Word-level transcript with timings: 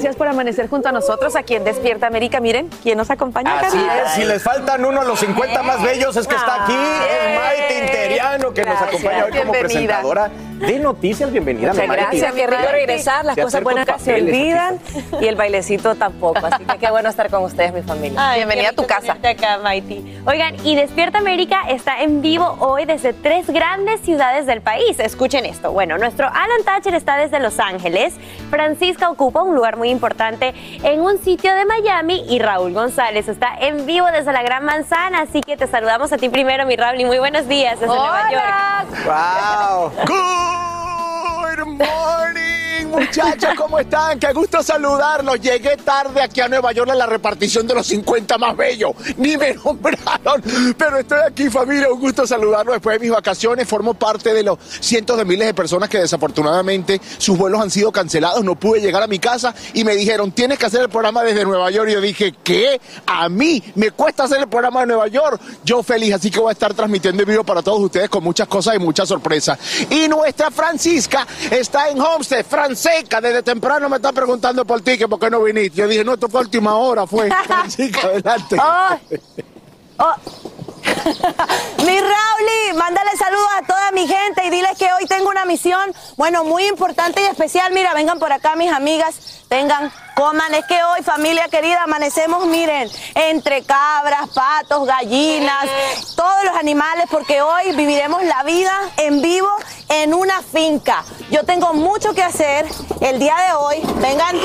Gracias 0.00 0.16
por 0.16 0.28
amanecer 0.28 0.66
junto 0.70 0.88
a 0.88 0.92
nosotros 0.92 1.36
aquí 1.36 1.54
en 1.54 1.62
Despierta 1.62 2.06
América. 2.06 2.40
Miren, 2.40 2.70
¿quién 2.82 2.96
nos 2.96 3.10
acompaña? 3.10 3.60
Así 3.60 3.76
es, 3.76 4.12
si 4.12 4.24
les 4.24 4.42
faltan 4.42 4.82
uno 4.82 5.02
a 5.02 5.04
los 5.04 5.20
50 5.20 5.62
más 5.62 5.82
bellos 5.82 6.16
es 6.16 6.26
que 6.26 6.36
está 6.36 6.64
aquí, 6.64 6.72
es 6.72 7.38
Maite 7.38 7.84
Interiano 7.84 8.54
que 8.54 8.64
nos 8.64 8.80
acompaña 8.80 9.26
hoy 9.26 9.38
como 9.38 9.52
presentadora 9.52 10.30
de 10.60 10.78
noticias. 10.78 11.30
Bienvenida, 11.30 11.72
Muchas 11.72 11.86
Maite. 11.86 12.02
gracias, 12.02 12.32
qué 12.32 12.46
rico 12.46 12.62
regresar. 12.72 13.24
Las 13.26 13.36
cosas 13.36 13.62
buenas 13.62 13.86
no 13.86 13.98
se 13.98 14.14
olvidan 14.14 14.78
y 15.20 15.26
el 15.26 15.36
bailecito 15.36 15.94
tampoco. 15.94 16.46
Así 16.46 16.64
que 16.64 16.78
qué 16.78 16.90
bueno 16.90 17.10
estar 17.10 17.28
con 17.28 17.42
ustedes, 17.44 17.74
mi 17.74 17.82
familia. 17.82 18.30
Ay, 18.30 18.40
Bienvenida 18.40 18.70
a 18.70 18.72
tu 18.72 18.86
casa. 18.86 19.18
acá, 19.22 19.58
Maiti. 19.58 20.18
Oigan, 20.26 20.54
y 20.64 20.76
Despierta 20.76 21.18
América 21.18 21.64
está 21.68 22.00
en 22.00 22.22
vivo 22.22 22.56
hoy 22.60 22.86
desde 22.86 23.12
tres 23.12 23.48
grandes 23.48 24.00
ciudades 24.00 24.46
del 24.46 24.62
país. 24.62 24.98
Escuchen 24.98 25.44
esto. 25.44 25.72
Bueno, 25.72 25.98
nuestro 25.98 26.26
Alan 26.26 26.64
Thatcher 26.64 26.94
está 26.94 27.18
desde 27.18 27.38
Los 27.38 27.58
Ángeles, 27.58 28.14
Francisca 28.48 29.10
ocupa 29.10 29.42
un 29.42 29.54
lugar 29.54 29.76
muy 29.76 29.89
importante 29.90 30.54
en 30.82 31.00
un 31.00 31.18
sitio 31.18 31.54
de 31.54 31.64
Miami 31.64 32.24
y 32.28 32.38
Raúl 32.38 32.72
González 32.72 33.28
está 33.28 33.54
en 33.58 33.86
vivo 33.86 34.06
desde 34.12 34.32
la 34.32 34.42
Gran 34.42 34.64
Manzana. 34.64 35.22
Así 35.22 35.40
que 35.40 35.56
te 35.56 35.66
saludamos 35.66 36.12
a 36.12 36.16
ti 36.16 36.28
primero, 36.28 36.66
mi 36.66 36.76
Raúl, 36.76 37.00
y 37.00 37.04
muy 37.04 37.18
buenos 37.18 37.48
días 37.48 37.78
desde 37.80 37.94
Nueva 37.94 38.30
York. 38.30 38.86
Wow. 39.04 39.92
Good 40.06 41.66
morning, 41.66 42.69
muchachos, 42.86 43.50
¿cómo 43.56 43.78
están? 43.78 44.18
Qué 44.18 44.32
gusto 44.32 44.62
saludarlos. 44.62 45.40
Llegué 45.40 45.76
tarde 45.76 46.22
aquí 46.22 46.40
a 46.40 46.48
Nueva 46.48 46.72
York 46.72 46.90
a 46.90 46.94
la 46.94 47.06
repartición 47.06 47.66
de 47.66 47.74
los 47.74 47.86
50 47.86 48.38
más 48.38 48.56
bellos. 48.56 48.92
Ni 49.16 49.36
me 49.36 49.54
nombraron, 49.54 50.42
pero 50.76 50.98
estoy 50.98 51.18
aquí, 51.26 51.50
familia. 51.50 51.92
Un 51.92 52.00
gusto 52.00 52.26
saludarlos 52.26 52.74
después 52.74 52.98
de 52.98 53.06
mis 53.06 53.10
vacaciones. 53.14 53.68
Formo 53.68 53.94
parte 53.94 54.32
de 54.34 54.42
los 54.42 54.58
cientos 54.80 55.16
de 55.16 55.24
miles 55.24 55.46
de 55.46 55.54
personas 55.54 55.88
que 55.88 55.98
desafortunadamente 55.98 57.00
sus 57.18 57.36
vuelos 57.36 57.60
han 57.60 57.70
sido 57.70 57.92
cancelados. 57.92 58.44
No 58.44 58.54
pude 58.54 58.80
llegar 58.80 59.02
a 59.02 59.06
mi 59.06 59.18
casa 59.18 59.54
y 59.74 59.84
me 59.84 59.94
dijeron, 59.94 60.32
tienes 60.32 60.58
que 60.58 60.66
hacer 60.66 60.82
el 60.82 60.88
programa 60.88 61.22
desde 61.22 61.44
Nueva 61.44 61.70
York. 61.70 61.88
Y 61.90 61.92
yo 61.94 62.00
dije, 62.00 62.34
¿qué? 62.42 62.80
A 63.06 63.28
mí 63.28 63.62
me 63.74 63.90
cuesta 63.90 64.24
hacer 64.24 64.40
el 64.40 64.48
programa 64.48 64.80
de 64.80 64.86
Nueva 64.86 65.08
York. 65.08 65.40
Yo 65.64 65.82
feliz, 65.82 66.14
así 66.14 66.30
que 66.30 66.40
voy 66.40 66.50
a 66.50 66.52
estar 66.52 66.74
transmitiendo 66.74 67.22
en 67.22 67.28
vivo 67.28 67.44
para 67.44 67.62
todos 67.62 67.80
ustedes 67.80 68.08
con 68.08 68.22
muchas 68.24 68.48
cosas 68.48 68.76
y 68.76 68.78
muchas 68.78 69.08
sorpresas. 69.08 69.58
Y 69.90 70.08
nuestra 70.08 70.50
Francisca 70.50 71.26
está 71.50 71.88
en 71.88 72.00
Homestead, 72.00 72.44
Franceca, 72.70 73.20
desde 73.20 73.42
temprano 73.42 73.88
me 73.88 73.96
está 73.96 74.12
preguntando 74.12 74.64
por 74.64 74.80
ti, 74.80 74.96
que 74.96 75.08
por 75.08 75.18
qué 75.18 75.28
no 75.28 75.42
viniste. 75.42 75.78
Yo 75.78 75.88
dije, 75.88 76.04
no, 76.04 76.14
esto 76.14 76.28
fue 76.28 76.42
última 76.42 76.76
hora, 76.76 77.04
fue. 77.04 77.28
Francisca, 77.46 78.06
adelante. 78.06 78.56
Oh, 78.60 78.96
oh. 80.00 80.14
mi 81.84 82.00
Rauli, 82.00 82.76
mándale 82.76 83.10
saludos 83.16 83.48
a 83.58 83.66
toda 83.66 83.90
mi 83.92 84.06
gente 84.06 84.44
y 84.46 84.50
diles 84.50 84.76
que 84.78 84.92
hoy 84.92 85.06
tengo 85.06 85.28
una 85.28 85.44
misión, 85.44 85.92
bueno, 86.16 86.44
muy 86.44 86.66
importante 86.66 87.22
y 87.22 87.26
especial. 87.26 87.72
Mira, 87.72 87.94
vengan 87.94 88.18
por 88.18 88.32
acá 88.32 88.56
mis 88.56 88.72
amigas, 88.72 89.44
vengan, 89.48 89.92
coman. 90.14 90.54
Es 90.54 90.64
que 90.66 90.82
hoy, 90.82 91.02
familia 91.02 91.48
querida, 91.48 91.82
amanecemos, 91.84 92.46
miren, 92.46 92.90
entre 93.14 93.62
cabras, 93.62 94.28
patos, 94.30 94.86
gallinas, 94.86 95.66
todos 96.16 96.44
los 96.44 96.56
animales, 96.56 97.06
porque 97.10 97.42
hoy 97.42 97.72
viviremos 97.76 98.22
la 98.24 98.42
vida 98.42 98.72
en 98.96 99.22
vivo 99.22 99.50
en 99.88 100.14
una 100.14 100.42
finca. 100.42 101.04
Yo 101.30 101.44
tengo 101.44 101.72
mucho 101.74 102.14
que 102.14 102.22
hacer 102.22 102.66
el 103.00 103.18
día 103.18 103.36
de 103.36 103.52
hoy. 103.54 103.76
Vengan, 103.96 104.36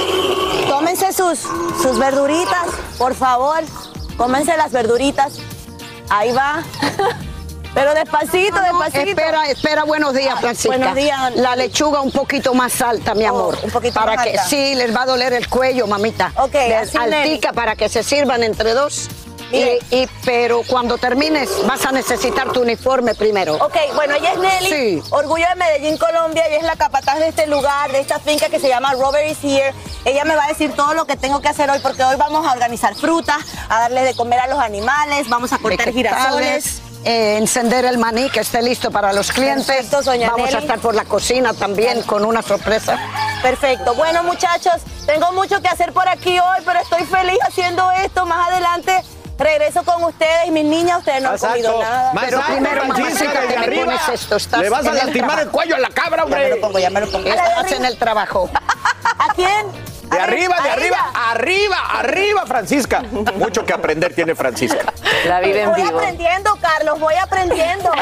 tómense 0.67 1.11
sus, 1.13 1.39
sus 1.81 1.97
verduritas, 1.97 2.67
por 2.97 3.15
favor. 3.15 3.63
Cómense 4.17 4.55
las 4.57 4.71
verduritas. 4.71 5.33
Ahí 6.09 6.31
va. 6.31 6.63
Pero 7.73 7.93
despacito, 7.93 8.55
despacito. 8.61 9.09
Espera, 9.09 9.49
espera, 9.49 9.83
buenos 9.83 10.13
días, 10.13 10.39
Francisca. 10.39 10.77
buenos 10.77 10.95
días. 10.95 11.35
La 11.35 11.57
lechuga 11.57 11.99
un 11.99 12.11
poquito 12.11 12.53
más 12.53 12.81
alta, 12.81 13.13
mi 13.13 13.25
Oh, 13.25 13.29
amor. 13.29 13.57
un 13.63 13.69
poquito 13.69 13.95
para 13.99 14.15
más 14.15 14.23
que 14.23 14.31
alta. 14.31 14.45
sí, 14.45 14.75
les 14.75 14.95
va 14.95 15.01
a 15.01 15.05
doler 15.05 15.33
el 15.33 15.49
cuello, 15.49 15.85
mamita. 15.85 16.31
Ok, 16.37 16.55
así, 16.81 16.97
altica 16.97 17.51
para 17.51 17.75
que 17.75 17.89
se 17.89 18.01
sirvan 18.01 18.43
entre 18.43 18.73
dos. 18.73 19.09
Y, 19.51 19.55
Mire. 19.57 19.79
y- 19.91 20.07
pero 20.25 20.61
cuando 20.67 20.97
termines 20.97 21.49
vas 21.67 21.85
a 21.85 21.91
necesitar 21.91 22.51
tu 22.51 22.61
uniforme 22.61 23.13
primero. 23.15 23.55
Ok, 23.55 23.75
bueno, 23.93 24.15
ella 24.15 24.33
es 24.33 24.39
Nelly, 24.39 24.69
Sí. 24.69 25.03
orgullo 25.11 25.45
de 25.49 25.55
Medellín, 25.55 25.97
Colombia, 25.97 26.43
ella 26.47 26.57
es 26.57 26.63
la 26.63 26.75
capataz 26.75 27.19
de 27.19 27.27
este 27.29 27.47
lugar, 27.47 27.91
de 27.91 27.99
esta 27.99 28.19
finca 28.19 28.49
que 28.49 28.59
se 28.59 28.67
llama 28.67 28.93
Robert 28.93 29.29
is 29.29 29.37
Here. 29.43 29.73
Ella 30.03 30.23
me 30.25 30.35
va 30.35 30.45
a 30.45 30.47
decir 30.47 30.73
todo 30.73 30.93
lo 30.93 31.05
que 31.05 31.15
tengo 31.15 31.41
que 31.41 31.47
hacer 31.49 31.69
hoy 31.69 31.79
porque 31.79 32.03
hoy 32.03 32.15
vamos 32.17 32.45
a 32.47 32.51
organizar 32.53 32.95
frutas, 32.95 33.37
a 33.69 33.81
darle 33.81 34.01
de 34.03 34.15
comer 34.15 34.39
a 34.39 34.47
los 34.47 34.59
animales, 34.59 35.29
vamos 35.29 35.53
a 35.53 35.57
cortar 35.59 35.91
girasoles. 35.93 36.81
eh, 37.07 37.37
encender 37.37 37.85
el 37.85 37.99
maní 37.99 38.31
que 38.31 38.39
esté 38.39 38.63
listo 38.63 38.89
para 38.89 39.13
los 39.13 39.31
clientes. 39.31 39.67
Perfecto, 39.67 40.01
doña 40.01 40.31
Vamos 40.31 40.51
a 40.55 40.57
estar 40.57 40.79
por 40.79 40.95
la 40.95 41.05
cocina 41.05 41.53
también 41.53 42.01
con 42.01 42.25
una 42.25 42.41
sorpresa. 42.41 42.97
Perfecto. 43.43 43.93
Bueno, 43.93 44.23
muchachos, 44.23 44.73
tengo 45.05 45.31
mucho 45.33 45.61
que 45.61 45.67
hacer 45.67 45.93
por 45.93 46.09
aquí 46.09 46.39
hoy, 46.39 46.57
pero 46.65 46.79
estoy 46.79 47.03
feliz 47.03 47.37
haciendo 47.47 47.91
esto. 47.91 48.25
Más 48.25 48.49
adelante 48.49 49.03
regreso 49.37 49.83
con 49.83 50.03
ustedes, 50.03 50.49
mis 50.51 50.65
niñas. 50.65 50.99
Ustedes 50.99 51.21
no 51.21 51.29
han 51.31 51.37
comido 51.37 51.81
nada. 51.81 52.13
Más 52.13 52.25
Pero 52.25 52.41
primero, 52.47 52.85
mamacita, 52.85 53.31
me 53.47 53.55
arriba. 53.57 53.85
pones 53.85 54.09
esto, 54.21 54.35
estás 54.37 54.59
Le 54.61 54.69
vas 54.69 54.85
a 54.85 54.89
el 54.91 54.95
lastimar 54.97 55.13
el 55.13 55.35
trabajo. 55.35 55.51
cuello 55.51 55.75
a 55.75 55.79
la 55.79 55.89
cabra, 55.89 56.09
Ya 56.09 56.15
me 56.17 56.35
hombre. 56.35 56.49
lo 56.49 56.61
pongo, 56.61 56.79
ya 56.79 56.89
me 56.89 57.01
lo 57.01 57.11
pongo. 57.11 57.27
Estás 57.27 57.71
en 57.71 57.85
el 57.85 57.97
trabajo. 57.97 58.49
¿A 59.19 59.33
quién? 59.35 59.94
De 60.09 60.19
arriba, 60.19 60.55
de 60.61 60.69
arriba, 60.69 60.97
arriba, 61.13 61.77
arriba, 61.93 62.45
Francisca. 62.45 63.03
Mucho 63.35 63.65
que 63.65 63.73
aprender 63.73 64.13
tiene 64.13 64.35
Francisca. 64.35 64.93
La 65.27 65.39
vive 65.39 65.63
en 65.63 65.71
voy 65.71 65.81
aprendiendo, 65.81 66.57
Carlos, 66.61 66.99
voy 66.99 67.15
aprendiendo. 67.15 67.91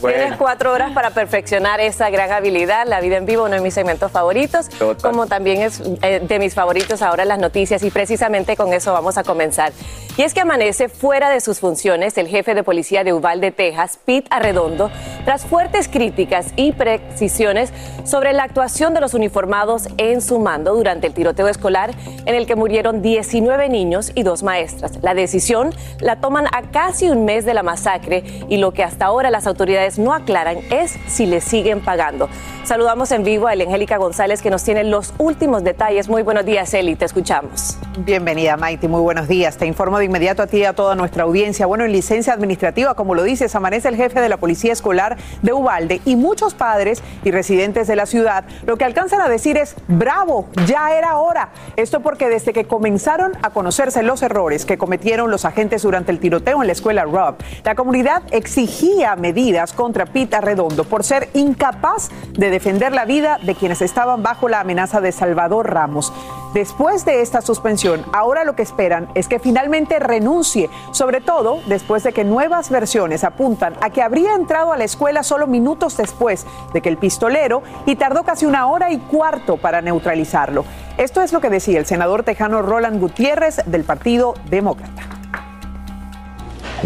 Bueno. 0.00 0.18
Tienes 0.18 0.38
cuatro 0.38 0.72
horas 0.72 0.92
para 0.92 1.10
perfeccionar 1.10 1.80
esa 1.80 2.10
gran 2.10 2.32
habilidad. 2.32 2.86
La 2.86 3.00
vida 3.00 3.16
en 3.16 3.26
vivo, 3.26 3.44
uno 3.44 3.54
de 3.54 3.60
mis 3.60 3.74
segmentos 3.74 4.10
favoritos, 4.10 4.68
Total. 4.68 5.10
como 5.10 5.26
también 5.26 5.62
es 5.62 5.80
eh, 6.02 6.20
de 6.20 6.38
mis 6.38 6.54
favoritos 6.54 7.02
ahora 7.02 7.24
las 7.24 7.38
noticias 7.38 7.82
y 7.82 7.90
precisamente 7.90 8.56
con 8.56 8.72
eso 8.72 8.92
vamos 8.92 9.18
a 9.18 9.24
comenzar. 9.24 9.72
Y 10.16 10.22
es 10.22 10.34
que 10.34 10.40
amanece 10.40 10.88
fuera 10.88 11.30
de 11.30 11.40
sus 11.40 11.60
funciones 11.60 12.18
el 12.18 12.28
jefe 12.28 12.54
de 12.54 12.62
policía 12.62 13.02
de 13.04 13.12
Uvalde, 13.12 13.50
Texas, 13.50 13.98
Pete 14.04 14.28
Arredondo, 14.30 14.90
tras 15.24 15.44
fuertes 15.44 15.88
críticas 15.88 16.46
y 16.56 16.72
precisiones 16.72 17.72
sobre 18.04 18.32
la 18.32 18.42
actuación 18.44 18.94
de 18.94 19.00
los 19.00 19.14
uniformados 19.14 19.88
en 19.96 20.20
su 20.20 20.38
mando 20.38 20.74
durante 20.74 20.91
durante 20.92 21.06
el 21.06 21.14
tiroteo 21.14 21.48
escolar 21.48 21.94
en 22.26 22.34
el 22.34 22.46
que 22.46 22.54
murieron 22.54 23.00
19 23.00 23.70
niños 23.70 24.12
y 24.14 24.24
dos 24.24 24.42
maestras. 24.42 24.98
La 25.00 25.14
decisión 25.14 25.70
la 26.00 26.16
toman 26.16 26.46
a 26.52 26.62
casi 26.70 27.08
un 27.08 27.24
mes 27.24 27.46
de 27.46 27.54
la 27.54 27.62
masacre 27.62 28.24
y 28.50 28.58
lo 28.58 28.72
que 28.72 28.84
hasta 28.84 29.06
ahora 29.06 29.30
las 29.30 29.46
autoridades 29.46 29.98
no 29.98 30.12
aclaran 30.12 30.58
es 30.70 30.98
si 31.06 31.24
le 31.24 31.40
siguen 31.40 31.80
pagando. 31.80 32.28
Saludamos 32.64 33.10
en 33.10 33.24
vivo 33.24 33.48
a 33.48 33.52
Angélica 33.52 33.96
González 33.96 34.42
que 34.42 34.50
nos 34.50 34.62
tiene 34.64 34.84
los 34.84 35.14
últimos 35.18 35.64
detalles. 35.64 36.08
Muy 36.08 36.22
buenos 36.22 36.44
días, 36.44 36.72
Eli, 36.74 36.94
te 36.94 37.06
escuchamos. 37.06 37.78
Bienvenida, 37.98 38.56
Maite, 38.56 38.86
muy 38.86 39.00
buenos 39.00 39.28
días. 39.28 39.56
Te 39.56 39.66
informo 39.66 39.98
de 39.98 40.04
inmediato 40.04 40.42
a 40.42 40.46
ti 40.46 40.58
y 40.58 40.64
a 40.64 40.74
toda 40.74 40.94
nuestra 40.94 41.24
audiencia. 41.24 41.66
Bueno, 41.66 41.84
en 41.84 41.92
licencia 41.92 42.32
administrativa, 42.32 42.94
como 42.94 43.14
lo 43.14 43.22
dices, 43.22 43.54
amanece 43.54 43.88
el 43.88 43.96
jefe 43.96 44.20
de 44.20 44.28
la 44.28 44.36
Policía 44.36 44.72
Escolar 44.72 45.16
de 45.40 45.52
Ubalde 45.52 46.00
y 46.04 46.16
muchos 46.16 46.54
padres 46.54 47.02
y 47.24 47.30
residentes 47.30 47.86
de 47.88 47.96
la 47.96 48.06
ciudad 48.06 48.44
lo 48.66 48.76
que 48.76 48.84
alcanzan 48.84 49.20
a 49.20 49.28
decir 49.28 49.56
es, 49.56 49.74
bravo, 49.88 50.46
ya 50.66 50.81
era 50.90 51.16
hora. 51.18 51.50
Esto 51.76 52.00
porque 52.00 52.28
desde 52.28 52.52
que 52.52 52.64
comenzaron 52.64 53.32
a 53.42 53.50
conocerse 53.50 54.02
los 54.02 54.22
errores 54.22 54.64
que 54.64 54.78
cometieron 54.78 55.30
los 55.30 55.44
agentes 55.44 55.82
durante 55.82 56.10
el 56.10 56.18
tiroteo 56.18 56.60
en 56.62 56.66
la 56.66 56.72
escuela 56.72 57.04
Rob, 57.04 57.36
la 57.64 57.74
comunidad 57.74 58.22
exigía 58.30 59.14
medidas 59.16 59.72
contra 59.72 60.06
Pita 60.06 60.40
Redondo 60.40 60.84
por 60.84 61.04
ser 61.04 61.28
incapaz 61.34 62.10
de 62.32 62.50
defender 62.50 62.92
la 62.92 63.04
vida 63.04 63.38
de 63.42 63.54
quienes 63.54 63.82
estaban 63.82 64.22
bajo 64.22 64.48
la 64.48 64.60
amenaza 64.60 65.00
de 65.00 65.12
Salvador 65.12 65.72
Ramos. 65.72 66.12
Después 66.54 67.06
de 67.06 67.22
esta 67.22 67.40
suspensión, 67.40 68.04
ahora 68.12 68.44
lo 68.44 68.54
que 68.54 68.60
esperan 68.60 69.08
es 69.14 69.26
que 69.26 69.38
finalmente 69.38 69.98
renuncie, 69.98 70.68
sobre 70.90 71.22
todo 71.22 71.60
después 71.66 72.02
de 72.02 72.12
que 72.12 72.24
nuevas 72.24 72.68
versiones 72.68 73.24
apuntan 73.24 73.72
a 73.80 73.88
que 73.88 74.02
habría 74.02 74.34
entrado 74.34 74.70
a 74.70 74.76
la 74.76 74.84
escuela 74.84 75.22
solo 75.22 75.46
minutos 75.46 75.96
después 75.96 76.46
de 76.74 76.82
que 76.82 76.90
el 76.90 76.98
pistolero 76.98 77.62
y 77.86 77.96
tardó 77.96 78.24
casi 78.24 78.44
una 78.44 78.66
hora 78.66 78.92
y 78.92 78.98
cuarto 78.98 79.56
para 79.56 79.80
neutralizarlo. 79.80 80.66
Esto 80.98 81.22
es 81.22 81.32
lo 81.32 81.40
que 81.40 81.48
decía 81.48 81.78
el 81.78 81.86
senador 81.86 82.22
tejano 82.22 82.60
Roland 82.60 83.00
Gutiérrez 83.00 83.62
del 83.64 83.84
Partido 83.84 84.34
Demócrata. 84.50 85.04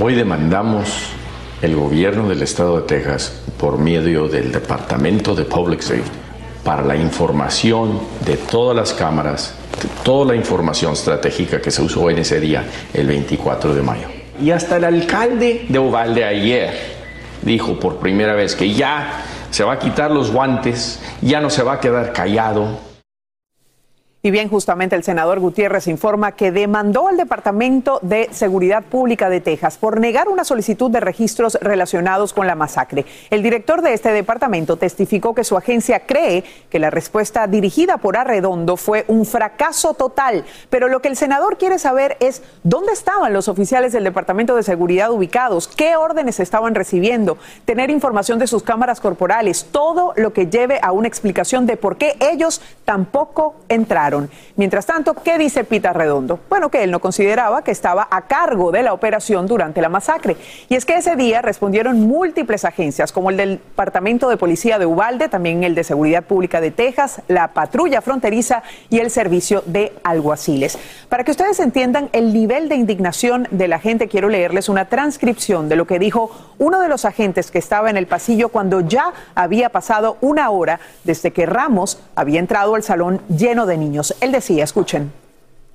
Hoy 0.01 0.15
demandamos 0.15 1.11
el 1.61 1.75
gobierno 1.75 2.29
del 2.29 2.43
estado 2.43 2.77
de 2.77 2.83
Texas 2.87 3.43
por 3.59 3.79
medio 3.79 4.29
del 4.29 4.53
Departamento 4.53 5.35
de 5.35 5.45
Public 5.45 5.81
Safety 5.81 6.26
para 6.67 6.83
la 6.83 6.97
información 6.97 8.01
de 8.25 8.37
todas 8.37 8.77
las 8.77 8.93
cámaras, 8.93 9.55
toda 10.03 10.33
la 10.33 10.35
información 10.35 10.95
estratégica 10.95 11.61
que 11.61 11.71
se 11.71 11.81
usó 11.81 12.11
en 12.11 12.19
ese 12.19 12.41
día, 12.41 12.65
el 12.93 13.07
24 13.07 13.73
de 13.73 13.83
mayo. 13.83 14.09
Y 14.43 14.51
hasta 14.51 14.79
el 14.79 14.85
alcalde 14.85 15.67
de 15.69 15.79
Ovalde 15.79 16.25
ayer 16.25 16.75
dijo 17.43 17.79
por 17.79 17.99
primera 17.99 18.35
vez 18.35 18.57
que 18.57 18.75
ya 18.75 19.23
se 19.51 19.63
va 19.63 19.75
a 19.75 19.79
quitar 19.79 20.11
los 20.11 20.33
guantes, 20.33 21.01
ya 21.23 21.41
no 21.41 21.51
se 21.51 21.63
va 21.63 21.75
a 21.75 21.81
quedar 21.81 22.13
callado, 22.13 22.81
y 24.27 24.33
bien, 24.33 24.49
justamente 24.49 24.97
el 24.97 25.05
senador 25.05 25.39
Gutiérrez 25.39 25.87
informa 25.87 26.33
que 26.33 26.51
demandó 26.51 27.07
al 27.07 27.17
Departamento 27.17 28.01
de 28.03 28.29
Seguridad 28.33 28.83
Pública 28.83 29.31
de 29.31 29.41
Texas 29.41 29.79
por 29.79 30.01
negar 30.01 30.29
una 30.29 30.43
solicitud 30.43 30.91
de 30.91 30.99
registros 30.99 31.57
relacionados 31.61 32.33
con 32.33 32.49
la 32.49 32.57
masacre. 32.57 33.07
El 33.31 33.45
director 33.45 33.83
de 33.83 33.95
este 33.95 34.11
departamento 34.11 34.79
testificó 34.79 35.33
que 35.33 35.45
su 35.45 35.57
agencia 35.57 36.07
cree 36.07 36.43
que 36.71 36.81
la 36.81 36.91
respuesta 36.91 37.47
dirigida 37.47 37.99
por 37.99 38.17
Arredondo 38.17 38.77
fue 38.77 39.05
un 39.07 39.27
fracaso 39.27 39.95
total. 39.95 40.45
Pero 40.71 40.89
lo 40.89 41.01
que 41.01 41.07
el 41.07 41.17
senador 41.17 41.57
quiere 41.57 41.79
saber 41.79 42.17
es 42.19 42.43
dónde 42.65 42.95
estaban 42.95 43.33
los 43.33 43.47
oficiales 43.47 43.93
del 43.93 44.03
Departamento 44.03 44.57
de 44.57 44.65
Seguridad 44.65 45.13
ubicados, 45.13 45.69
qué 45.69 45.95
órdenes 45.95 46.41
estaban 46.41 46.75
recibiendo, 46.75 47.39
tener 47.65 47.91
información 47.91 48.41
de 48.41 48.49
sus 48.49 48.65
cámaras 48.65 48.99
corporales, 48.99 49.69
todo 49.71 50.15
lo 50.17 50.33
que 50.33 50.49
lleve 50.49 50.81
a 50.83 50.91
una 50.91 51.07
explicación 51.07 51.65
de 51.65 51.77
por 51.77 51.97
qué 51.97 52.17
ellos 52.19 52.61
tampoco 52.85 53.55
entraron. 53.69 54.16
Mientras 54.57 54.87
tanto, 54.87 55.15
¿qué 55.15 55.39
dice 55.39 55.65
Pita 55.65 55.93
Redondo? 55.93 56.41
Bueno, 56.49 56.71
que 56.71 56.83
él 56.83 56.91
no 56.91 57.01
consideraba 57.01 57.63
que 57.63 57.71
estaba 57.71 58.09
a 58.11 58.23
cargo 58.23 58.73
de 58.73 58.83
la 58.83 58.93
operación 58.93 59.47
durante 59.47 59.81
la 59.81 59.89
masacre. 59.89 60.37
Y 60.69 60.75
es 60.75 60.85
que 60.85 60.97
ese 60.97 61.17
día 61.17 61.43
respondieron 61.43 62.01
múltiples 62.01 62.65
agencias, 62.65 63.13
como 63.13 63.31
el 63.31 63.37
del 63.37 63.51
Departamento 63.59 64.29
de 64.29 64.37
Policía 64.37 64.79
de 64.79 64.87
Ubalde, 64.87 65.29
también 65.29 65.65
el 65.65 65.75
de 65.75 65.85
Seguridad 65.85 66.25
Pública 66.25 66.61
de 66.61 66.71
Texas, 66.71 67.23
la 67.29 67.49
Patrulla 67.49 68.01
Fronteriza 68.01 68.63
y 68.89 68.99
el 68.99 69.11
Servicio 69.11 69.63
de 69.67 69.93
Alguaciles. 70.03 70.79
Para 71.09 71.25
que 71.25 71.31
ustedes 71.31 71.61
entiendan 71.61 72.09
el 72.13 72.33
nivel 72.33 72.69
de 72.69 72.77
indignación 72.77 73.49
de 73.51 73.69
la 73.69 73.79
gente, 73.79 74.09
quiero 74.09 74.29
leerles 74.29 74.69
una 74.69 74.87
transcripción 74.87 75.69
de 75.69 75.77
lo 75.77 75.87
que 75.87 75.99
dijo 75.99 76.31
uno 76.59 76.81
de 76.81 76.89
los 76.89 77.05
agentes 77.05 77.51
que 77.51 77.59
estaba 77.59 77.91
en 77.91 77.97
el 77.97 78.07
pasillo 78.07 78.49
cuando 78.49 78.81
ya 78.81 79.13
había 79.35 79.69
pasado 79.69 80.17
una 80.21 80.51
hora 80.51 80.81
desde 81.05 81.33
que 81.33 81.47
Ramos 81.47 82.01
había 82.15 82.41
entrado 82.41 82.75
al 82.75 82.83
salón 82.83 83.21
lleno 83.29 83.67
de 83.67 83.77
niños. 83.77 84.06
Él 84.21 84.33
decía, 84.33 84.65
escuchen, 84.65 85.13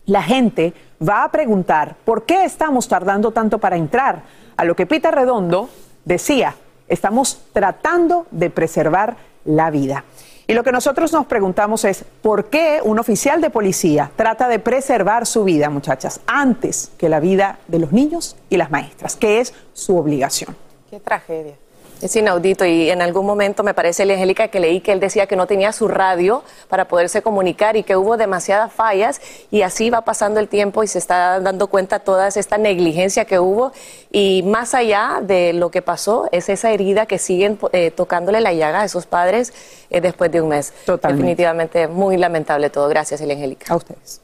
la 0.05 0.23
gente 0.23 0.73
va 1.07 1.23
a 1.23 1.31
preguntar 1.31 1.95
por 2.05 2.25
qué 2.25 2.43
estamos 2.43 2.87
tardando 2.87 3.31
tanto 3.31 3.59
para 3.59 3.77
entrar. 3.77 4.23
A 4.57 4.65
lo 4.65 4.75
que 4.75 4.85
Pita 4.85 5.11
Redondo 5.11 5.69
decía, 6.05 6.55
estamos 6.87 7.41
tratando 7.53 8.27
de 8.31 8.49
preservar 8.49 9.15
la 9.45 9.69
vida. 9.69 10.03
Y 10.47 10.53
lo 10.53 10.63
que 10.63 10.71
nosotros 10.71 11.13
nos 11.13 11.27
preguntamos 11.27 11.85
es, 11.85 12.03
¿por 12.21 12.49
qué 12.49 12.81
un 12.83 12.99
oficial 12.99 13.39
de 13.39 13.49
policía 13.49 14.11
trata 14.15 14.49
de 14.49 14.59
preservar 14.59 15.25
su 15.25 15.45
vida, 15.45 15.69
muchachas, 15.69 16.19
antes 16.27 16.91
que 16.97 17.07
la 17.07 17.21
vida 17.21 17.59
de 17.67 17.79
los 17.79 17.93
niños 17.93 18.35
y 18.49 18.57
las 18.57 18.69
maestras, 18.69 19.15
que 19.15 19.39
es 19.39 19.53
su 19.73 19.97
obligación? 19.97 20.57
Qué 20.89 20.99
tragedia. 20.99 21.55
Es 22.01 22.15
inaudito 22.15 22.65
y 22.65 22.89
en 22.89 23.01
algún 23.01 23.25
momento 23.25 23.63
me 23.63 23.73
parece, 23.73 24.03
Angélica, 24.03 24.47
que 24.47 24.59
leí 24.59 24.81
que 24.81 24.91
él 24.91 24.99
decía 24.99 25.27
que 25.27 25.35
no 25.35 25.45
tenía 25.45 25.71
su 25.71 25.87
radio 25.87 26.43
para 26.67 26.87
poderse 26.87 27.21
comunicar 27.21 27.75
y 27.75 27.83
que 27.83 27.95
hubo 27.95 28.17
demasiadas 28.17 28.73
fallas 28.73 29.21
y 29.51 29.61
así 29.61 29.89
va 29.89 30.01
pasando 30.01 30.39
el 30.39 30.47
tiempo 30.47 30.83
y 30.83 30.87
se 30.87 30.97
está 30.97 31.39
dando 31.39 31.67
cuenta 31.67 31.99
toda 31.99 32.27
esta 32.27 32.57
negligencia 32.57 33.25
que 33.25 33.39
hubo 33.39 33.71
y 34.11 34.43
más 34.43 34.73
allá 34.73 35.19
de 35.21 35.53
lo 35.53 35.69
que 35.69 35.81
pasó 35.81 36.27
es 36.31 36.49
esa 36.49 36.71
herida 36.71 37.05
que 37.05 37.19
siguen 37.19 37.59
eh, 37.71 37.91
tocándole 37.91 38.41
la 38.41 38.53
llaga 38.53 38.81
a 38.81 38.85
esos 38.85 39.05
padres 39.05 39.53
eh, 39.89 40.01
después 40.01 40.31
de 40.31 40.41
un 40.41 40.49
mes. 40.49 40.73
Totalmente. 40.85 41.21
Definitivamente 41.21 41.87
muy 41.87 42.17
lamentable 42.17 42.69
todo. 42.69 42.87
Gracias, 42.89 43.21
Angélica. 43.21 43.71
A 43.71 43.75
ustedes. 43.75 44.21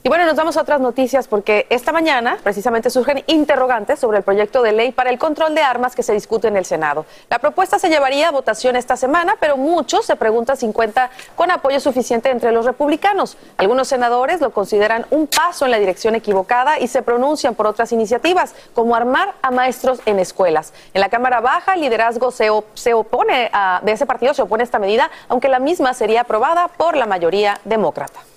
Y 0.00 0.08
bueno, 0.08 0.26
nos 0.26 0.36
vamos 0.36 0.56
a 0.56 0.60
otras 0.62 0.80
noticias 0.80 1.26
porque 1.26 1.66
esta 1.70 1.90
mañana 1.90 2.38
precisamente 2.44 2.88
surgen 2.88 3.24
interrogantes 3.26 3.98
sobre 3.98 4.18
el 4.18 4.22
proyecto 4.22 4.62
de 4.62 4.70
ley 4.70 4.92
para 4.92 5.10
el 5.10 5.18
control 5.18 5.56
de 5.56 5.62
armas 5.62 5.96
que 5.96 6.04
se 6.04 6.12
discute 6.12 6.46
en 6.46 6.56
el 6.56 6.64
Senado. 6.64 7.04
La 7.28 7.40
propuesta 7.40 7.80
se 7.80 7.88
llevaría 7.88 8.28
a 8.28 8.30
votación 8.30 8.76
esta 8.76 8.96
semana, 8.96 9.36
pero 9.40 9.56
muchos 9.56 10.06
se 10.06 10.14
preguntan 10.14 10.56
si 10.56 10.72
cuenta 10.72 11.10
con 11.34 11.50
apoyo 11.50 11.80
suficiente 11.80 12.30
entre 12.30 12.52
los 12.52 12.64
republicanos. 12.64 13.36
Algunos 13.56 13.88
senadores 13.88 14.40
lo 14.40 14.50
consideran 14.50 15.04
un 15.10 15.26
paso 15.26 15.64
en 15.64 15.72
la 15.72 15.80
dirección 15.80 16.14
equivocada 16.14 16.78
y 16.78 16.86
se 16.86 17.02
pronuncian 17.02 17.56
por 17.56 17.66
otras 17.66 17.90
iniciativas, 17.90 18.54
como 18.74 18.94
armar 18.94 19.34
a 19.42 19.50
maestros 19.50 20.00
en 20.06 20.20
escuelas. 20.20 20.72
En 20.94 21.00
la 21.00 21.08
Cámara 21.08 21.40
Baja, 21.40 21.74
el 21.74 21.80
liderazgo 21.80 22.30
se, 22.30 22.50
se 22.74 22.94
opone 22.94 23.50
a, 23.52 23.80
de 23.82 23.90
ese 23.90 24.06
partido 24.06 24.32
se 24.32 24.42
opone 24.42 24.62
a 24.62 24.64
esta 24.64 24.78
medida, 24.78 25.10
aunque 25.28 25.48
la 25.48 25.58
misma 25.58 25.92
sería 25.92 26.20
aprobada 26.20 26.68
por 26.68 26.96
la 26.96 27.06
mayoría 27.06 27.60
demócrata. 27.64 28.27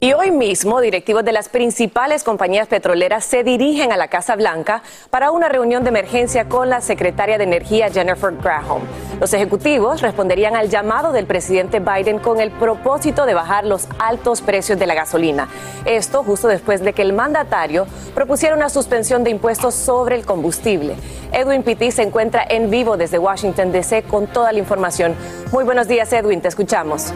Y 0.00 0.12
hoy 0.12 0.30
mismo, 0.30 0.80
directivos 0.80 1.24
de 1.24 1.32
las 1.32 1.48
principales 1.48 2.22
compañías 2.22 2.68
petroleras 2.68 3.24
se 3.24 3.42
dirigen 3.42 3.90
a 3.90 3.96
la 3.96 4.06
Casa 4.06 4.36
Blanca 4.36 4.84
para 5.10 5.32
una 5.32 5.48
reunión 5.48 5.82
de 5.82 5.88
emergencia 5.88 6.48
con 6.48 6.70
la 6.70 6.80
secretaria 6.80 7.36
de 7.36 7.42
Energía 7.42 7.90
Jennifer 7.90 8.32
Graham. 8.36 8.82
Los 9.18 9.32
ejecutivos 9.32 10.00
responderían 10.00 10.54
al 10.54 10.70
llamado 10.70 11.10
del 11.10 11.26
presidente 11.26 11.80
Biden 11.80 12.20
con 12.20 12.40
el 12.40 12.52
propósito 12.52 13.26
de 13.26 13.34
bajar 13.34 13.66
los 13.66 13.88
altos 13.98 14.40
precios 14.40 14.78
de 14.78 14.86
la 14.86 14.94
gasolina. 14.94 15.48
Esto 15.84 16.22
justo 16.22 16.46
después 16.46 16.80
de 16.80 16.92
que 16.92 17.02
el 17.02 17.12
mandatario 17.12 17.88
propusiera 18.14 18.54
una 18.54 18.68
suspensión 18.68 19.24
de 19.24 19.30
impuestos 19.30 19.74
sobre 19.74 20.14
el 20.14 20.24
combustible. 20.24 20.94
Edwin 21.32 21.64
Pitti 21.64 21.90
se 21.90 22.04
encuentra 22.04 22.44
en 22.48 22.70
vivo 22.70 22.96
desde 22.96 23.18
Washington, 23.18 23.72
D.C. 23.72 24.04
con 24.04 24.28
toda 24.28 24.52
la 24.52 24.60
información. 24.60 25.16
Muy 25.50 25.64
buenos 25.64 25.88
días, 25.88 26.12
Edwin, 26.12 26.40
te 26.40 26.46
escuchamos. 26.46 27.12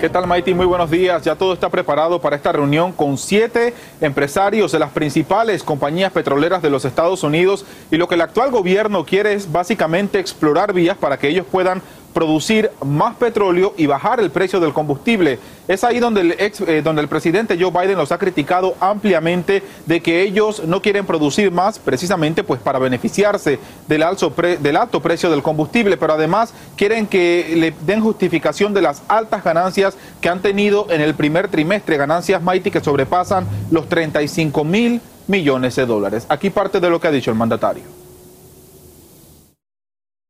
¿Qué 0.00 0.10
tal, 0.10 0.26
Maiti? 0.26 0.52
Muy 0.52 0.66
buenos 0.66 0.90
días. 0.90 1.22
Ya 1.22 1.36
todo 1.36 1.52
está 1.54 1.68
preparado 1.70 2.20
para 2.20 2.36
esta 2.36 2.52
reunión 2.52 2.92
con 2.92 3.16
siete 3.16 3.74
empresarios 4.00 4.72
de 4.72 4.78
las 4.78 4.90
principales 4.90 5.62
compañías 5.62 6.12
petroleras 6.12 6.60
de 6.62 6.68
los 6.68 6.84
Estados 6.84 7.22
Unidos 7.22 7.64
y 7.90 7.96
lo 7.96 8.08
que 8.08 8.16
el 8.16 8.20
actual 8.20 8.50
gobierno 8.50 9.04
quiere 9.04 9.32
es 9.32 9.50
básicamente 9.50 10.18
explorar 10.18 10.72
vías 10.72 10.96
para 10.96 11.18
que 11.18 11.28
ellos 11.28 11.46
puedan 11.50 11.80
producir 12.14 12.70
más 12.82 13.16
petróleo 13.16 13.74
y 13.76 13.86
bajar 13.86 14.20
el 14.20 14.30
precio 14.30 14.60
del 14.60 14.72
combustible. 14.72 15.38
Es 15.68 15.84
ahí 15.84 15.98
donde 15.98 16.20
el, 16.22 16.30
ex, 16.32 16.60
eh, 16.60 16.80
donde 16.82 17.02
el 17.02 17.08
presidente 17.08 17.58
Joe 17.60 17.70
Biden 17.70 17.98
los 17.98 18.12
ha 18.12 18.18
criticado 18.18 18.74
ampliamente 18.80 19.62
de 19.84 20.00
que 20.00 20.22
ellos 20.22 20.62
no 20.64 20.80
quieren 20.80 21.04
producir 21.04 21.50
más 21.50 21.78
precisamente 21.78 22.44
pues 22.44 22.60
para 22.60 22.78
beneficiarse 22.78 23.58
del, 23.88 24.02
alto 24.02 25.00
precio 25.02 25.30
del 25.30 25.42
combustible, 25.42 25.96
pero 25.96 26.14
además 26.14 26.54
quieren 26.76 27.06
que 27.06 27.54
le 27.56 27.74
den 27.84 28.00
justificación 28.00 28.72
de 28.72 28.82
las 28.82 29.02
altas 29.08 29.42
ganancias 29.42 29.96
que 30.20 30.28
han 30.28 30.40
tenido 30.40 30.86
en 30.90 31.00
el 31.00 31.14
primer 31.14 31.48
trimestre, 31.48 31.96
ganancias 31.96 32.40
Mighty 32.42 32.70
que 32.70 32.80
sobrepasan 32.80 33.46
los 33.70 33.88
35 33.88 34.64
mil 34.64 35.00
millones 35.26 35.74
de 35.74 35.86
dólares. 35.86 36.26
Aquí 36.28 36.50
parte 36.50 36.78
de 36.78 36.90
lo 36.90 37.00
que 37.00 37.08
ha 37.08 37.10
dicho 37.10 37.30
el 37.30 37.36
mandatario. 37.36 38.03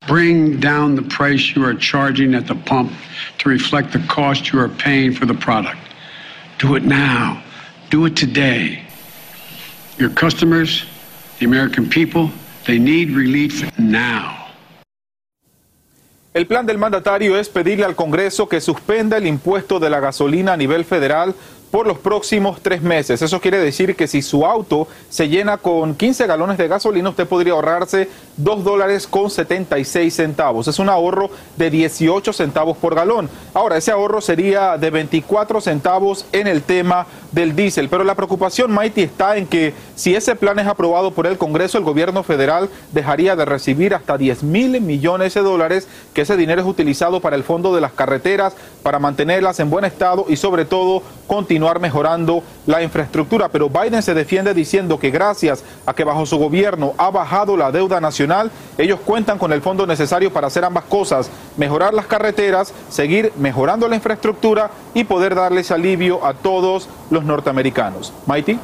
Bring 0.07 0.61
down 0.61 0.97
the 0.97 1.03
price 1.03 1.57
you 1.57 1.65
are 1.65 1.75
charging 1.75 2.35
at 2.35 2.47
the 2.47 2.55
pump 2.55 2.93
to 3.39 3.49
reflect 3.49 3.93
the 3.93 4.01
cost 4.07 4.53
you 4.53 4.61
are 4.61 4.69
paying 4.69 5.13
for 5.13 5.25
the 5.25 5.35
product. 5.35 5.79
Do 6.59 6.75
it 6.75 6.85
now. 6.85 7.43
Do 7.91 8.05
it 8.05 8.15
today. 8.15 8.83
Your 9.99 10.11
customers, 10.11 10.85
the 11.39 11.47
American 11.47 11.89
people, 11.89 12.31
they 12.67 12.79
need 12.79 13.11
relief 13.11 13.79
now. 13.79 14.41
El 16.35 16.47
plan 16.47 16.67
del 16.67 16.79
mandatario 16.79 17.39
es 17.39 17.49
pedirle 17.49 17.85
al 17.85 17.95
Congreso 17.95 18.49
que 18.49 18.61
suspenda 18.61 19.17
el 19.17 19.27
impuesto 19.27 19.79
de 19.79 19.89
la 19.89 20.01
gasolina 20.01 20.55
a 20.55 20.57
nivel 20.57 20.85
federal 20.85 21.33
por 21.71 21.87
los 21.87 21.99
próximos 21.99 22.61
tres 22.61 22.83
meses. 22.83 23.23
Eso 23.23 23.41
quiere 23.41 23.59
decir 23.59 23.97
que 23.97 24.09
si 24.09 24.21
su 24.21 24.45
auto 24.45 24.89
se 25.09 25.29
llena 25.29 25.59
con 25.59 25.95
15 25.95 26.27
galones 26.27 26.59
de 26.59 26.67
gasolina, 26.67 27.11
usted 27.11 27.27
podría 27.27 27.53
ahorrarse 27.53 28.09
2 28.37 28.65
dólares 28.65 29.07
con 29.07 29.31
76 29.31 30.15
centavos. 30.15 30.69
Es 30.69 30.79
un 30.79 30.89
ahorro 30.89 31.31
de 31.57 31.71
18 31.71 32.33
centavos 32.33 32.77
por 32.77 32.95
galón. 32.95 33.29
Ahora, 33.53 33.77
ese 33.77 33.93
ahorro 33.93 34.21
sería 34.21 34.77
de 34.77 34.91
24 34.91 35.61
centavos 35.61 36.27
en 36.33 36.47
el 36.47 36.63
tema 36.63 37.07
del 37.33 37.55
diésel. 37.55 37.89
Pero 37.89 38.05
la 38.05 38.15
preocupación, 38.15 38.73
Mighty, 38.73 39.03
está 39.03 39.37
en 39.37 39.47
que 39.47 39.75
si 39.95 40.15
ese 40.15 40.37
plan 40.37 40.59
es 40.59 40.67
aprobado 40.67 41.11
por 41.11 41.27
el 41.27 41.39
Congreso, 41.39 41.79
el 41.79 41.85
gobierno 41.85 42.23
federal 42.23 42.69
dejaría 42.93 43.37
de 43.37 43.45
recibir 43.45 43.95
hasta 43.95 44.19
10 44.19 44.43
mil 44.43 44.81
millones 44.81 45.35
de 45.35 45.43
dólares, 45.43 45.87
que 46.13 46.23
ese 46.23 46.37
dinero 46.37 46.61
es 46.61 46.67
utilizado 46.67 47.21
para 47.21 47.37
el 47.37 47.45
fondo 47.45 47.75
de 47.75 47.81
las 47.81 47.93
carreteras, 47.93 48.55
para 48.83 48.99
mantenerlas 48.99 49.61
en 49.61 49.71
buen 49.71 49.85
estado 49.85 50.27
y 50.29 50.37
sobre 50.37 50.65
todo 50.65 51.03
continuar 51.27 51.81
mejorando 51.81 52.43
la 52.67 52.83
infraestructura. 52.83 53.49
Pero 53.49 53.69
Biden 53.69 54.03
se 54.03 54.15
defiende 54.15 54.55
diciendo 54.55 54.99
que 54.99 55.11
gracias 55.11 55.65
a 55.87 55.95
que 55.95 56.05
bajo 56.05 56.27
su 56.27 56.39
gobierno 56.39 56.95
ha 56.99 57.11
bajado 57.11 57.57
la 57.57 57.71
deuda 57.73 58.01
nacional, 58.01 58.24
ellos 58.79 59.01
cuentan 59.05 59.39
con 59.39 59.53
el 59.53 59.63
fondo 59.63 59.87
necesario 59.87 60.33
para 60.33 60.47
hacer 60.47 60.65
ambas 60.65 60.85
cosas, 60.85 61.31
mejorar 61.57 61.95
las 61.95 62.07
carreteras, 62.07 62.73
seguir 62.89 63.33
mejorando 63.37 63.89
la 63.89 63.97
infraestructura 63.97 64.71
y 64.95 65.05
poder 65.05 65.35
darles 65.35 65.71
alivio 65.71 66.25
a 66.25 66.35
todos 66.35 66.89
los 67.11 67.25
norteamericanos. 67.25 68.13
Mighty. 68.27 68.59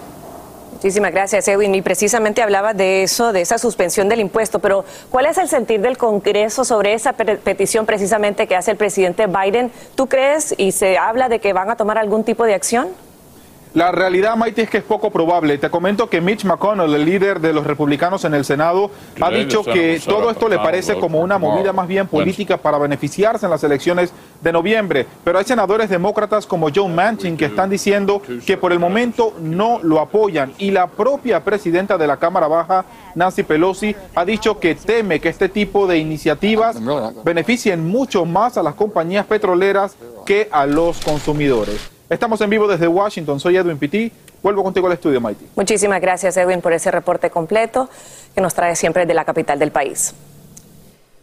Muchísimas 0.73 1.13
gracias, 1.13 1.47
Edwin. 1.47 1.75
Y 1.75 1.83
precisamente 1.83 2.41
hablaba 2.41 2.73
de 2.73 3.03
eso, 3.03 3.35
de 3.35 3.43
esa 3.43 3.59
suspensión 3.59 4.09
del 4.09 4.21
impuesto, 4.21 4.61
pero 4.61 4.87
¿cuál 5.11 5.27
es 5.27 5.37
el 5.37 5.47
sentir 5.47 5.83
del 5.83 5.99
Congreso 5.99 6.65
sobre 6.65 6.95
esa 6.95 7.13
petición 7.13 7.85
precisamente 7.85 8.47
que 8.47 8.57
hace 8.57 8.71
el 8.71 8.79
presidente 8.79 9.27
Biden? 9.27 9.71
¿Tú 9.95 10.07
crees 10.07 10.55
y 10.57 10.73
se 10.73 10.97
habla 10.97 11.29
de 11.29 11.39
que 11.39 11.53
van 11.53 11.69
a 11.69 11.77
tomar 11.77 11.99
algún 11.99 12.25
tipo 12.25 12.45
de 12.45 12.55
acción? 12.55 12.89
La 13.73 13.93
realidad, 13.93 14.35
Maite, 14.37 14.63
es 14.63 14.71
que 14.71 14.79
es 14.79 14.85
poco 14.85 15.11
probable. 15.11 15.57
Te 15.57 15.71
comento 15.71 16.11
que 16.11 16.21
Mitch 16.21 16.45
McConnell, 16.45 16.93
el 16.93 17.05
líder 17.05 17.41
de 17.41 17.53
los 17.53 17.65
republicanos 17.65 18.25
en 18.25 18.35
el 18.35 18.45
Senado, 18.45 18.91
ha 19.21 19.31
dicho 19.31 19.63
que 19.63 20.01
todo 20.05 20.29
esto 20.31 20.49
le 20.49 20.59
parece 20.59 20.99
como 20.99 21.21
una 21.21 21.39
movida 21.39 21.73
más 21.73 21.87
bien 21.87 22.09
política 22.09 22.57
para 22.57 22.79
beneficiarse 22.79 23.47
en 23.47 23.51
las 23.51 23.63
elecciones 23.63 24.13
de 24.41 24.53
noviembre. 24.53 25.07
Pero 25.23 25.39
hay 25.39 25.45
senadores 25.45 25.89
demócratas 25.89 26.47
como 26.47 26.69
Joe 26.75 26.89
Manchin 26.89 27.37
que 27.37 27.45
están 27.45 27.71
diciendo 27.71 28.21
que 28.45 28.57
por 28.57 28.73
el 28.73 28.81
momento 28.81 29.35
no 29.41 29.79
lo 29.83 30.01
apoyan. 30.01 30.53
Y 30.59 30.73
la 30.73 30.89
propia 30.89 31.45
presidenta 31.45 31.97
de 31.97 32.09
la 32.09 32.17
Cámara 32.17 32.49
Baja, 32.49 32.85
Nancy 33.15 33.45
Pelosi, 33.45 33.95
ha 34.17 34.25
dicho 34.25 34.59
que 34.59 34.75
teme 34.75 35.21
que 35.21 35.29
este 35.29 35.49
tipo 35.49 35.87
de 35.87 35.99
iniciativas 35.99 36.77
beneficien 37.23 37.87
mucho 37.87 38.25
más 38.25 38.59
a 38.59 38.65
las 38.65 38.75
compañías 38.75 39.27
petroleras 39.27 39.97
que 40.27 40.49
a 40.51 40.67
los 40.67 40.99
consumidores. 41.05 42.00
Estamos 42.11 42.41
en 42.41 42.51
vivo 42.51 42.67
desde 42.67 42.89
Washington. 42.89 43.39
Soy 43.39 43.57
Edwin 43.57 43.79
Pitti. 43.79 44.11
Vuelvo 44.43 44.65
contigo 44.65 44.89
al 44.89 44.95
estudio, 44.95 45.21
Mighty. 45.21 45.47
Muchísimas 45.55 46.01
gracias, 46.01 46.37
Edwin, 46.37 46.61
por 46.61 46.73
ese 46.73 46.91
reporte 46.91 47.31
completo 47.31 47.89
que 48.35 48.41
nos 48.41 48.53
trae 48.53 48.75
siempre 48.75 49.07
de 49.07 49.15
la 49.15 49.25
capital 49.25 49.61
del 49.61 49.71
país. 49.71 50.13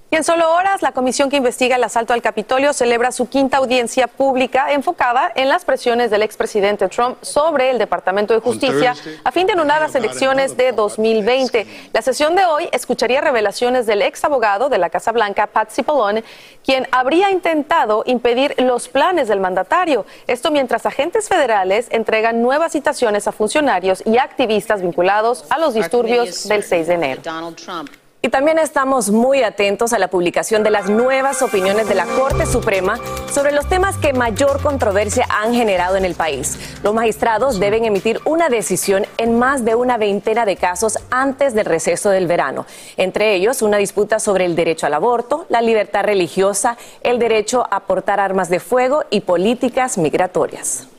Y 0.10 0.16
en 0.16 0.24
solo 0.24 0.54
horas, 0.54 0.82
la 0.82 0.94
comisión 0.94 1.30
que 1.30 1.36
investiga 1.36 1.76
el 1.76 1.84
asalto 1.84 2.14
al 2.14 2.22
Capitolio 2.22 2.72
celebra 2.72 3.12
su 3.12 3.28
quinta 3.28 3.58
audiencia 3.58 4.08
pública 4.08 4.72
enfocada 4.72 5.30
en 5.36 5.50
las 5.50 5.66
presiones 5.66 6.10
del 6.10 6.22
expresidente 6.22 6.88
Trump 6.88 7.18
sobre 7.22 7.72
el 7.72 7.78
Departamento 7.78 8.34
de 8.34 8.40
Justicia 8.40 8.96
a 9.26 9.32
fin 9.34 9.48
de 9.48 9.54
anular 9.54 9.82
las 9.82 9.96
elecciones 9.96 10.56
de 10.56 10.72
2020. 10.72 11.90
La 11.92 12.02
sesión 12.02 12.38
de 12.38 12.46
hoy 12.46 12.70
escucharía 12.72 13.20
revelaciones 13.20 13.86
del 13.86 14.02
ex 14.02 14.24
abogado 14.24 14.70
de 14.70 14.78
la 14.78 14.90
Casa 14.90 15.12
Blanca, 15.12 15.48
Pat 15.48 15.72
Cipollone, 15.72 16.24
quien 16.64 16.88
habría 16.92 17.30
intentado 17.30 18.04
impedir 18.06 18.56
los 18.60 18.88
planes 18.88 19.28
del 19.28 19.42
mandatario. 19.42 20.06
Esto 20.26 20.52
mientras 20.52 20.86
agentes 20.86 21.28
federales 21.28 21.88
entregan 21.90 22.42
nuevas 22.42 22.72
citaciones 22.72 23.28
a 23.28 23.34
funcionarios 23.34 24.02
y 24.06 24.20
activistas 24.20 24.82
vinculados 24.82 25.44
a 25.50 25.60
los 25.60 25.74
disturbios 25.74 26.48
del 26.48 26.64
6 26.64 26.88
de 26.88 26.94
enero. 26.94 27.22
Y 28.28 28.30
también 28.30 28.60
estamos 28.60 29.10
muy 29.10 29.42
atentos 29.42 29.94
a 29.94 30.00
la 30.00 30.10
publicación 30.10 30.62
de 30.62 30.70
las 30.70 30.90
nuevas 30.90 31.42
opiniones 31.42 31.88
de 31.88 31.96
la 31.96 32.04
Corte 32.04 32.46
Suprema 32.46 33.00
sobre 33.32 33.54
los 33.54 33.70
temas 33.70 33.96
que 33.96 34.12
mayor 34.12 34.62
controversia 34.62 35.26
han 35.30 35.54
generado 35.54 35.96
en 35.96 36.04
el 36.04 36.14
país. 36.14 36.60
Los 36.84 36.94
magistrados 36.94 37.58
deben 37.58 37.86
emitir 37.86 38.20
una 38.26 38.50
decisión 38.50 39.06
en 39.18 39.40
más 39.40 39.64
de 39.64 39.76
una 39.76 39.96
veintena 39.96 40.46
de 40.46 40.58
casos 40.58 41.00
antes 41.10 41.54
del 41.54 41.68
receso 41.68 42.10
del 42.10 42.28
verano, 42.28 42.66
entre 42.98 43.34
ellos 43.34 43.62
una 43.62 43.78
disputa 43.78 44.20
sobre 44.20 44.44
el 44.44 44.58
derecho 44.58 44.88
al 44.88 44.96
aborto, 44.96 45.46
la 45.48 45.62
libertad 45.62 46.04
religiosa, 46.04 46.76
el 47.04 47.20
derecho 47.20 47.66
a 47.72 47.86
portar 47.86 48.20
armas 48.20 48.50
de 48.50 48.60
fuego 48.60 49.06
y 49.10 49.22
políticas 49.22 49.98
migratorias 49.98 50.90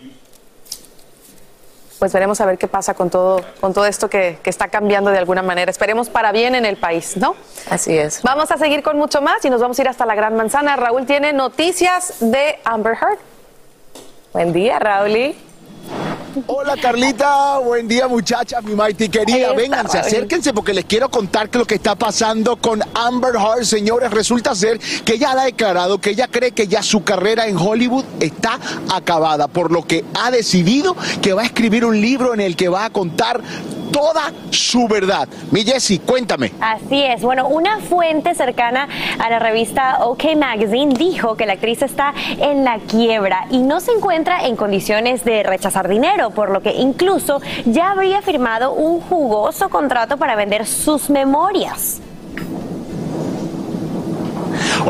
pues 1.99 2.12
veremos 2.12 2.40
a 2.40 2.47
ver 2.47 2.59
qué 2.59 2.69
pasa 2.69 2.95
con 2.95 3.11
todo, 3.11 3.40
con 3.61 3.75
todo 3.75 3.87
esto 3.87 4.09
que, 4.09 4.38
que, 4.43 4.50
está 4.50 4.69
cambiando 4.69 5.11
de 5.11 5.19
alguna 5.19 5.43
manera. 5.43 5.71
Esperemos 5.71 6.09
para 6.09 6.33
bien 6.33 6.55
en 6.55 6.64
el 6.64 6.76
país, 6.76 7.17
¿no? 7.17 7.35
Así 7.71 7.97
es. 7.97 8.23
Vamos 8.23 8.50
a 8.50 8.57
seguir 8.57 8.83
con 8.83 8.97
mucho 8.97 9.21
más 9.21 9.45
y 9.45 9.50
nos 9.50 9.61
vamos 9.61 9.78
a 9.78 9.83
ir 9.83 9.88
hasta 9.88 10.07
la 10.07 10.14
Gran 10.14 10.37
Manzana. 10.37 10.76
Raúl 10.76 11.07
tiene 11.07 11.33
noticias 11.33 12.14
de 12.21 12.59
Amber 12.64 12.95
Heard. 12.95 13.19
Buen 14.33 14.52
día, 14.52 14.78
Raúl. 14.78 15.35
Hola 16.47 16.76
Carlita, 16.80 17.59
buen 17.59 17.88
día 17.88 18.07
muchachas, 18.07 18.62
mi 18.62 18.75
Mighty 18.75 19.09
querida. 19.09 19.52
Vénganse, 19.52 19.99
acérquense 19.99 20.52
porque 20.52 20.73
les 20.73 20.85
quiero 20.85 21.09
contar 21.09 21.49
que 21.49 21.59
lo 21.59 21.64
que 21.64 21.75
está 21.75 21.95
pasando 21.95 22.57
con 22.57 22.83
Amber 22.95 23.35
Heard, 23.35 23.64
señores, 23.64 24.11
resulta 24.11 24.54
ser 24.54 24.78
que 24.78 25.14
ella 25.14 25.33
ha 25.33 25.45
declarado 25.45 25.99
que 25.99 26.11
ella 26.11 26.28
cree 26.28 26.52
que 26.52 26.68
ya 26.68 26.83
su 26.83 27.02
carrera 27.02 27.47
en 27.47 27.57
Hollywood 27.57 28.04
está 28.21 28.59
acabada, 28.95 29.49
por 29.49 29.73
lo 29.73 29.83
que 29.83 30.04
ha 30.14 30.30
decidido 30.30 30.97
que 31.23 31.33
va 31.33 31.42
a 31.42 31.47
escribir 31.47 31.85
un 31.85 32.00
libro 32.00 32.35
en 32.35 32.40
el 32.40 32.57
que 32.57 32.68
va 32.68 32.85
a 32.85 32.90
contar 32.90 33.40
toda 33.90 34.33
su 34.50 34.87
verdad. 34.87 35.28
Mi 35.50 35.64
Jessie, 35.64 35.99
cuéntame. 36.00 36.52
Así 36.61 37.02
es. 37.02 37.23
Bueno, 37.23 37.49
una 37.49 37.78
fuente 37.78 38.35
cercana 38.35 38.88
a 39.18 39.30
la 39.30 39.38
revista 39.38 40.04
OK 40.04 40.25
Magazine 40.37 40.95
dijo 40.95 41.37
que 41.37 41.47
la 41.47 41.54
actriz 41.54 41.83
está 41.83 42.14
en 42.38 42.64
la 42.64 42.78
quiebra 42.78 43.47
y 43.50 43.59
no 43.59 43.80
se 43.80 43.92
encuentra 43.92 44.47
en 44.47 44.57
condiciones 44.57 45.25
de 45.25 45.42
rechazar 45.42 45.88
dinero, 45.88 46.27
por 46.30 46.50
lo 46.50 46.61
que 46.61 46.73
incluso 46.73 47.40
ya 47.64 47.90
habría 47.92 48.23
firmado 48.23 48.73
un 48.73 49.00
jugoso 49.00 49.68
contrato 49.68 50.16
para 50.16 50.37
vender 50.37 50.66
sus 50.66 51.11
memorias. 51.11 52.00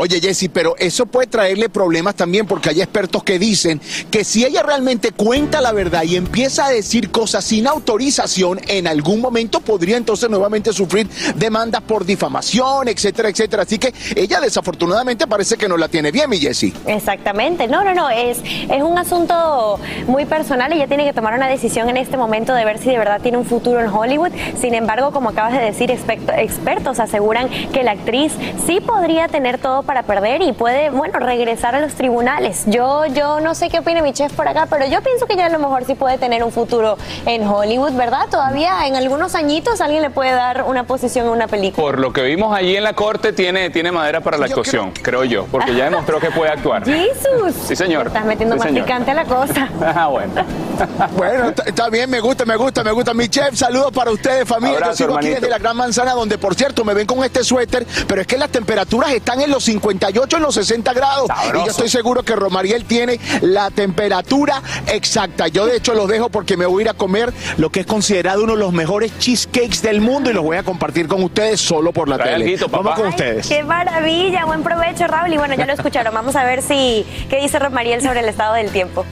Oye, 0.01 0.21
Jesse, 0.21 0.47
pero 0.47 0.75
eso 0.77 1.07
puede 1.07 1.27
traerle 1.27 1.67
problemas 1.67 2.15
también 2.15 2.47
porque 2.47 2.69
hay 2.69 2.81
expertos 2.81 3.21
que 3.21 3.37
dicen 3.37 3.81
que 4.09 4.23
si 4.23 4.45
ella 4.45 4.63
realmente 4.63 5.11
cuenta 5.11 5.59
la 5.59 5.73
verdad 5.73 6.03
y 6.03 6.15
empieza 6.15 6.67
a 6.67 6.69
decir 6.69 7.11
cosas 7.11 7.43
sin 7.43 7.67
autorización, 7.67 8.61
en 8.69 8.87
algún 8.87 9.19
momento 9.19 9.59
podría 9.59 9.97
entonces 9.97 10.29
nuevamente 10.29 10.71
sufrir 10.71 11.09
demandas 11.35 11.81
por 11.81 12.05
difamación, 12.05 12.87
etcétera, 12.87 13.27
etcétera. 13.27 13.63
Así 13.63 13.77
que 13.77 13.93
ella 14.15 14.39
desafortunadamente 14.39 15.27
parece 15.27 15.57
que 15.57 15.67
no 15.67 15.75
la 15.75 15.89
tiene 15.89 16.11
bien, 16.11 16.29
mi 16.29 16.37
Jesse. 16.37 16.71
Exactamente. 16.85 17.67
No, 17.67 17.83
no, 17.83 17.93
no. 17.93 18.09
Es, 18.09 18.37
es 18.41 18.81
un 18.81 18.97
asunto 18.97 19.81
muy 20.07 20.25
personal. 20.25 20.71
Ella 20.71 20.87
tiene 20.87 21.03
que 21.03 21.11
tomar 21.11 21.33
una 21.33 21.49
decisión 21.49 21.89
en 21.89 21.97
este 21.97 22.15
momento 22.15 22.53
de 22.53 22.63
ver 22.63 22.77
si 22.77 22.85
de 22.85 22.97
verdad 22.97 23.19
tiene 23.21 23.37
un 23.37 23.45
futuro 23.45 23.81
en 23.81 23.87
Hollywood. 23.87 24.31
Sin 24.61 24.75
embargo, 24.75 25.11
como 25.11 25.31
acabas 25.31 25.51
de 25.51 25.59
decir, 25.59 25.91
expertos 25.91 27.01
aseguran 27.01 27.49
que 27.73 27.83
la 27.83 27.91
actriz 27.91 28.31
sí 28.65 28.79
podría 28.79 29.27
tener 29.27 29.57
todo 29.57 29.83
para 29.89 30.03
perder 30.03 30.43
y 30.43 30.53
puede, 30.53 30.91
bueno, 30.91 31.17
regresar 31.17 31.73
a 31.73 31.79
los 31.79 31.95
tribunales. 31.95 32.61
Yo, 32.67 33.07
yo 33.07 33.39
no 33.39 33.55
sé 33.55 33.69
qué 33.69 33.79
opina 33.79 34.03
mi 34.03 34.13
chef 34.13 34.31
por 34.33 34.47
acá, 34.47 34.67
pero 34.69 34.85
yo 34.85 35.01
pienso 35.01 35.25
que 35.25 35.35
ya 35.35 35.47
a 35.47 35.49
lo 35.49 35.57
mejor 35.57 35.83
sí 35.83 35.95
puede 35.95 36.19
tener 36.19 36.43
un 36.43 36.51
futuro 36.51 36.95
en 37.25 37.47
Hollywood, 37.47 37.93
¿verdad? 37.93 38.27
Todavía 38.29 38.85
en 38.85 38.95
algunos 38.95 39.33
añitos 39.33 39.81
alguien 39.81 40.03
le 40.03 40.11
puede 40.11 40.29
dar 40.29 40.61
una 40.65 40.83
posición 40.83 41.25
en 41.25 41.31
una 41.31 41.47
película. 41.47 41.83
Por 41.83 41.97
lo 41.97 42.13
que 42.13 42.21
vimos 42.21 42.55
allí 42.55 42.75
en 42.75 42.83
la 42.83 42.93
corte, 42.93 43.33
tiene, 43.33 43.71
tiene 43.71 43.91
madera 43.91 44.21
para 44.21 44.37
la 44.37 44.45
actuación, 44.45 44.91
creo... 44.91 45.23
yo, 45.23 45.45
porque 45.45 45.73
ya 45.73 45.85
demostró 45.85 46.19
que 46.19 46.29
puede 46.29 46.51
actuar. 46.51 46.85
¡Jesús! 46.85 47.55
Sí, 47.65 47.75
señor. 47.75 48.05
Estás 48.05 48.25
metiendo 48.25 48.57
más 48.57 48.67
picante 48.67 49.11
la 49.15 49.25
cosa. 49.25 49.69
ah, 49.81 50.05
bueno. 50.05 50.33
Bueno, 51.17 51.51
está- 51.65 51.89
bien, 51.89 52.09
me 52.09 52.19
gusta, 52.19 52.45
me 52.45 52.55
gusta, 52.55 52.83
me 52.83 52.91
gusta. 52.91 53.13
Mi 53.13 53.27
chef, 53.27 53.55
saludos 53.55 53.91
para 53.91 54.11
ustedes, 54.11 54.47
familia. 54.47 54.77
Abrazo, 54.77 54.91
Yo 54.91 54.97
sigo 54.97 55.09
aquí 55.17 55.27
hermanito. 55.27 55.41
desde 55.41 55.49
la 55.49 55.57
Gran 55.57 55.75
Manzana, 55.75 56.13
donde 56.13 56.37
por 56.37 56.55
cierto 56.55 56.85
me 56.85 56.93
ven 56.93 57.05
con 57.05 57.23
este 57.23 57.43
suéter, 57.43 57.85
pero 58.07 58.21
es 58.21 58.27
que 58.27 58.37
las 58.37 58.49
temperaturas 58.49 59.11
están 59.11 59.41
en 59.41 59.49
los 59.49 59.67
58, 59.73 60.37
en 60.37 60.43
los 60.43 60.55
60 60.55 60.93
grados. 60.93 61.29
Y 61.53 61.57
yo 61.57 61.65
estoy 61.71 61.89
seguro 61.89 62.23
que 62.23 62.35
Romariel 62.35 62.85
tiene 62.85 63.19
la 63.41 63.69
temperatura 63.69 64.61
exacta. 64.87 65.47
Yo 65.47 65.65
de 65.65 65.77
hecho 65.77 65.93
los 65.93 66.07
dejo 66.07 66.29
porque 66.29 66.57
me 66.57 66.65
voy 66.65 66.81
a 66.81 66.85
ir 66.85 66.89
a 66.89 66.93
comer 66.93 67.31
lo 67.57 67.69
que 67.71 67.81
es 67.81 67.85
considerado 67.85 68.43
uno 68.43 68.53
de 68.53 68.59
los 68.59 68.73
mejores 68.73 69.11
cheesecakes 69.19 69.81
del 69.81 70.01
mundo 70.01 70.31
y 70.31 70.33
los 70.33 70.43
voy 70.43 70.57
a 70.57 70.63
compartir 70.63 71.07
con 71.07 71.21
ustedes 71.23 71.61
solo 71.61 71.91
por 71.91 72.09
la 72.09 72.17
Trae 72.17 72.33
tele. 72.33 72.45
alguito, 72.45 72.67
papá. 72.69 72.83
Vamos 72.83 72.95
con 72.99 73.05
Ay, 73.07 73.11
ustedes. 73.11 73.47
Qué 73.47 73.63
maravilla, 73.63 74.45
buen 74.45 74.63
provecho, 74.63 75.05
Raúl. 75.07 75.33
Y 75.33 75.37
bueno, 75.37 75.53
ya 75.55 75.65
lo 75.65 75.73
escucharon. 75.73 76.13
Vamos 76.13 76.35
a 76.35 76.43
ver 76.43 76.61
si 76.61 77.05
qué 77.29 77.39
dice 77.41 77.59
Romariel 77.59 78.01
sobre 78.01 78.21
el 78.21 78.29
estado 78.29 78.55
del 78.55 78.71
tiempo. 78.71 79.05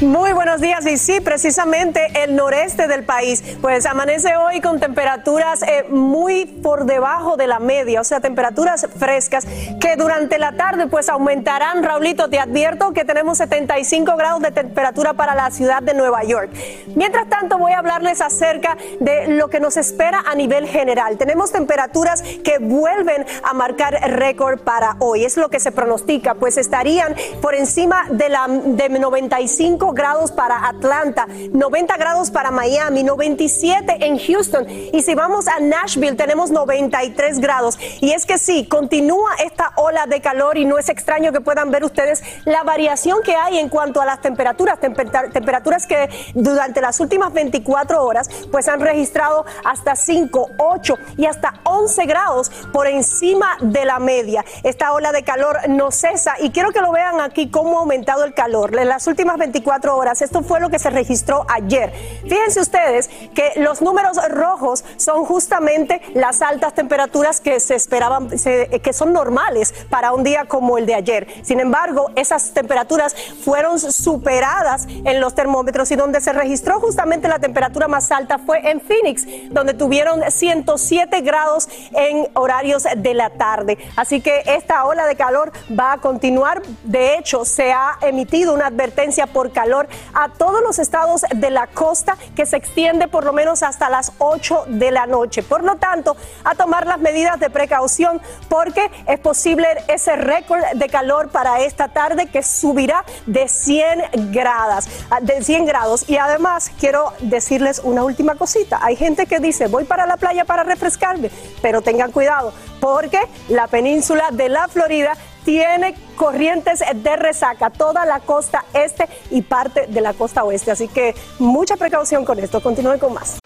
Muy 0.00 0.32
buenos 0.32 0.62
días 0.62 0.86
y 0.86 0.96
sí, 0.96 1.20
precisamente 1.20 2.08
el 2.22 2.34
noreste 2.34 2.88
del 2.88 3.04
país, 3.04 3.42
pues 3.60 3.84
amanece 3.84 4.34
hoy 4.34 4.62
con 4.62 4.80
temperaturas 4.80 5.62
eh, 5.62 5.84
muy 5.90 6.46
por 6.46 6.86
debajo 6.86 7.36
de 7.36 7.46
la 7.46 7.58
media, 7.58 8.00
o 8.00 8.04
sea, 8.04 8.20
temperaturas 8.20 8.88
frescas 8.98 9.46
que 9.78 9.96
durante 9.96 10.38
la 10.38 10.52
tarde 10.52 10.86
pues 10.86 11.10
aumentarán. 11.10 11.82
Raulito, 11.82 12.30
te 12.30 12.38
advierto 12.38 12.92
que 12.92 13.04
tenemos 13.04 13.38
75 13.38 14.16
grados 14.16 14.40
de 14.40 14.50
temperatura 14.50 15.12
para 15.12 15.34
la 15.34 15.50
ciudad 15.50 15.82
de 15.82 15.92
Nueva 15.92 16.24
York. 16.24 16.50
Mientras 16.94 17.28
tanto, 17.28 17.58
voy 17.58 17.72
a 17.72 17.78
hablarles 17.78 18.22
acerca 18.22 18.78
de 19.00 19.28
lo 19.28 19.50
que 19.50 19.60
nos 19.60 19.76
espera 19.76 20.22
a 20.26 20.34
nivel 20.34 20.66
general. 20.66 21.18
Tenemos 21.18 21.52
temperaturas 21.52 22.22
que 22.22 22.58
vuelven 22.58 23.26
a 23.42 23.52
marcar 23.52 23.94
récord 24.10 24.60
para 24.60 24.96
hoy, 24.98 25.26
es 25.26 25.36
lo 25.36 25.50
que 25.50 25.60
se 25.60 25.72
pronostica, 25.72 26.34
pues 26.34 26.56
estarían 26.56 27.14
por 27.42 27.54
encima 27.54 28.06
de, 28.10 28.30
la, 28.30 28.46
de 28.48 28.88
95 28.88 29.59
grados 29.94 30.32
para 30.32 30.68
Atlanta, 30.68 31.26
90 31.52 31.96
grados 31.98 32.30
para 32.30 32.50
Miami, 32.50 33.02
97 33.02 34.06
en 34.06 34.18
Houston 34.18 34.66
y 34.68 35.02
si 35.02 35.14
vamos 35.14 35.48
a 35.48 35.60
Nashville 35.60 36.16
tenemos 36.16 36.50
93 36.50 37.40
grados. 37.40 37.78
Y 38.00 38.12
es 38.12 38.24
que 38.24 38.38
sí, 38.38 38.66
continúa 38.66 39.32
esta 39.44 39.72
ola 39.76 40.06
de 40.06 40.22
calor 40.22 40.56
y 40.56 40.64
no 40.64 40.78
es 40.78 40.88
extraño 40.88 41.30
que 41.32 41.42
puedan 41.42 41.70
ver 41.70 41.84
ustedes 41.84 42.22
la 42.46 42.62
variación 42.62 43.18
que 43.22 43.36
hay 43.36 43.58
en 43.58 43.68
cuanto 43.68 44.00
a 44.00 44.06
las 44.06 44.22
temperaturas, 44.22 44.78
temper- 44.80 45.30
temperaturas 45.30 45.86
que 45.86 46.08
durante 46.34 46.80
las 46.80 46.98
últimas 46.98 47.32
24 47.34 48.02
horas 48.02 48.30
pues 48.50 48.66
han 48.66 48.80
registrado 48.80 49.44
hasta 49.64 49.94
5, 49.94 50.52
8 50.56 50.94
y 51.18 51.26
hasta 51.26 51.60
11 51.64 52.06
grados 52.06 52.50
por 52.72 52.86
encima 52.86 53.58
de 53.60 53.84
la 53.84 53.98
media. 53.98 54.42
Esta 54.62 54.92
ola 54.94 55.12
de 55.12 55.22
calor 55.22 55.58
no 55.68 55.90
cesa 55.90 56.36
y 56.40 56.50
quiero 56.50 56.70
que 56.70 56.80
lo 56.80 56.92
vean 56.92 57.20
aquí 57.20 57.50
cómo 57.50 57.76
ha 57.76 57.80
aumentado 57.80 58.24
el 58.24 58.32
calor. 58.32 58.72
Las 58.72 59.06
últimas 59.06 59.36
24 59.36 59.49
horas, 59.88 60.22
esto 60.22 60.42
fue 60.42 60.60
lo 60.60 60.68
que 60.68 60.78
se 60.78 60.90
registró 60.90 61.46
ayer. 61.48 61.92
Fíjense 62.22 62.60
ustedes 62.60 63.08
que 63.34 63.52
los 63.56 63.80
números 63.82 64.18
rojos 64.30 64.84
son 64.96 65.24
justamente 65.24 66.00
las 66.14 66.42
altas 66.42 66.74
temperaturas 66.74 67.40
que 67.40 67.60
se 67.60 67.74
esperaban, 67.74 68.28
que 68.28 68.92
son 68.92 69.12
normales 69.12 69.74
para 69.88 70.12
un 70.12 70.22
día 70.22 70.44
como 70.46 70.78
el 70.78 70.86
de 70.86 70.94
ayer. 70.94 71.26
Sin 71.42 71.60
embargo, 71.60 72.10
esas 72.16 72.52
temperaturas 72.52 73.14
fueron 73.44 73.78
superadas 73.78 74.86
en 74.88 75.20
los 75.20 75.34
termómetros 75.34 75.90
y 75.90 75.96
donde 75.96 76.20
se 76.20 76.32
registró 76.32 76.80
justamente 76.80 77.28
la 77.28 77.38
temperatura 77.38 77.88
más 77.88 78.10
alta 78.10 78.38
fue 78.38 78.70
en 78.70 78.80
Phoenix, 78.80 79.26
donde 79.50 79.74
tuvieron 79.74 80.22
107 80.28 81.20
grados 81.22 81.68
en 81.92 82.28
horarios 82.34 82.86
de 82.96 83.14
la 83.14 83.30
tarde. 83.30 83.78
Así 83.96 84.20
que 84.20 84.42
esta 84.46 84.84
ola 84.84 85.06
de 85.06 85.16
calor 85.16 85.52
va 85.78 85.92
a 85.92 85.98
continuar. 85.98 86.62
De 86.84 87.16
hecho, 87.16 87.44
se 87.44 87.72
ha 87.72 87.98
emitido 88.02 88.52
una 88.54 88.66
advertencia 88.66 89.26
por 89.26 89.39
calor 89.48 89.88
a 90.12 90.28
todos 90.28 90.62
los 90.62 90.78
estados 90.78 91.22
de 91.34 91.50
la 91.50 91.66
costa 91.66 92.16
que 92.36 92.44
se 92.44 92.56
extiende 92.58 93.08
por 93.08 93.24
lo 93.24 93.32
menos 93.32 93.62
hasta 93.62 93.88
las 93.88 94.12
8 94.18 94.64
de 94.68 94.90
la 94.90 95.06
noche. 95.06 95.42
Por 95.42 95.64
lo 95.64 95.76
tanto, 95.76 96.16
a 96.44 96.54
tomar 96.54 96.86
las 96.86 97.00
medidas 97.00 97.40
de 97.40 97.48
precaución 97.48 98.20
porque 98.48 98.90
es 99.06 99.18
posible 99.18 99.66
ese 99.88 100.16
récord 100.16 100.62
de 100.74 100.88
calor 100.88 101.30
para 101.30 101.60
esta 101.60 101.88
tarde 101.88 102.26
que 102.26 102.42
subirá 102.42 103.04
de 103.26 103.48
100 103.48 104.32
grados, 104.32 104.88
de 105.22 105.42
100 105.42 105.64
grados. 105.64 106.08
Y 106.08 106.18
además 106.18 106.70
quiero 106.78 107.12
decirles 107.20 107.80
una 107.82 108.04
última 108.04 108.34
cosita. 108.34 108.78
Hay 108.82 108.96
gente 108.96 109.26
que 109.26 109.40
dice, 109.40 109.66
voy 109.66 109.84
para 109.84 110.06
la 110.06 110.16
playa 110.16 110.44
para 110.44 110.64
refrescarme, 110.64 111.30
pero 111.62 111.80
tengan 111.80 112.12
cuidado 112.12 112.52
porque 112.80 113.20
la 113.48 113.66
península 113.66 114.28
de 114.32 114.48
la 114.48 114.68
Florida 114.68 115.12
tiene 115.44 115.94
corrientes 116.16 116.82
de 116.94 117.16
resaca, 117.16 117.70
toda 117.70 118.04
la 118.06 118.20
costa 118.20 118.64
este 118.74 119.08
y 119.30 119.42
parte 119.42 119.86
de 119.88 120.00
la 120.00 120.14
costa 120.14 120.44
oeste. 120.44 120.70
Así 120.70 120.88
que 120.88 121.14
mucha 121.38 121.76
precaución 121.76 122.24
con 122.24 122.38
esto. 122.38 122.60
Continúen 122.60 122.98
con 122.98 123.14
más. 123.14 123.38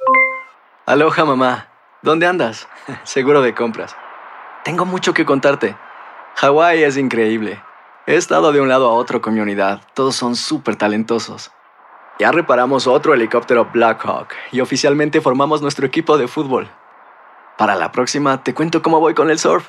Aloha 0.86 1.24
mamá, 1.24 1.68
¿dónde 2.02 2.26
andas? 2.26 2.68
Seguro 3.04 3.40
de 3.40 3.54
compras. 3.54 3.96
Tengo 4.64 4.84
mucho 4.84 5.14
que 5.14 5.24
contarte. 5.24 5.76
Hawái 6.36 6.82
es 6.82 6.96
increíble. 6.96 7.62
He 8.06 8.16
estado 8.16 8.52
de 8.52 8.60
un 8.60 8.68
lado 8.68 8.90
a 8.90 8.92
otro 8.92 9.22
con 9.22 9.34
mi 9.34 9.40
unidad. 9.40 9.80
Todos 9.94 10.16
son 10.16 10.36
súper 10.36 10.76
talentosos. 10.76 11.52
Ya 12.18 12.30
reparamos 12.30 12.86
otro 12.86 13.14
helicóptero 13.14 13.70
Blackhawk 13.72 14.28
y 14.52 14.60
oficialmente 14.60 15.20
formamos 15.20 15.62
nuestro 15.62 15.86
equipo 15.86 16.16
de 16.16 16.28
fútbol. 16.28 16.68
Para 17.56 17.74
la 17.76 17.92
próxima 17.92 18.42
te 18.42 18.54
cuento 18.54 18.82
cómo 18.82 19.00
voy 19.00 19.14
con 19.14 19.30
el 19.30 19.38
surf 19.38 19.68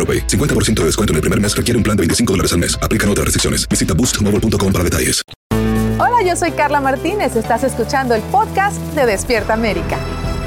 AroPay. 0.00 0.26
50% 0.26 0.80
de 0.80 0.84
descuento 0.86 1.12
en 1.12 1.16
el 1.16 1.20
primer 1.20 1.38
mes 1.38 1.54
requiere 1.54 1.76
un 1.76 1.84
plan 1.84 1.96
de 1.96 2.00
25 2.02 2.32
dólares 2.32 2.52
al 2.54 2.60
mes. 2.60 2.78
Aplican 2.80 3.10
otras 3.10 3.26
restricciones. 3.26 3.68
Visita 3.68 3.92
boostmobile.com 3.92 4.72
para 4.72 4.82
detalles. 4.82 5.22
Hola, 5.98 6.22
yo 6.24 6.34
soy 6.34 6.52
Carla 6.52 6.80
Martínez. 6.80 7.36
Estás 7.36 7.62
escuchando 7.62 8.14
el 8.14 8.22
podcast 8.22 8.80
de 8.94 9.04
Despierta 9.04 9.52
América. 9.52 9.98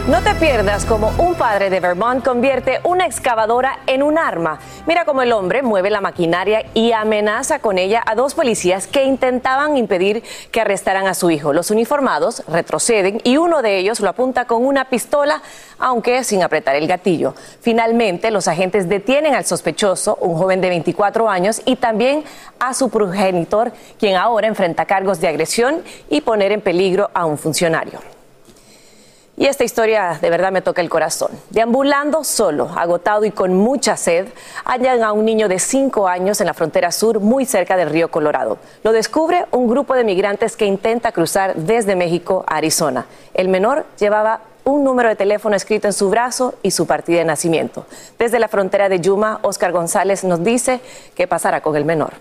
No 0.06 0.22
te 0.22 0.36
pierdas 0.36 0.84
cómo 0.84 1.14
un 1.18 1.36
padre 1.36 1.70
de 1.70 1.80
Vermont 1.80 2.26
convierte 2.26 2.82
una 2.84 3.06
excavadora 3.06 3.80
en 3.88 4.04
un 4.04 4.18
arma. 4.18 4.60
Mira 4.86 5.06
cómo 5.06 5.22
el 5.22 5.32
hombre 5.32 5.62
mueve 5.62 5.90
la 5.90 6.02
maquinaria 6.02 6.66
y 6.74 6.92
amenaza 6.92 7.60
con 7.60 7.78
ella 7.78 8.04
a 8.06 8.14
dos 8.14 8.34
policías 8.34 8.86
que 8.86 9.06
intentaban 9.06 9.78
impedir 9.78 10.22
que 10.52 10.60
arrestaran 10.60 11.08
a 11.08 11.14
su 11.14 11.32
hijo. 11.32 11.54
Los 11.54 11.72
uniformados 11.72 12.44
retroceden 12.50 13.22
y 13.24 13.38
uno 13.38 13.62
de 13.62 13.78
ellos 13.78 14.02
lo 14.02 14.10
apunta 14.10 14.44
con 14.44 14.66
una 14.66 14.90
pistola, 14.90 15.42
aunque 15.80 16.26
sin 16.26 16.44
apretar 16.44 16.76
el 16.76 16.86
gatillo. 16.86 17.34
Finalmente, 17.62 18.30
los 18.30 18.50
agentes 18.50 18.90
detienen 18.90 19.36
al 19.36 19.46
sospechoso, 19.46 20.18
un 20.20 20.36
joven 20.36 20.60
de 20.60 20.68
24 20.68 21.30
años, 21.30 21.62
y 21.64 21.78
también 21.78 22.26
a 22.60 22.74
su 22.74 22.90
progenitor, 22.90 23.72
quien 23.98 24.18
ahora 24.18 24.48
enfrenta 24.48 24.84
cargos 24.84 25.22
de 25.22 25.30
agresión 25.30 25.82
y 26.10 26.20
poner 26.20 26.52
en 26.52 26.60
peligro 26.60 27.10
a 27.14 27.26
un 27.26 27.38
funcionario. 27.38 28.02
Y 29.36 29.48
esta 29.48 29.64
historia 29.64 30.20
de 30.22 30.30
verdad 30.30 30.52
me 30.52 30.62
toca 30.62 30.82
el 30.82 30.90
corazón. 30.90 31.32
Deambulando 31.50 32.24
solo, 32.24 32.70
agotado 32.76 33.26
y 33.26 33.32
con 33.32 33.56
mucha 33.56 33.98
sed, 33.98 34.28
hallan 34.64 35.02
a 35.02 35.12
un 35.12 35.26
niño 35.26 35.48
de 35.48 35.58
5 35.58 36.08
años 36.08 36.40
en 36.40 36.46
la 36.46 36.54
frontera 36.54 36.92
sur, 36.92 37.20
muy 37.20 37.46
cerca 37.46 37.76
del 37.76 37.90
río 37.90 38.12
Colorado. 38.12 38.60
Lo 38.84 38.92
descubre 38.92 39.46
un 39.50 39.68
grupo 39.68 39.96
de 39.96 40.04
migrantes 40.04 40.56
que 40.56 40.68
intenta 40.68 41.12
cruzar 41.12 41.56
desde 41.56 41.96
México 41.96 42.46
a 42.48 42.58
Arizona. 42.58 43.08
El 43.34 43.50
menor 43.50 43.88
llevaba 44.00 44.42
un 44.66 44.84
número 44.84 45.10
de 45.10 45.16
teléfono 45.16 45.56
escrito 45.56 45.88
en 45.88 45.94
su 45.94 46.12
brazo 46.12 46.54
y 46.62 46.70
su 46.70 46.86
partida 46.86 47.18
de 47.18 47.26
nacimiento. 47.26 47.88
Desde 48.20 48.38
la 48.38 48.48
frontera 48.48 48.88
de 48.88 49.00
Yuma, 49.00 49.40
Oscar 49.42 49.72
González 49.72 50.24
nos 50.24 50.44
dice 50.44 50.80
qué 51.16 51.28
pasará 51.28 51.62
con 51.62 51.76
el 51.76 51.86
menor. 51.86 52.14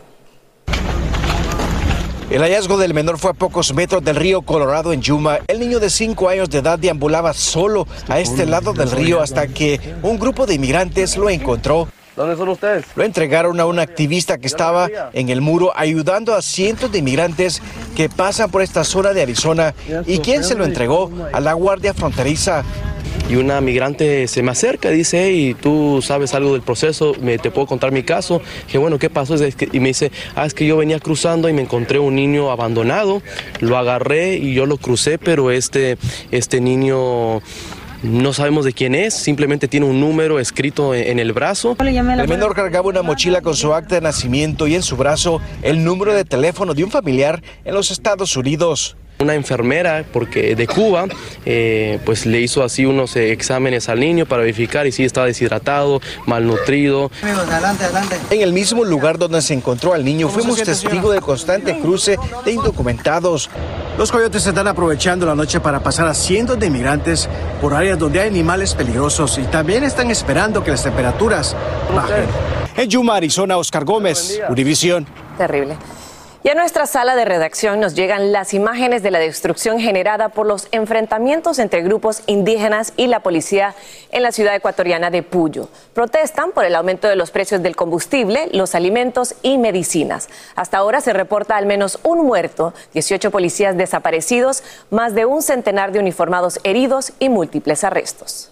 El 2.33 2.41
hallazgo 2.41 2.79
del 2.79 2.95
menor 2.95 3.19
fue 3.19 3.33
a 3.33 3.35
pocos 3.35 3.75
metros 3.75 4.03
del 4.03 4.17
río 4.17 4.41
Colorado 4.41 4.95
en 4.95 5.03
Yuma. 5.03 5.41
El 5.49 5.61
niño 5.61 5.79
de 5.79 5.91
5 5.91 6.31
años 6.31 6.49
de 6.49 6.61
edad 6.61 6.79
deambulaba 6.79 7.35
solo 7.35 7.87
a 8.09 8.21
este 8.21 8.47
lado 8.47 8.73
del 8.73 8.91
río 8.91 9.21
hasta 9.21 9.49
que 9.49 9.79
un 10.01 10.19
grupo 10.19 10.47
de 10.47 10.55
inmigrantes 10.55 11.19
lo 11.19 11.29
encontró. 11.29 11.89
¿Dónde 12.17 12.35
son 12.35 12.49
ustedes? 12.49 12.87
Lo 12.97 13.05
entregaron 13.05 13.61
a 13.61 13.67
un 13.67 13.79
activista 13.79 14.39
que 14.39 14.47
estaba 14.47 14.89
en 15.13 15.29
el 15.29 15.43
muro 15.43 15.75
ayudando 15.77 16.35
a 16.35 16.41
cientos 16.41 16.91
de 16.91 17.01
inmigrantes 17.01 17.61
que 17.95 18.09
pasan 18.09 18.51
por 18.51 18.63
esta 18.63 18.83
zona 18.83 19.13
de 19.13 19.21
Arizona 19.21 19.75
y 20.07 20.21
quien 20.21 20.43
se 20.43 20.55
lo 20.55 20.65
entregó 20.65 21.11
a 21.35 21.41
la 21.41 21.53
Guardia 21.53 21.93
Fronteriza 21.93 22.65
y 23.33 23.37
una 23.37 23.63
migrante 23.63 24.29
se 24.29 24.43
me 24.43 24.51
acerca 24.51 24.93
y 24.93 24.97
dice, 24.99 25.25
hey, 25.25 25.57
tú 25.59 26.01
sabes 26.03 26.35
algo 26.35 26.53
del 26.53 26.61
proceso, 26.61 27.15
me, 27.23 27.39
te 27.39 27.51
puedo 27.51 27.67
contar 27.67 27.91
mi 27.91 28.03
caso. 28.03 28.43
Que 28.71 28.77
bueno, 28.77 28.99
¿qué 28.99 29.09
pasó? 29.09 29.37
Y 29.73 29.81
me 29.81 29.89
dice, 29.89 30.13
ah, 30.37 30.45
es 30.45 30.53
que 30.53 30.67
yo 30.67 30.77
venía 30.77 31.01
cruzando 31.01 31.49
y 31.49 31.55
me 31.55 31.63
encontré 31.63 31.99
un 31.99 32.15
niño 32.15 32.51
abandonado, 32.51 33.23
lo 33.61 33.79
agarré 33.79 34.37
y 34.37 34.53
yo 34.53 34.67
lo 34.67 34.77
crucé, 34.77 35.17
pero 35.17 35.51
este, 35.51 35.97
este 36.31 36.61
niño... 36.61 37.41
No 38.03 38.33
sabemos 38.33 38.65
de 38.65 38.73
quién 38.73 38.97
es, 38.97 39.15
simplemente 39.15 39.69
tiene 39.69 39.87
un 39.87 40.01
número 40.01 40.41
escrito 40.41 40.93
en 40.93 41.21
el 41.21 41.33
brazo. 41.33 41.77
El 41.79 42.29
menor 42.29 42.53
cargaba 42.53 42.89
una 42.89 43.03
mochila 43.03 43.43
con 43.43 43.55
su 43.55 43.73
acta 43.73 43.95
de 43.95 44.01
nacimiento 44.01 44.67
y 44.67 44.75
en 44.75 44.83
su 44.83 44.97
brazo 44.97 45.41
el 45.63 45.85
número 45.85 46.13
de 46.13 46.25
teléfono 46.25 46.75
de 46.75 46.83
un 46.83 46.91
familiar 46.91 47.45
en 47.65 47.75
los 47.75 47.93
Estados 47.93 48.37
Unidos. 48.37 48.97
Una 49.23 49.35
enfermera 49.35 50.05
porque 50.13 50.57
de 50.57 50.67
Cuba 50.67 51.07
eh, 51.47 52.01
pues 52.05 52.27
le 52.27 52.41
hizo 52.41 52.65
así 52.65 52.85
unos 52.85 53.15
eh, 53.15 53.31
exámenes 53.31 53.89
al 53.89 54.01
niño 54.01 54.27
para 54.27 54.43
verificar 54.43 54.87
y 54.87 54.93
si 54.93 55.05
estaba 55.05 55.27
deshidratado, 55.27 56.01
malnutrido. 56.27 57.11
En 58.31 58.41
el 58.41 58.53
mismo 58.53 58.85
lugar 58.85 59.19
donde 59.19 59.41
se 59.43 59.55
encontró 59.55 59.95
al 59.95 60.05
niño 60.05 60.29
fuimos 60.29 60.61
testigos 60.61 61.13
del 61.13 61.23
constante 61.23 61.79
cruce 61.79 62.17
de 62.45 62.53
indocumentados. 62.53 63.49
Los 63.97 64.11
coyotes 64.11 64.45
están 64.45 64.67
aprovechando 64.67 65.25
la 65.25 65.35
noche 65.35 65.61
para 65.61 65.81
pasar 65.81 66.09
a 66.09 66.15
cientos 66.15 66.59
de 66.59 66.67
inmigrantes 66.67 67.29
por 67.61 67.75
áreas 67.75 67.99
donde 67.99 68.21
hay 68.21 68.29
animales 68.29 68.75
peligrosos 68.75 69.39
y 69.39 69.43
también 69.43 69.85
están 69.85 70.11
esperando 70.11 70.65
que 70.65 70.73
las 70.73 70.83
temperaturas 70.83 71.55
bajen. 71.95 72.25
En 72.77 72.89
Yuma, 72.89 73.17
Arizona, 73.17 73.57
Oscar 73.57 73.85
Gómez, 73.85 74.41
Univisión. 74.49 75.07
Terrible. 75.39 75.77
Y 76.45 76.49
a 76.49 76.57
nuestra 76.57 76.87
sala 76.87 77.15
de 77.15 77.25
redacción 77.25 77.79
nos 77.79 77.95
llegan 77.95 78.33
las 78.33 78.53
imágenes 78.53 79.05
de 79.05 79.13
la 79.13 79.21
destrucción 79.21 79.79
generada 79.79 80.31
por 80.31 80.45
los 80.45 80.67
enfrentamientos 80.73 81.61
entre 81.61 81.83
grupos 81.83 82.25
indígenas 82.27 82.95
y 82.97 83.07
la 83.07 83.21
policía 83.21 83.77
en 84.11 84.25
la 84.25 84.33
ciudad 84.33 84.57
ecuatoriana 84.57 85.11
de 85.11 85.23
Puyo. 85.23 85.69
Protestan 85.95 86.51
por 86.51 86.65
el 86.65 86.75
aumento 86.75 87.07
de 87.07 87.15
los 87.15 87.31
precios 87.31 87.63
del 87.63 87.77
combustible, 87.77 88.49
los 88.53 88.75
alimentos 88.75 89.37
y 89.43 89.57
medicinas. 89.57 90.29
Hasta 90.57 90.79
ahora 90.79 91.01
se 91.01 91.13
reporta 91.13 91.57
al 91.57 91.67
menos 91.67 92.01
un 92.03 92.27
muerto, 92.27 92.75
18 92.93 93.31
policías 93.31 93.77
desaparecidos, 93.77 94.65
más 94.91 95.15
de 95.15 95.27
un 95.27 95.43
centenar 95.43 95.93
de 95.93 96.01
uniformados 96.01 96.59
heridos 96.65 97.13
y 97.21 97.29
múltiples 97.29 97.85
arrestos. 97.85 98.52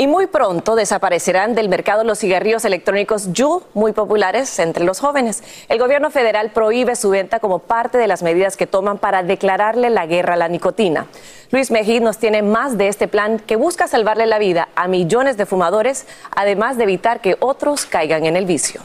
Y 0.00 0.06
muy 0.06 0.28
pronto 0.28 0.76
desaparecerán 0.76 1.56
del 1.56 1.68
mercado 1.68 2.04
los 2.04 2.20
cigarrillos 2.20 2.64
electrónicos 2.64 3.30
Juul, 3.36 3.64
muy 3.74 3.90
populares 3.90 4.60
entre 4.60 4.84
los 4.84 5.00
jóvenes. 5.00 5.42
El 5.68 5.80
gobierno 5.80 6.12
federal 6.12 6.52
prohíbe 6.52 6.94
su 6.94 7.10
venta 7.10 7.40
como 7.40 7.58
parte 7.58 7.98
de 7.98 8.06
las 8.06 8.22
medidas 8.22 8.56
que 8.56 8.68
toman 8.68 8.98
para 8.98 9.24
declararle 9.24 9.90
la 9.90 10.06
guerra 10.06 10.34
a 10.34 10.36
la 10.36 10.46
nicotina. 10.46 11.06
Luis 11.50 11.72
Mejid 11.72 12.00
nos 12.00 12.18
tiene 12.18 12.42
más 12.42 12.78
de 12.78 12.86
este 12.86 13.08
plan 13.08 13.40
que 13.40 13.56
busca 13.56 13.88
salvarle 13.88 14.26
la 14.26 14.38
vida 14.38 14.68
a 14.76 14.86
millones 14.86 15.36
de 15.36 15.46
fumadores, 15.46 16.06
además 16.30 16.76
de 16.76 16.84
evitar 16.84 17.20
que 17.20 17.36
otros 17.40 17.84
caigan 17.84 18.24
en 18.24 18.36
el 18.36 18.46
vicio. 18.46 18.80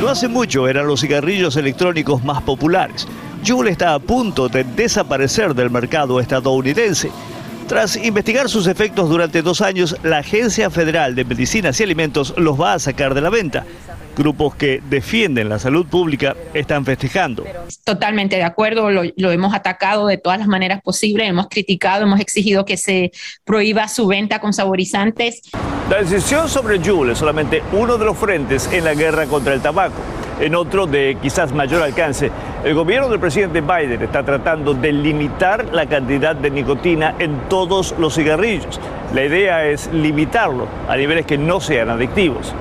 No 0.00 0.08
hace 0.08 0.28
mucho 0.28 0.68
eran 0.68 0.86
los 0.86 1.00
cigarrillos 1.00 1.56
electrónicos 1.56 2.22
más 2.22 2.42
populares. 2.42 3.08
Juul 3.44 3.66
está 3.66 3.92
a 3.94 3.98
punto 3.98 4.48
de 4.48 4.62
desaparecer 4.62 5.52
del 5.52 5.68
mercado 5.68 6.20
estadounidense. 6.20 7.10
Tras 7.70 7.94
investigar 7.94 8.48
sus 8.48 8.66
efectos 8.66 9.08
durante 9.08 9.42
dos 9.42 9.60
años, 9.60 9.96
la 10.02 10.18
Agencia 10.18 10.70
Federal 10.70 11.14
de 11.14 11.24
Medicinas 11.24 11.78
y 11.78 11.84
Alimentos 11.84 12.34
los 12.36 12.60
va 12.60 12.72
a 12.72 12.80
sacar 12.80 13.14
de 13.14 13.20
la 13.20 13.30
venta. 13.30 13.64
Grupos 14.16 14.56
que 14.56 14.82
defienden 14.90 15.48
la 15.48 15.60
salud 15.60 15.86
pública 15.86 16.34
están 16.52 16.84
festejando. 16.84 17.44
Totalmente 17.84 18.34
de 18.34 18.42
acuerdo, 18.42 18.90
lo, 18.90 19.30
hemos 19.30 19.54
atacado 19.54 20.08
de 20.08 20.18
todas 20.18 20.40
las 20.40 20.48
maneras 20.48 20.82
posibles, 20.82 21.28
hemos 21.28 21.46
criticado, 21.48 22.02
hemos 22.02 22.18
exigido 22.18 22.64
que 22.64 22.76
se 22.76 23.12
prohíba 23.44 23.86
su 23.86 24.08
venta 24.08 24.40
con 24.40 24.52
saborizantes. 24.52 25.40
La 25.88 26.02
decisión 26.02 26.48
sobre 26.48 26.80
Juul 26.80 27.10
es 27.10 27.18
solamente 27.18 27.62
uno 27.72 27.98
de 27.98 28.04
los 28.04 28.18
frentes 28.18 28.68
en 28.72 28.82
la 28.82 28.94
guerra 28.94 29.26
contra 29.26 29.54
el 29.54 29.60
tabaco. 29.60 30.02
En 30.40 30.54
otro 30.54 30.86
de 30.86 31.18
quizás 31.20 31.52
mayor 31.52 31.82
alcance, 31.82 32.30
el 32.64 32.74
gobierno 32.74 33.10
del 33.10 33.20
presidente 33.20 33.60
Biden 33.60 34.00
está 34.00 34.22
tratando 34.22 34.72
de 34.72 34.90
limitar 34.90 35.66
la 35.70 35.84
cantidad 35.84 36.34
de 36.34 36.50
nicotina 36.50 37.14
en 37.18 37.48
todos 37.50 37.94
los 37.98 38.14
cigarrillos. 38.14 38.80
La 39.12 39.22
idea 39.22 39.66
es 39.66 39.92
limitarlo 39.92 40.66
a 40.88 40.96
niveles 40.96 41.26
que 41.26 41.36
no 41.36 41.60
sean 41.60 41.90
adictivos. 41.90 42.54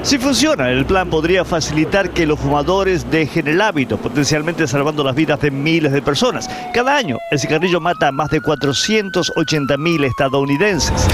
Si 0.00 0.16
funciona, 0.16 0.70
el 0.70 0.86
plan 0.86 1.10
podría 1.10 1.44
facilitar 1.44 2.08
que 2.10 2.24
los 2.24 2.40
fumadores 2.40 3.10
dejen 3.10 3.48
el 3.48 3.60
hábito, 3.60 3.98
potencialmente 3.98 4.66
salvando 4.66 5.04
las 5.04 5.14
vidas 5.14 5.38
de 5.40 5.50
miles 5.50 5.92
de 5.92 6.00
personas. 6.00 6.48
Cada 6.72 6.96
año, 6.96 7.18
el 7.30 7.38
cigarrillo 7.38 7.80
mata 7.80 8.08
a 8.08 8.12
más 8.12 8.30
de 8.30 8.40
480 8.40 9.76
mil 9.76 10.04
estadounidenses. 10.04 11.06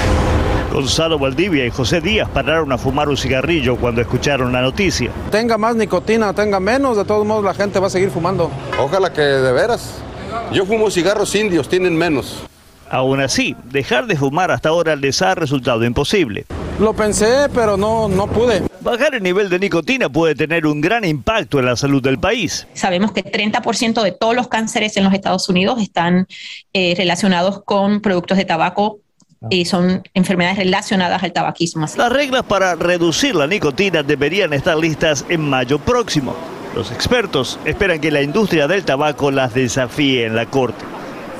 Gonzalo 0.73 1.19
Valdivia 1.19 1.67
y 1.67 1.71
José 1.71 2.01
Díaz 2.01 2.31
pararon 2.31 2.73
a 2.73 2.79
fumar 2.79 3.11
un 3.11 3.17
cigarrillo 3.19 3.77
cuando 3.77 4.01
escucharon 4.01 4.53
la 4.53 4.63
noticia. 4.63 5.11
Tenga 5.31 5.59
más 5.59 5.77
nicotina, 5.77 6.33
tenga 6.33 6.61
menos, 6.61 6.97
de 6.97 7.05
todos 7.05 7.27
modos 7.27 7.45
la 7.45 7.53
gente 7.53 7.79
va 7.79 7.89
a 7.89 7.91
seguir 7.91 8.11
fumando. 8.11 8.51
Ojalá 8.81 9.13
que 9.13 9.21
de 9.21 9.53
veras. 9.53 9.99
Yo 10.51 10.65
fumo 10.65 10.91
cigarros 10.91 11.35
indios, 11.35 11.69
tienen 11.69 11.95
menos. 11.95 12.45
Aún 12.89 13.21
así, 13.21 13.55
dejar 13.65 14.07
de 14.07 14.17
fumar 14.17 14.51
hasta 14.51 14.71
ahora 14.71 14.97
les 14.97 15.21
ha 15.21 15.35
resultado 15.35 15.85
imposible. 15.85 16.47
Lo 16.79 16.95
pensé, 16.95 17.49
pero 17.55 17.77
no, 17.77 18.09
no 18.09 18.27
pude. 18.27 18.63
Bajar 18.81 19.15
el 19.15 19.23
nivel 19.23 19.51
de 19.51 19.59
nicotina 19.59 20.09
puede 20.09 20.35
tener 20.35 20.67
un 20.67 20.81
gran 20.81 21.05
impacto 21.05 21.59
en 21.59 21.67
la 21.67 21.77
salud 21.77 22.03
del 22.03 22.19
país. 22.19 22.67
Sabemos 22.73 23.13
que 23.13 23.23
30% 23.23 24.03
de 24.03 24.13
todos 24.13 24.35
los 24.35 24.49
cánceres 24.49 24.97
en 24.97 25.05
los 25.05 25.13
Estados 25.13 25.49
Unidos 25.51 25.83
están 25.83 26.27
eh, 26.73 26.95
relacionados 26.97 27.63
con 27.63 28.01
productos 28.01 28.39
de 28.39 28.47
tabaco 28.47 29.02
y 29.51 29.65
son 29.65 30.03
enfermedades 30.15 30.59
relacionadas 30.59 31.23
al 31.23 31.33
tabaquismo. 31.33 31.87
Las 31.97 32.13
reglas 32.13 32.43
para 32.45 32.75
reducir 32.75 33.35
la 33.35 33.47
nicotina 33.47 34.03
deberían 34.03 34.53
estar 34.53 34.77
listas 34.77 35.25
en 35.29 35.49
mayo 35.49 35.79
próximo. 35.79 36.35
Los 36.75 36.91
expertos 36.91 37.59
esperan 37.65 38.01
que 38.01 38.11
la 38.11 38.23
industria 38.23 38.67
del 38.67 38.85
tabaco 38.85 39.31
las 39.31 39.53
desafíe 39.53 40.25
en 40.25 40.35
la 40.35 40.47
corte. 40.47 40.85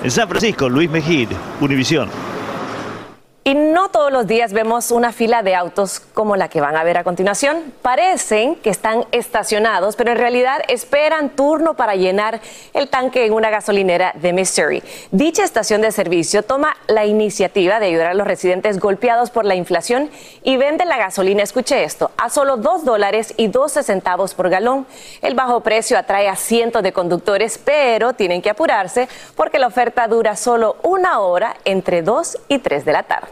En 0.03 0.11
San 0.11 0.29
Francisco, 0.29 0.69
Luis 0.69 0.91
Mejid, 0.91 1.29
Univisión. 1.61 2.09
Y 3.45 3.57
no 3.57 3.89
todos 3.89 4.13
los 4.13 4.29
días 4.29 4.53
vemos 4.53 4.93
una 4.93 5.11
fila 5.11 5.43
de 5.43 5.57
autos 5.57 5.99
como 5.99 6.37
la 6.37 6.47
que 6.47 6.61
van 6.61 6.77
a 6.77 6.85
ver 6.85 6.97
a 6.97 7.03
continuación. 7.03 7.75
Parecen 7.83 8.55
que 8.55 8.71
están 8.71 9.05
estacionados, 9.11 9.97
pero 9.97 10.13
en 10.13 10.19
realidad 10.19 10.63
esperan 10.69 11.31
turno 11.31 11.75
para 11.75 11.97
llenar 11.97 12.41
el 12.73 12.89
tanque 12.89 13.27
en 13.27 13.33
una 13.33 13.51
gasolinera 13.51 14.13
de 14.15 14.33
Missouri. 14.33 14.81
Dicha 15.11 15.43
estación 15.43 15.81
de 15.81 15.91
servicio 15.91 16.45
toma 16.45 16.77
la 16.87 17.05
iniciativa 17.05 17.81
de 17.81 17.87
ayudar 17.87 18.07
a 18.07 18.15
los 18.15 18.29
residentes 18.29 18.79
golpeados 18.79 19.31
por 19.31 19.45
la 19.45 19.57
inflación 19.57 20.09
y 20.45 20.57
vende 20.57 20.85
la 20.85 20.97
gasolina, 20.97 21.43
escuche 21.43 21.83
esto, 21.83 22.13
a 22.19 22.31
solo 22.31 22.59
2 22.59 22.85
dólares 22.85 23.35
y 23.37 23.49
12 23.49 23.83
centavos 23.83 24.35
por 24.35 24.51
galón. 24.51 24.87
El 25.21 25.35
bajo 25.35 25.63
precio 25.63 25.99
atrae 25.99 26.29
a 26.29 26.37
cientos 26.37 26.85
de 26.85 26.93
conductores, 26.93 27.59
pero 27.59 28.13
tienen 28.13 28.41
que 28.41 28.51
apurarse 28.51 29.09
porque 29.35 29.59
la 29.59 29.67
oferta 29.67 30.07
dura 30.07 30.37
solo 30.37 30.77
una 30.85 31.19
hora 31.19 31.57
entre 31.65 32.03
2 32.03 32.39
y 32.47 32.61
3 32.61 32.85
de 32.85 32.93
la 32.93 33.03
tarde 33.03 33.32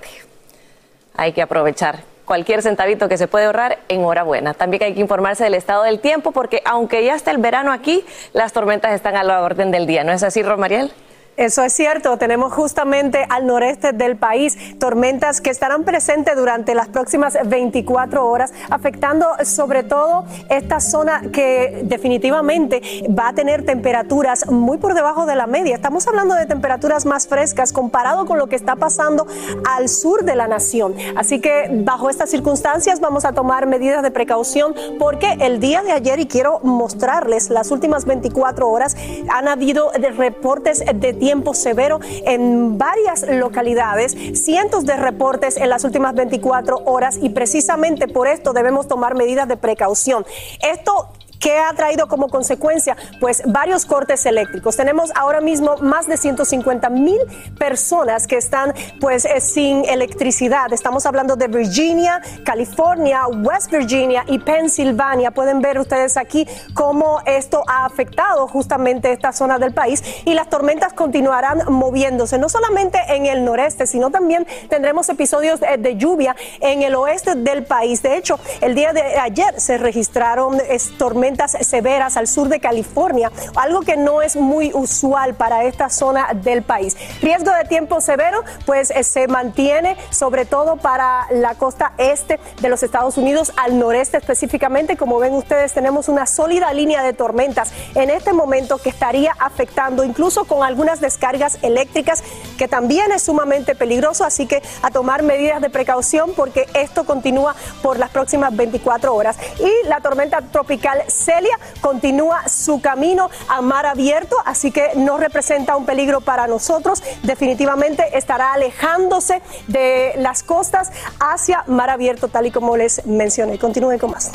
hay 1.20 1.32
que 1.32 1.42
aprovechar 1.42 2.00
cualquier 2.24 2.62
centavito 2.62 3.06
que 3.08 3.18
se 3.18 3.28
puede 3.28 3.44
ahorrar, 3.44 3.78
enhorabuena. 3.88 4.54
También 4.54 4.82
hay 4.84 4.94
que 4.94 5.00
informarse 5.00 5.44
del 5.44 5.52
estado 5.52 5.82
del 5.82 6.00
tiempo 6.00 6.32
porque 6.32 6.62
aunque 6.64 7.04
ya 7.04 7.14
está 7.14 7.30
el 7.30 7.36
verano 7.36 7.72
aquí, 7.72 8.04
las 8.32 8.54
tormentas 8.54 8.92
están 8.92 9.16
a 9.16 9.22
la 9.22 9.42
orden 9.42 9.70
del 9.70 9.86
día. 9.86 10.02
¿No 10.02 10.12
es 10.12 10.22
así, 10.22 10.42
Romariel? 10.42 10.92
Eso 11.40 11.62
es 11.62 11.72
cierto, 11.72 12.18
tenemos 12.18 12.52
justamente 12.52 13.24
al 13.30 13.46
noreste 13.46 13.94
del 13.94 14.18
país 14.18 14.78
tormentas 14.78 15.40
que 15.40 15.48
estarán 15.48 15.84
presentes 15.84 16.36
durante 16.36 16.74
las 16.74 16.88
próximas 16.88 17.38
24 17.42 18.28
horas, 18.28 18.52
afectando 18.68 19.26
sobre 19.46 19.82
todo 19.82 20.26
esta 20.50 20.80
zona 20.80 21.22
que 21.32 21.80
definitivamente 21.84 22.82
va 23.18 23.28
a 23.28 23.32
tener 23.32 23.64
temperaturas 23.64 24.50
muy 24.50 24.76
por 24.76 24.92
debajo 24.92 25.24
de 25.24 25.34
la 25.34 25.46
media. 25.46 25.74
Estamos 25.74 26.06
hablando 26.06 26.34
de 26.34 26.44
temperaturas 26.44 27.06
más 27.06 27.26
frescas 27.26 27.72
comparado 27.72 28.26
con 28.26 28.36
lo 28.36 28.50
que 28.50 28.56
está 28.56 28.76
pasando 28.76 29.26
al 29.66 29.88
sur 29.88 30.26
de 30.26 30.36
la 30.36 30.46
nación. 30.46 30.94
Así 31.16 31.40
que 31.40 31.70
bajo 31.72 32.10
estas 32.10 32.28
circunstancias 32.28 33.00
vamos 33.00 33.24
a 33.24 33.32
tomar 33.32 33.66
medidas 33.66 34.02
de 34.02 34.10
precaución 34.10 34.74
porque 34.98 35.38
el 35.40 35.58
día 35.58 35.80
de 35.80 35.92
ayer, 35.92 36.20
y 36.20 36.26
quiero 36.26 36.60
mostrarles 36.64 37.48
las 37.48 37.70
últimas 37.70 38.04
24 38.04 38.68
horas, 38.68 38.94
han 39.30 39.48
habido 39.48 39.90
reportes 40.18 40.84
de 40.84 41.14
tiempo 41.14 41.29
tiempo 41.30 41.54
severo 41.54 42.00
en 42.26 42.76
varias 42.76 43.24
localidades, 43.28 44.16
cientos 44.34 44.84
de 44.84 44.96
reportes 44.96 45.56
en 45.56 45.68
las 45.68 45.84
últimas 45.84 46.12
24 46.16 46.82
horas 46.86 47.20
y 47.22 47.28
precisamente 47.28 48.08
por 48.08 48.26
esto 48.26 48.52
debemos 48.52 48.88
tomar 48.88 49.14
medidas 49.14 49.46
de 49.46 49.56
precaución. 49.56 50.26
Esto 50.60 51.12
¿Qué 51.40 51.56
ha 51.56 51.72
traído 51.72 52.06
como 52.06 52.28
consecuencia? 52.28 52.98
Pues 53.18 53.42
varios 53.46 53.86
cortes 53.86 54.26
eléctricos. 54.26 54.76
Tenemos 54.76 55.10
ahora 55.14 55.40
mismo 55.40 55.76
más 55.78 56.06
de 56.06 56.18
150 56.18 56.90
mil 56.90 57.18
personas 57.58 58.26
que 58.26 58.36
están 58.36 58.74
pues 59.00 59.24
eh, 59.24 59.40
sin 59.40 59.86
electricidad. 59.86 60.70
Estamos 60.70 61.06
hablando 61.06 61.36
de 61.36 61.48
Virginia, 61.48 62.20
California, 62.44 63.26
West 63.26 63.70
Virginia 63.70 64.22
y 64.28 64.38
Pensilvania. 64.38 65.30
Pueden 65.30 65.62
ver 65.62 65.78
ustedes 65.78 66.18
aquí 66.18 66.46
cómo 66.74 67.22
esto 67.24 67.62
ha 67.66 67.86
afectado 67.86 68.46
justamente 68.46 69.10
esta 69.10 69.32
zona 69.32 69.58
del 69.58 69.72
país 69.72 70.02
y 70.26 70.34
las 70.34 70.50
tormentas 70.50 70.92
continuarán 70.92 71.72
moviéndose, 71.72 72.38
no 72.38 72.50
solamente 72.50 72.98
en 73.08 73.24
el 73.24 73.46
noreste, 73.46 73.86
sino 73.86 74.10
también 74.10 74.46
tendremos 74.68 75.08
episodios 75.08 75.58
de, 75.60 75.78
de 75.78 75.96
lluvia 75.96 76.36
en 76.60 76.82
el 76.82 76.94
oeste 76.96 77.34
del 77.34 77.64
país. 77.64 78.02
De 78.02 78.18
hecho, 78.18 78.38
el 78.60 78.74
día 78.74 78.92
de 78.92 79.18
ayer 79.18 79.58
se 79.58 79.78
registraron 79.78 80.60
tormentas 80.98 81.29
severas 81.36 82.16
al 82.16 82.26
sur 82.26 82.48
de 82.48 82.60
California, 82.60 83.30
algo 83.56 83.80
que 83.80 83.96
no 83.96 84.22
es 84.22 84.36
muy 84.36 84.72
usual 84.74 85.34
para 85.34 85.64
esta 85.64 85.88
zona 85.88 86.28
del 86.34 86.62
país. 86.62 86.96
Riesgo 87.20 87.52
de 87.52 87.64
tiempo 87.64 88.00
severo, 88.00 88.42
pues 88.66 88.90
eh, 88.90 89.04
se 89.04 89.28
mantiene 89.28 89.96
sobre 90.10 90.44
todo 90.44 90.76
para 90.76 91.26
la 91.30 91.54
costa 91.54 91.92
este 91.98 92.40
de 92.60 92.68
los 92.68 92.82
Estados 92.82 93.16
Unidos, 93.16 93.52
al 93.56 93.78
noreste 93.78 94.16
específicamente. 94.16 94.96
Como 94.96 95.18
ven 95.18 95.34
ustedes, 95.34 95.72
tenemos 95.72 96.08
una 96.08 96.26
sólida 96.26 96.72
línea 96.72 97.02
de 97.02 97.12
tormentas 97.12 97.72
en 97.94 98.10
este 98.10 98.32
momento 98.32 98.78
que 98.78 98.90
estaría 98.90 99.34
afectando 99.38 100.04
incluso 100.04 100.44
con 100.44 100.62
algunas 100.64 101.00
descargas 101.00 101.58
eléctricas, 101.62 102.22
que 102.58 102.68
también 102.68 103.12
es 103.12 103.22
sumamente 103.22 103.74
peligroso, 103.74 104.24
así 104.24 104.46
que 104.46 104.62
a 104.82 104.90
tomar 104.90 105.22
medidas 105.22 105.60
de 105.60 105.70
precaución 105.70 106.32
porque 106.36 106.66
esto 106.74 107.04
continúa 107.04 107.54
por 107.82 107.98
las 107.98 108.10
próximas 108.10 108.54
24 108.54 109.14
horas. 109.14 109.36
Y 109.58 109.88
la 109.88 110.00
tormenta 110.00 110.40
tropical 110.40 111.02
Celia 111.20 111.58
continúa 111.80 112.48
su 112.48 112.80
camino 112.80 113.30
a 113.48 113.60
mar 113.60 113.86
abierto, 113.86 114.36
así 114.44 114.72
que 114.72 114.90
no 114.96 115.18
representa 115.18 115.76
un 115.76 115.86
peligro 115.86 116.20
para 116.20 116.46
nosotros. 116.46 117.02
Definitivamente 117.22 118.16
estará 118.16 118.52
alejándose 118.52 119.42
de 119.68 120.14
las 120.16 120.42
costas 120.42 120.90
hacia 121.20 121.64
mar 121.66 121.90
abierto, 121.90 122.28
tal 122.28 122.46
y 122.46 122.50
como 122.50 122.76
les 122.76 123.06
mencioné. 123.06 123.58
Continúen 123.58 123.98
con 123.98 124.10
más. 124.10 124.32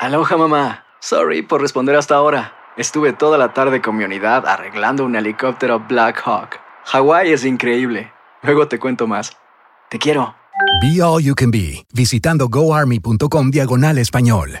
Aloha 0.00 0.36
mamá. 0.36 0.84
Sorry 1.00 1.42
por 1.42 1.60
responder 1.60 1.96
hasta 1.96 2.14
ahora. 2.14 2.52
Estuve 2.76 3.12
toda 3.12 3.38
la 3.38 3.54
tarde 3.54 3.80
con 3.80 3.96
mi 3.96 4.04
unidad 4.04 4.46
arreglando 4.46 5.04
un 5.04 5.16
helicóptero 5.16 5.80
Black 5.80 6.22
Hawk. 6.24 6.60
Hawái 6.84 7.32
es 7.32 7.44
increíble. 7.44 8.12
Luego 8.42 8.68
te 8.68 8.78
cuento 8.78 9.06
más. 9.06 9.36
Te 9.88 9.98
quiero. 9.98 10.34
Be 10.82 11.02
All 11.02 11.22
You 11.22 11.34
Can 11.34 11.50
Be, 11.50 11.86
visitando 11.92 12.48
goarmy.com 12.48 13.50
diagonal 13.50 13.98
español. 13.98 14.60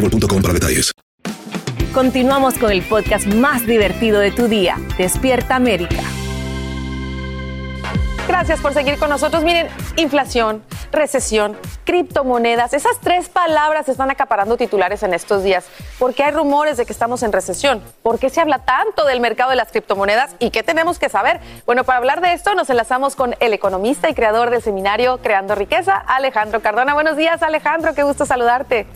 detalles. 0.09 0.91
Continuamos 1.93 2.57
con 2.57 2.71
el 2.71 2.81
podcast 2.83 3.27
más 3.27 3.65
divertido 3.65 4.19
de 4.19 4.31
tu 4.31 4.47
día, 4.47 4.77
Despierta 4.97 5.55
América. 5.55 6.01
Gracias 8.27 8.61
por 8.61 8.73
seguir 8.73 8.97
con 8.97 9.09
nosotros. 9.09 9.43
Miren, 9.43 9.67
inflación, 9.97 10.63
recesión, 10.93 11.57
criptomonedas, 11.83 12.73
esas 12.73 12.97
tres 13.01 13.27
palabras 13.27 13.89
están 13.89 14.09
acaparando 14.09 14.55
titulares 14.55 15.03
en 15.03 15.13
estos 15.13 15.43
días. 15.43 15.65
¿Por 15.99 16.13
qué 16.13 16.23
hay 16.23 16.31
rumores 16.31 16.77
de 16.77 16.85
que 16.85 16.93
estamos 16.93 17.23
en 17.23 17.33
recesión? 17.33 17.81
¿Por 18.01 18.19
qué 18.19 18.29
se 18.29 18.39
habla 18.39 18.59
tanto 18.59 19.05
del 19.05 19.19
mercado 19.19 19.49
de 19.49 19.57
las 19.57 19.71
criptomonedas 19.71 20.35
y 20.39 20.51
qué 20.51 20.63
tenemos 20.63 20.97
que 20.97 21.09
saber? 21.09 21.41
Bueno, 21.65 21.83
para 21.83 21.97
hablar 21.97 22.21
de 22.21 22.31
esto 22.31 22.55
nos 22.55 22.69
enlazamos 22.69 23.17
con 23.17 23.35
el 23.41 23.53
economista 23.53 24.09
y 24.09 24.13
creador 24.13 24.49
del 24.49 24.61
seminario 24.61 25.17
Creando 25.17 25.55
Riqueza, 25.55 25.97
Alejandro 25.97 26.61
Cardona. 26.61 26.93
Buenos 26.93 27.17
días, 27.17 27.43
Alejandro, 27.43 27.93
qué 27.93 28.03
gusto 28.03 28.25
saludarte. 28.25 28.87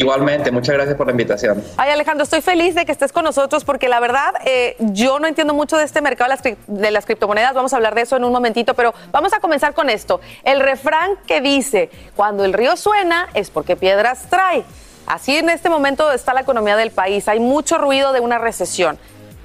Igualmente, 0.00 0.50
muchas 0.50 0.74
gracias 0.76 0.96
por 0.96 1.06
la 1.06 1.10
invitación. 1.10 1.62
Ay, 1.76 1.90
Alejandro, 1.90 2.24
estoy 2.24 2.40
feliz 2.40 2.74
de 2.74 2.86
que 2.86 2.92
estés 2.92 3.12
con 3.12 3.22
nosotros 3.22 3.64
porque 3.64 3.86
la 3.86 4.00
verdad 4.00 4.32
eh, 4.46 4.74
yo 4.78 5.18
no 5.20 5.26
entiendo 5.26 5.52
mucho 5.52 5.76
de 5.76 5.84
este 5.84 6.00
mercado 6.00 6.30
de 6.30 6.36
las, 6.36 6.42
cri- 6.42 6.56
de 6.66 6.90
las 6.90 7.04
criptomonedas. 7.04 7.52
Vamos 7.52 7.74
a 7.74 7.76
hablar 7.76 7.94
de 7.94 8.00
eso 8.00 8.16
en 8.16 8.24
un 8.24 8.32
momentito, 8.32 8.72
pero 8.72 8.94
vamos 9.12 9.34
a 9.34 9.40
comenzar 9.40 9.74
con 9.74 9.90
esto. 9.90 10.22
El 10.42 10.60
refrán 10.60 11.10
que 11.26 11.42
dice, 11.42 11.90
cuando 12.16 12.46
el 12.46 12.54
río 12.54 12.78
suena 12.78 13.28
es 13.34 13.50
porque 13.50 13.76
piedras 13.76 14.22
trae. 14.30 14.64
Así 15.06 15.36
en 15.36 15.50
este 15.50 15.68
momento 15.68 16.10
está 16.12 16.32
la 16.32 16.40
economía 16.40 16.76
del 16.76 16.92
país. 16.92 17.28
Hay 17.28 17.38
mucho 17.38 17.76
ruido 17.76 18.14
de 18.14 18.20
una 18.20 18.38
recesión. 18.38 18.98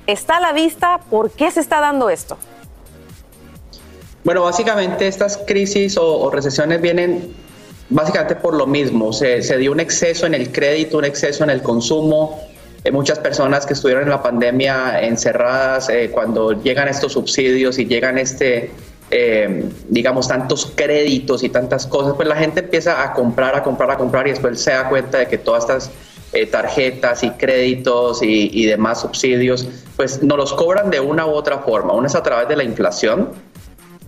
Está 0.07 0.37
a 0.37 0.39
la 0.39 0.53
vista, 0.53 0.99
¿por 1.09 1.31
qué 1.31 1.51
se 1.51 1.59
está 1.59 1.81
dando 1.81 2.09
esto? 2.09 2.37
Bueno, 4.23 4.43
básicamente 4.43 5.05
estas 5.05 5.37
crisis 5.37 5.97
o, 5.97 6.17
o 6.21 6.31
recesiones 6.31 6.79
vienen 6.81 7.35
básicamente 7.89 8.35
por 8.35 8.53
lo 8.53 8.67
mismo. 8.67 9.13
Se, 9.13 9.41
se 9.41 9.57
dio 9.57 9.71
un 9.71 9.79
exceso 9.79 10.25
en 10.25 10.33
el 10.33 10.51
crédito, 10.51 10.97
un 10.97 11.05
exceso 11.05 11.43
en 11.43 11.49
el 11.49 11.61
consumo. 11.61 12.41
Eh, 12.83 12.91
muchas 12.91 13.17
personas 13.17 13.65
que 13.65 13.73
estuvieron 13.73 14.03
en 14.03 14.09
la 14.09 14.21
pandemia 14.21 15.01
encerradas, 15.01 15.89
eh, 15.89 16.11
cuando 16.11 16.51
llegan 16.51 16.87
estos 16.87 17.13
subsidios 17.13 17.79
y 17.79 17.85
llegan 17.85 18.19
este, 18.19 18.69
eh, 19.09 19.69
digamos, 19.89 20.27
tantos 20.27 20.71
créditos 20.75 21.43
y 21.43 21.49
tantas 21.49 21.87
cosas, 21.87 22.13
pues 22.15 22.27
la 22.27 22.35
gente 22.35 22.59
empieza 22.59 23.01
a 23.01 23.13
comprar, 23.13 23.55
a 23.55 23.63
comprar, 23.63 23.89
a 23.89 23.97
comprar 23.97 24.27
y 24.27 24.31
después 24.31 24.61
se 24.61 24.71
da 24.71 24.87
cuenta 24.87 25.17
de 25.17 25.27
que 25.27 25.39
todas 25.39 25.63
estas 25.63 25.91
tarjetas 26.51 27.23
y 27.23 27.29
créditos 27.29 28.21
y, 28.21 28.49
y 28.51 28.65
demás 28.65 28.99
subsidios, 28.99 29.65
pues 29.95 30.21
nos 30.21 30.37
los 30.37 30.53
cobran 30.53 30.89
de 30.89 30.99
una 30.99 31.25
u 31.25 31.29
otra 31.29 31.59
forma. 31.59 31.93
Una 31.93 32.07
es 32.07 32.15
a 32.15 32.21
través 32.21 32.49
de 32.49 32.57
la 32.57 32.65
inflación, 32.65 33.29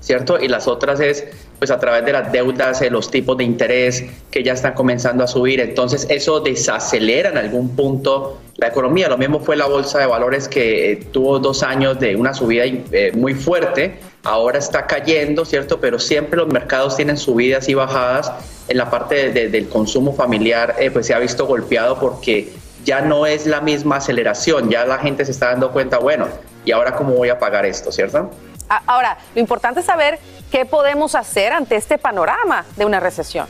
¿cierto? 0.01 0.37
Y 0.37 0.49
las 0.49 0.67
otras 0.67 0.99
es 0.99 1.23
pues 1.59 1.71
a 1.71 1.79
través 1.79 2.05
de 2.05 2.13
las 2.13 2.31
deudas, 2.31 2.81
eh, 2.81 2.89
los 2.89 3.09
tipos 3.09 3.35
de 3.37 3.43
interés 3.43 4.03
que 4.29 4.43
ya 4.43 4.53
están 4.53 4.73
comenzando 4.73 5.23
a 5.23 5.27
subir. 5.27 5.59
Entonces 5.59 6.05
eso 6.09 6.39
desacelera 6.39 7.29
en 7.29 7.37
algún 7.37 7.75
punto 7.75 8.39
la 8.57 8.67
economía. 8.67 9.07
Lo 9.09 9.17
mismo 9.17 9.39
fue 9.39 9.55
la 9.55 9.65
bolsa 9.65 9.99
de 9.99 10.05
valores 10.05 10.47
que 10.47 10.91
eh, 10.91 10.95
tuvo 11.11 11.39
dos 11.39 11.63
años 11.63 11.99
de 11.99 12.15
una 12.15 12.33
subida 12.33 12.63
eh, 12.65 13.11
muy 13.15 13.33
fuerte. 13.33 13.99
Ahora 14.23 14.59
está 14.59 14.85
cayendo, 14.85 15.45
¿cierto? 15.45 15.79
Pero 15.79 15.97
siempre 15.99 16.37
los 16.37 16.47
mercados 16.47 16.95
tienen 16.95 17.17
subidas 17.17 17.67
y 17.69 17.73
bajadas. 17.73 18.31
En 18.67 18.77
la 18.77 18.89
parte 18.91 19.15
de- 19.15 19.31
de- 19.31 19.49
del 19.49 19.67
consumo 19.69 20.13
familiar, 20.13 20.75
pues 20.93 21.07
se 21.07 21.13
ha 21.13 21.19
visto 21.19 21.47
golpeado 21.47 21.97
porque 21.99 22.49
ya 22.83 23.01
no 23.01 23.25
es 23.25 23.45
la 23.47 23.61
misma 23.61 23.95
aceleración. 23.97 24.69
Ya 24.69 24.85
la 24.85 24.97
gente 24.99 25.23
se 25.25 25.31
está 25.31 25.47
dando 25.47 25.71
cuenta, 25.71 25.97
bueno, 25.97 26.27
¿y 26.65 26.71
ahora 26.71 26.93
cómo 26.95 27.13
voy 27.13 27.29
a 27.29 27.39
pagar 27.39 27.65
esto, 27.65 27.91
¿cierto? 27.91 28.29
A- 28.69 28.81
Ahora, 28.85 29.17
lo 29.33 29.39
importante 29.39 29.79
es 29.79 29.85
saber 29.85 30.19
qué 30.51 30.65
podemos 30.65 31.15
hacer 31.15 31.53
ante 31.53 31.75
este 31.75 31.97
panorama 31.97 32.65
de 32.75 32.85
una 32.85 32.99
recesión. 32.99 33.47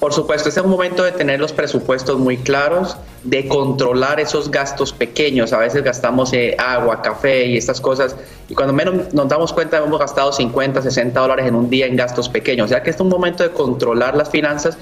Por 0.00 0.12
supuesto, 0.12 0.50
este 0.50 0.60
es 0.60 0.66
un 0.66 0.70
momento 0.70 1.02
de 1.02 1.12
tener 1.12 1.40
los 1.40 1.54
presupuestos 1.54 2.18
muy 2.18 2.36
claros, 2.36 2.98
de 3.22 3.48
controlar 3.48 4.20
esos 4.20 4.50
gastos 4.50 4.92
pequeños. 4.92 5.54
A 5.54 5.58
veces 5.58 5.82
gastamos 5.82 6.34
eh, 6.34 6.54
agua, 6.58 7.00
café 7.00 7.46
y 7.46 7.56
estas 7.56 7.80
cosas, 7.80 8.14
y 8.48 8.54
cuando 8.54 8.74
menos 8.74 9.14
nos 9.14 9.28
damos 9.28 9.54
cuenta 9.54 9.78
hemos 9.78 9.98
gastado 9.98 10.30
50, 10.30 10.82
60 10.82 11.18
dólares 11.18 11.46
en 11.46 11.54
un 11.54 11.70
día 11.70 11.86
en 11.86 11.96
gastos 11.96 12.28
pequeños. 12.28 12.66
O 12.66 12.68
sea 12.68 12.82
que 12.82 12.90
este 12.90 13.02
es 13.02 13.06
un 13.06 13.08
momento 13.08 13.42
de 13.44 13.50
controlar 13.50 14.14
las 14.14 14.28
finanzas 14.28 14.76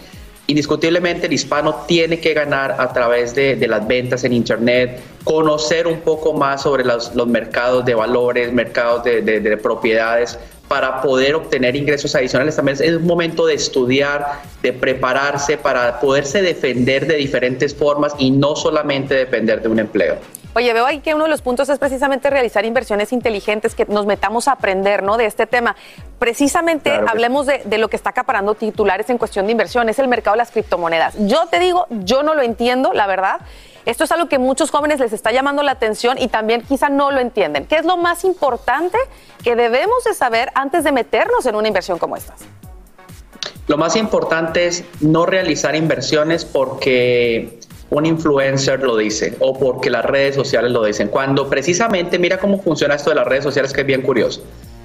indiscutiblemente 0.47 1.27
el 1.27 1.33
hispano 1.33 1.85
tiene 1.87 2.19
que 2.21 2.35
ganar 2.35 2.77
a 2.79 2.93
través 2.93 3.35
de, 3.35 3.57
las 3.67 3.87
ventas 3.87 4.25
en 4.25 4.33
Internet, 4.33 5.01
conocer 5.25 5.87
un 5.87 6.01
poco 6.01 6.33
más 6.35 6.63
sobre 6.63 6.85
los, 6.85 7.15
mercados 7.27 7.85
de 7.85 7.95
valores, 7.95 8.53
mercados 8.53 9.05
de, 9.05 9.23
de 9.23 9.57
propiedades, 9.57 10.39
para 10.73 11.03
poder 11.03 11.35
obtener 11.35 11.77
ingresos 11.77 12.15
adicionales. 12.15 12.57
También 12.57 12.79
es 12.81 12.97
un 12.97 13.07
momento 13.07 13.45
de 13.45 13.53
estudiar, 13.53 14.41
de 14.63 14.73
prepararse 14.73 15.59
para 15.59 16.01
poderse 16.01 16.41
defender 16.41 17.07
de 17.07 17.17
diferentes 17.17 17.75
formas 17.75 18.15
y 18.17 18.31
no 18.31 18.57
solamente 18.57 19.15
depender 19.15 19.61
de 19.61 19.69
un 19.69 19.81
empleo. 19.81 20.17
Oye, 20.55 20.73
veo 20.73 20.87
ahí 20.87 21.01
que 21.01 21.15
uno 21.15 21.25
de 21.25 21.31
los 21.31 21.43
puntos 21.43 21.69
es 21.69 21.79
precisamente 21.79 22.31
realizar 22.31 22.65
inversiones 22.65 23.13
inteligentes, 23.13 23.75
que 23.75 23.85
nos 23.85 24.07
metamos 24.07 24.49
a 24.49 24.53
aprender 24.53 25.03
¿no? 25.03 25.19
de 25.19 25.27
este 25.27 25.47
tema. 25.47 25.77
Precisamente 26.19 26.89
Claro 26.89 27.07
hablemos 27.07 27.45
de, 27.45 27.61
de 27.67 27.77
lo 27.77 27.89
que 27.89 27.97
está 27.97 28.09
acaparando 28.09 28.55
titulares 28.55 29.11
en 29.11 29.19
cuestión 29.19 29.45
de 29.45 29.53
inversión, 29.53 29.91
es 29.91 29.99
el 29.99 30.09
mercado 30.09 30.37
de 30.37 30.39
las 30.39 30.53
criptomonedas. 30.53 31.17
Yo 31.19 31.49
te 31.51 31.59
digo, 31.59 31.87
yo 31.91 32.23
no 32.23 32.33
lo 32.33 32.41
entiendo, 32.41 32.95
la 32.95 33.07
verdad. 33.07 33.43
Esto 33.85 34.05
es 34.05 34.13
algo 34.13 34.29
que 34.29 34.39
muchos 34.39 34.71
jóvenes 34.71 35.01
les 35.01 35.13
está 35.13 35.33
llamando 35.33 35.63
la 35.63 35.73
atención 35.73 36.17
y 36.19 36.29
también 36.29 36.63
quizá 36.63 36.89
no 36.89 37.11
lo 37.11 37.21
entienden. 37.21 37.67
¿Qué 37.67 37.77
es 37.77 37.85
lo 37.85 37.97
más 37.97 38.25
importante 38.25 38.97
que 39.43 39.57
debemos 39.57 40.05
de 40.05 40.15
saber 40.15 40.51
antes 40.55 40.85
de 40.85 40.93
meternos 40.93 41.47
en 41.47 41.57
una 41.57 41.67
inversión 41.67 41.99
como 41.99 42.17
esta? 42.17 42.35
Lo 43.67 43.77
más 43.77 43.97
importante 43.97 44.67
es 44.67 44.85
no 45.01 45.27
realizar 45.27 45.75
inversiones 45.75 46.45
porque 46.45 47.59
un 47.91 48.07
influencer 48.07 48.83
lo 48.83 48.97
dice 48.97 49.37
o 49.41 49.59
porque 49.59 49.91
las 49.91 50.05
redes 50.05 50.35
sociales 50.35 50.71
lo 50.71 50.85
dicen. 50.85 51.09
Cuando 51.09 51.49
precisamente, 51.49 52.19
mira 52.19 52.39
cómo 52.39 52.61
funciona 52.61 52.95
esto 52.95 53.11
de 53.11 53.17
las 53.17 53.27
redes 53.27 53.45
sociales, 53.45 53.73
que 53.73 53.81
es 53.83 53.87
bien 53.87 54.03
curioso. 54.03 54.43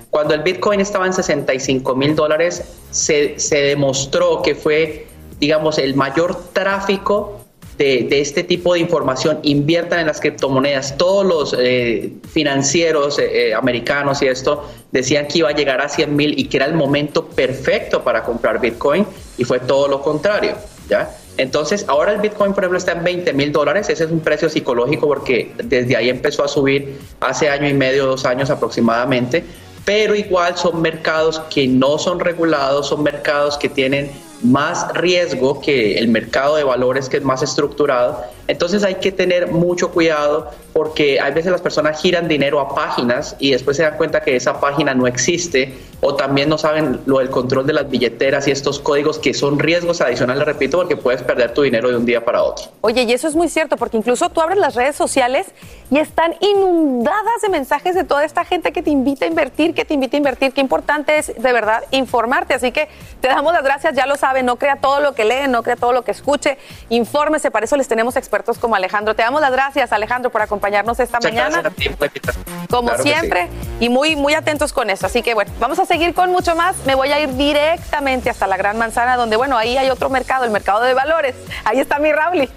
Cuando 0.10 0.34
el 0.34 0.42
Bitcoin 0.42 0.80
estaba 0.80 1.06
en 1.06 1.14
65 1.14 1.96
mil 1.96 2.16
dólares, 2.16 2.64
se, 2.92 3.40
se 3.40 3.58
demostró 3.58 4.42
que 4.42 4.56
fue, 4.56 5.08
digamos, 5.40 5.78
el 5.78 5.96
mayor 5.96 6.36
tráfico 6.54 7.37
de, 7.78 8.08
de 8.10 8.22
este 8.22 8.44
tipo 8.44 8.74
de 8.74 8.80
información. 8.80 9.40
Inviertan 9.44 10.00
en 10.00 10.08
las 10.08 10.20
criptomonedas. 10.20 10.98
Todos 10.98 11.26
los 11.26 11.56
eh, 11.58 12.14
financieros 12.32 13.20
eh, 13.20 13.50
eh, 13.50 13.54
americanos 13.54 14.22
y 14.22 14.28
esto 14.28 14.64
decían 14.92 15.28
que 15.28 15.40
iba 15.40 15.50
a 15.50 15.54
llegar 15.54 15.82
a 15.82 15.90
100 15.90 16.16
mil 16.16 16.40
y 16.40 16.46
que 16.46 16.58
era 16.58 16.66
el 16.66 16.74
momento 16.74 17.26
perfecto 17.26 18.04
para 18.04 18.24
comprar 18.24 18.60
Bitcoin 18.60 19.06
y 19.38 19.44
fue 19.44 19.60
todo 19.60 19.88
lo 19.88 20.02
contrario. 20.02 20.56
¿ya? 20.90 21.10
Entonces, 21.38 21.86
ahora 21.88 22.14
el 22.14 22.22
Bitcoin, 22.22 22.54
por 22.54 22.64
ejemplo, 22.64 22.80
está 22.80 22.94
en 22.94 23.04
20 23.04 23.34
mil 23.34 23.52
dólares. 23.52 23.90
Ese 23.90 24.06
es 24.06 24.12
un 24.12 24.22
precio 24.22 24.50
psicológico 24.50 25.08
porque 25.08 25.52
desde 25.64 25.96
ahí 25.96 26.10
empezó 26.10 26.44
a 26.44 26.48
subir 26.48 27.00
hace 27.20 27.50
año 27.50 27.68
y 27.70 27.74
medio, 27.74 28.08
dos 28.08 28.26
años 28.26 28.50
aproximadamente. 28.50 29.44
Pero 29.86 30.16
igual 30.16 30.58
son 30.58 30.82
mercados 30.82 31.40
que 31.50 31.68
no 31.68 31.98
son 31.98 32.20
regulados, 32.20 32.88
son 32.88 33.04
mercados 33.04 33.58
que 33.58 33.70
tienen 33.70 34.12
más 34.44 34.94
riesgo 34.94 35.62
que 35.62 35.98
el 35.98 36.08
mercado 36.08 36.56
de 36.56 36.64
valores 36.64 37.10
que 37.10 37.18
es 37.18 37.24
más 37.24 37.42
estructurado. 37.42 38.24
Entonces 38.48 38.84
hay 38.84 38.96
que 38.96 39.12
tener 39.12 39.52
mucho 39.52 39.92
cuidado 39.92 40.52
porque 40.74 41.20
a 41.20 41.30
veces 41.32 41.52
las 41.52 41.62
personas 41.62 42.02
giran 42.02 42.28
dinero 42.28 42.60
a 42.60 42.74
páginas 42.74 43.36
y 43.40 43.52
después 43.52 43.78
se 43.78 43.84
dan 43.84 43.98
cuenta 43.98 44.22
que 44.22 44.36
esa 44.36 44.60
página 44.60 44.94
no 44.94 45.08
existe 45.08 45.74
o 46.00 46.16
también 46.16 46.48
no 46.48 46.58
saben 46.58 47.02
lo 47.06 47.20
del 47.20 47.30
control 47.30 47.66
de 47.66 47.74
las 47.74 47.90
billeteras 47.90 48.48
y 48.48 48.52
estos 48.52 48.80
códigos 48.80 49.18
que 49.18 49.34
son 49.34 49.58
riesgos 49.58 50.00
adicionales, 50.02 50.46
repito, 50.46 50.78
porque 50.78 50.96
puedes 50.96 51.24
perder 51.24 51.54
tu 51.54 51.64
dinero 51.64 51.90
de 51.90 51.98
un 51.98 52.06
día 52.06 52.24
para 52.24 52.44
otro. 52.44 52.68
Oye, 52.82 53.04
y 53.04 53.12
eso 53.12 53.28
es 53.28 53.36
muy 53.36 53.50
cierto, 53.50 53.78
porque 53.78 53.98
incluso 53.98 54.30
tú 54.30 54.40
abres 54.40 54.60
las 54.60 54.76
redes 54.76 54.96
sociales 54.96 55.48
y 55.90 55.98
están 55.98 56.36
inundadas 56.40 57.42
de 57.42 57.50
mensajes 57.50 57.96
de 57.96 58.04
toda 58.04 58.24
esta 58.24 58.46
gente 58.46 58.72
que 58.72 58.84
te 58.84 58.92
invita 58.92 59.26
a 59.26 59.28
invertir, 59.28 59.74
que 59.74 59.86
te 59.86 59.96
invita 59.96 60.18
a 60.18 60.20
invertir. 60.20 60.54
Qué 60.54 60.62
importante 60.62 61.18
es 61.18 61.34
de 61.36 61.54
verdad 61.54 61.84
informarte. 61.92 62.54
Así 62.54 62.72
que 62.72 62.88
te 63.20 63.28
damos 63.28 63.54
las 63.54 63.64
gracias, 63.64 63.96
ya 63.96 64.06
lo 64.06 64.16
no 64.44 64.56
crea 64.58 64.76
todo 64.78 65.00
lo 65.00 65.14
que 65.14 65.26
lee, 65.26 65.48
no 65.48 65.64
crea 65.64 65.76
todo 65.76 65.94
lo 65.94 66.04
que 66.04 66.12
escuche, 66.12 66.58
infórmese, 66.90 67.52
para 67.52 67.66
eso 67.66 67.76
les 67.78 67.88
tenemos 67.88 68.16
expertos 68.16 68.58
como 68.58 68.76
Alejandro. 68.76 69.16
Te 69.16 69.24
damos 69.24 69.42
las 69.42 69.52
gracias, 69.52 69.92
Alejandro, 69.92 70.30
por 70.30 70.42
acompañarnos 70.42 71.00
esta 71.00 71.18
Muchas 71.18 71.34
mañana. 71.34 71.68
a 71.68 71.72
ti 71.72 71.86
invitación. 71.88 72.44
Como 72.70 72.90
Claro 72.90 73.04
que 73.04 73.10
sí. 73.10 73.16
siempre, 73.16 73.50
y 73.80 73.90
muy, 73.90 74.16
muy 74.16 74.34
atentos 74.34 74.74
con 74.74 74.90
eso. 74.90 75.06
Así 75.06 75.22
que 75.22 75.34
bueno, 75.34 75.52
vamos 75.60 75.80
a 75.80 75.86
seguir 75.86 76.14
con 76.14 76.32
mucho 76.32 76.56
más. 76.56 76.76
Me 76.86 76.96
voy 76.96 77.12
a 77.12 77.20
ir 77.20 77.36
directamente 77.36 78.30
hasta 78.30 78.48
la 78.48 78.58
Gran 78.58 78.78
Manzana, 78.78 79.16
donde 79.18 79.36
bueno, 79.36 79.58
ahí 79.58 79.78
hay 79.78 79.90
otro 79.90 80.10
mercado, 80.10 80.46
el 80.46 80.52
mercado 80.52 80.82
de 80.84 80.94
valores. 80.94 81.36
Ahí 81.66 81.80
está 81.80 82.00
mi 82.00 82.12
Rauli. 82.12 82.50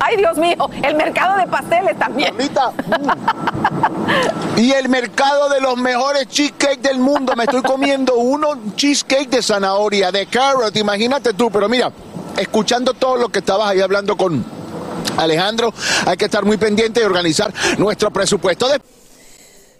Ay, 0.00 0.16
Dios 0.16 0.36
mío, 0.38 0.56
el 0.82 0.94
mercado 0.94 1.38
de 1.38 1.46
pasteles 1.46 1.98
también. 1.98 2.34
Y 4.56 4.72
el 4.72 4.88
mercado 4.88 5.48
de 5.48 5.60
los 5.60 5.76
mejores 5.76 6.26
cheesecake 6.28 6.80
del 6.80 6.98
mundo. 6.98 7.34
Me 7.36 7.44
estoy 7.44 7.62
comiendo 7.62 8.16
uno 8.16 8.58
cheesecake 8.76 9.28
de 9.28 9.42
zanahoria, 9.42 10.10
de 10.10 10.26
carrot, 10.26 10.76
imagínate 10.76 11.32
tú. 11.34 11.50
Pero 11.50 11.68
mira, 11.68 11.92
escuchando 12.36 12.94
todo 12.94 13.16
lo 13.16 13.28
que 13.28 13.40
estabas 13.40 13.70
ahí 13.70 13.80
hablando 13.80 14.16
con 14.16 14.44
Alejandro, 15.16 15.72
hay 16.06 16.16
que 16.16 16.24
estar 16.26 16.44
muy 16.44 16.56
pendiente 16.56 17.00
y 17.00 17.04
organizar 17.04 17.52
nuestro 17.78 18.10
presupuesto. 18.10 18.68
De... 18.68 18.80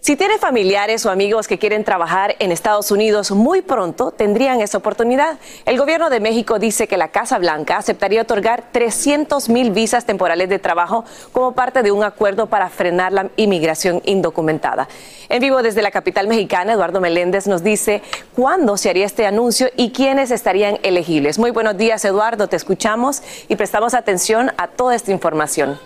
Si 0.09 0.17
tiene 0.17 0.39
familiares 0.39 1.05
o 1.05 1.11
amigos 1.11 1.47
que 1.47 1.59
quieren 1.59 1.85
trabajar 1.85 2.35
en 2.39 2.51
Estados 2.51 2.91
Unidos 2.91 3.31
muy 3.31 3.61
pronto, 3.61 4.11
tendrían 4.11 4.63
esa 4.63 4.79
oportunidad. 4.79 5.37
El 5.67 5.77
gobierno 5.77 6.09
de 6.09 6.19
México 6.19 6.59
dice 6.59 6.89
que 6.89 6.97
la 6.97 7.09
Casa 7.09 7.37
Blanca 7.37 7.77
aceptaría 7.77 8.23
otorgar 8.23 8.65
300 8.73 9.51
mil 9.51 9.71
visas 9.71 10.07
temporales 10.07 10.49
de 10.49 10.59
trabajo 10.59 11.05
como 11.31 11.53
parte 11.53 11.83
de 11.83 11.93
un 11.93 12.05
acuerdo 12.05 12.47
para 12.47 12.71
frenar 12.71 13.13
la 13.13 13.29
inmigración 13.37 14.01
indocumentada. 14.07 14.89
En 15.29 15.43
vivo 15.43 15.61
desde 15.63 15.83
la 15.83 15.91
capital 15.91 16.27
mexicana, 16.27 16.73
Eduardo 16.73 17.03
Meléndez 17.03 17.47
nos 17.47 17.63
dice 17.63 18.01
cuándo 18.35 18.79
se 18.79 18.89
haría 18.89 19.05
este 19.05 19.27
anuncio 19.27 19.69
y 19.77 19.91
quiénes 19.91 20.31
estarían 20.31 20.79
elegibles. 20.85 21.39
Muy 21.39 21.51
buenos 21.51 21.77
días, 21.77 22.03
Eduardo, 22.07 22.49
te 22.49 22.57
escuchamos 22.57 23.23
y 23.47 23.57
prestamos 23.57 23.93
atención 23.93 24.53
a 24.57 24.69
toda 24.69 24.95
esta 24.95 25.13
información. 25.13 25.79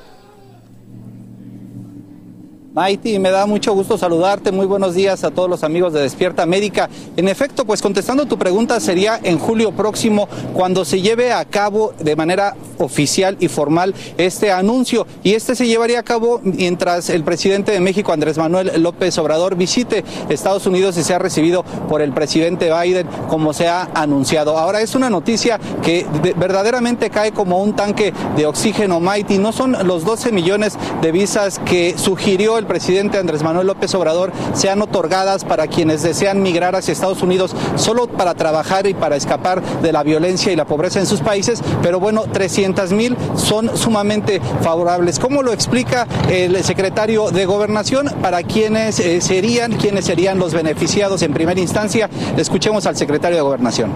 Maiti, 2.74 3.18
me 3.18 3.30
da 3.30 3.44
mucho 3.44 3.74
gusto 3.74 3.98
saludarte. 3.98 4.50
Muy 4.50 4.64
buenos 4.64 4.94
días 4.94 5.24
a 5.24 5.30
todos 5.30 5.50
los 5.50 5.62
amigos 5.62 5.92
de 5.92 6.00
Despierta 6.00 6.42
América. 6.42 6.88
En 7.18 7.28
efecto, 7.28 7.66
pues 7.66 7.82
contestando 7.82 8.24
tu 8.24 8.38
pregunta, 8.38 8.80
sería 8.80 9.20
en 9.22 9.38
julio 9.38 9.72
próximo 9.72 10.26
cuando 10.54 10.86
se 10.86 11.02
lleve 11.02 11.34
a 11.34 11.44
cabo 11.44 11.92
de 12.00 12.16
manera 12.16 12.56
oficial 12.78 13.36
y 13.40 13.48
formal 13.48 13.94
este 14.16 14.50
anuncio. 14.50 15.06
Y 15.22 15.34
este 15.34 15.54
se 15.54 15.66
llevaría 15.66 15.98
a 15.98 16.02
cabo 16.02 16.40
mientras 16.42 17.10
el 17.10 17.24
presidente 17.24 17.72
de 17.72 17.80
México, 17.80 18.10
Andrés 18.10 18.38
Manuel 18.38 18.72
López 18.82 19.18
Obrador, 19.18 19.54
visite 19.54 20.02
Estados 20.30 20.64
Unidos 20.66 20.96
y 20.96 21.02
sea 21.04 21.18
recibido 21.18 21.64
por 21.90 22.00
el 22.00 22.12
presidente 22.14 22.70
Biden, 22.72 23.06
como 23.28 23.52
se 23.52 23.68
ha 23.68 23.90
anunciado. 23.92 24.56
Ahora 24.56 24.80
es 24.80 24.94
una 24.94 25.10
noticia 25.10 25.60
que 25.82 26.06
de- 26.22 26.32
verdaderamente 26.32 27.10
cae 27.10 27.32
como 27.32 27.62
un 27.62 27.76
tanque 27.76 28.14
de 28.34 28.46
oxígeno, 28.46 28.98
Maiti. 28.98 29.36
No 29.36 29.52
son 29.52 29.76
los 29.86 30.06
12 30.06 30.32
millones 30.32 30.78
de 31.02 31.12
visas 31.12 31.58
que 31.66 31.98
sugirió 31.98 32.61
el 32.62 32.68
presidente 32.68 33.18
Andrés 33.18 33.42
Manuel 33.42 33.66
López 33.66 33.92
Obrador 33.96 34.32
sean 34.54 34.80
otorgadas 34.82 35.44
para 35.44 35.66
quienes 35.66 36.02
desean 36.02 36.42
migrar 36.42 36.76
hacia 36.76 36.92
Estados 36.92 37.22
Unidos 37.22 37.54
solo 37.74 38.06
para 38.06 38.34
trabajar 38.34 38.86
y 38.86 38.94
para 38.94 39.16
escapar 39.16 39.60
de 39.82 39.92
la 39.92 40.04
violencia 40.04 40.52
y 40.52 40.56
la 40.56 40.64
pobreza 40.64 41.00
en 41.00 41.06
sus 41.06 41.20
países, 41.20 41.60
pero 41.82 41.98
bueno, 41.98 42.24
300 42.32 42.92
mil 42.92 43.16
son 43.34 43.76
sumamente 43.76 44.40
favorables. 44.62 45.18
¿Cómo 45.18 45.42
lo 45.42 45.52
explica 45.52 46.06
el 46.30 46.62
secretario 46.62 47.30
de 47.30 47.44
Gobernación? 47.46 48.08
¿Para 48.22 48.42
quiénes 48.44 49.00
eh, 49.00 49.20
serían, 49.20 49.72
quiénes 49.72 50.04
serían 50.04 50.38
los 50.38 50.54
beneficiados 50.54 51.22
en 51.22 51.32
primera 51.32 51.60
instancia? 51.60 52.08
Escuchemos 52.36 52.86
al 52.86 52.96
secretario 52.96 53.36
de 53.36 53.42
Gobernación. 53.42 53.90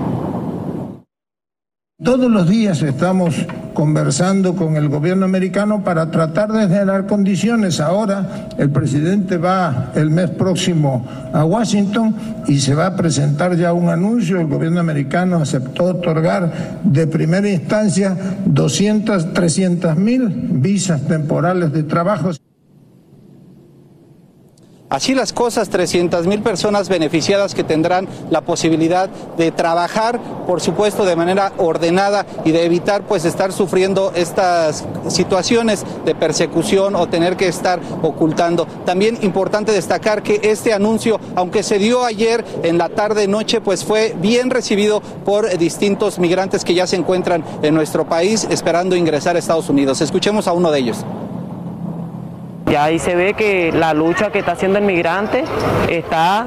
Todos 2.04 2.30
los 2.30 2.46
días 2.46 2.82
estamos 2.82 3.34
conversando 3.72 4.54
con 4.54 4.76
el 4.76 4.90
gobierno 4.90 5.24
americano 5.24 5.82
para 5.82 6.10
tratar 6.10 6.52
de 6.52 6.68
generar 6.68 7.06
condiciones. 7.06 7.80
Ahora 7.80 8.50
el 8.58 8.68
presidente 8.68 9.38
va 9.38 9.92
el 9.94 10.10
mes 10.10 10.28
próximo 10.28 11.08
a 11.32 11.46
Washington 11.46 12.14
y 12.48 12.58
se 12.58 12.74
va 12.74 12.88
a 12.88 12.96
presentar 12.96 13.56
ya 13.56 13.72
un 13.72 13.88
anuncio. 13.88 14.38
El 14.38 14.46
gobierno 14.46 14.78
americano 14.78 15.38
aceptó 15.38 15.84
otorgar 15.84 16.82
de 16.84 17.06
primera 17.06 17.48
instancia 17.48 18.14
200, 18.44 19.32
300 19.32 19.96
mil 19.96 20.28
visas 20.28 21.00
temporales 21.00 21.72
de 21.72 21.82
trabajo. 21.82 22.30
Así 24.88 25.16
las 25.16 25.32
cosas, 25.32 25.68
300 25.68 26.28
mil 26.28 26.42
personas 26.42 26.88
beneficiadas 26.88 27.56
que 27.56 27.64
tendrán 27.64 28.06
la 28.30 28.42
posibilidad 28.42 29.08
de 29.36 29.50
trabajar, 29.50 30.20
por 30.46 30.60
supuesto, 30.60 31.04
de 31.04 31.16
manera 31.16 31.52
ordenada 31.58 32.24
y 32.44 32.52
de 32.52 32.64
evitar 32.64 33.02
pues 33.02 33.24
estar 33.24 33.52
sufriendo 33.52 34.12
estas 34.14 34.84
situaciones 35.08 35.84
de 36.04 36.14
persecución 36.14 36.94
o 36.94 37.08
tener 37.08 37.36
que 37.36 37.48
estar 37.48 37.80
ocultando. 38.02 38.68
También 38.84 39.18
importante 39.22 39.72
destacar 39.72 40.22
que 40.22 40.40
este 40.44 40.72
anuncio, 40.72 41.18
aunque 41.34 41.64
se 41.64 41.78
dio 41.78 42.04
ayer 42.04 42.44
en 42.62 42.78
la 42.78 42.88
tarde 42.88 43.26
noche, 43.26 43.60
pues 43.60 43.84
fue 43.84 44.14
bien 44.20 44.50
recibido 44.50 45.00
por 45.00 45.58
distintos 45.58 46.20
migrantes 46.20 46.64
que 46.64 46.74
ya 46.74 46.86
se 46.86 46.94
encuentran 46.94 47.44
en 47.62 47.74
nuestro 47.74 48.08
país 48.08 48.46
esperando 48.50 48.94
ingresar 48.94 49.34
a 49.34 49.40
Estados 49.40 49.68
Unidos. 49.68 50.00
Escuchemos 50.00 50.46
a 50.46 50.52
uno 50.52 50.70
de 50.70 50.78
ellos. 50.78 51.04
Ya 52.70 52.84
ahí 52.84 52.98
se 52.98 53.14
ve 53.14 53.34
que 53.34 53.72
la 53.72 53.94
lucha 53.94 54.30
que 54.30 54.40
está 54.40 54.52
haciendo 54.52 54.78
el 54.78 54.84
migrante 54.84 55.44
está 55.88 56.46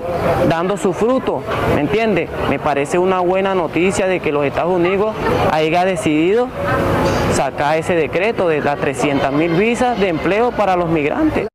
dando 0.50 0.76
su 0.78 0.94
fruto, 0.94 1.42
¿me 1.76 1.82
entiende? 1.82 2.28
Me 2.50 2.60
parece 2.60 2.98
una 2.98 3.20
buena 3.20 3.56
noticia 3.56 4.06
de 4.06 4.20
que 4.20 4.32
los 4.32 4.46
Estados 4.46 4.74
Unidos 4.74 5.16
haya 5.52 5.86
decidido 5.86 6.50
sacar 7.34 7.78
ese 7.78 7.96
decreto 7.96 8.50
de 8.50 8.62
las 8.62 8.80
300 8.80 9.32
mil 9.32 9.52
visas 9.54 10.00
de 10.00 10.10
empleo 10.10 10.52
para 10.52 10.76
los 10.76 10.90
migrantes. 10.90 11.49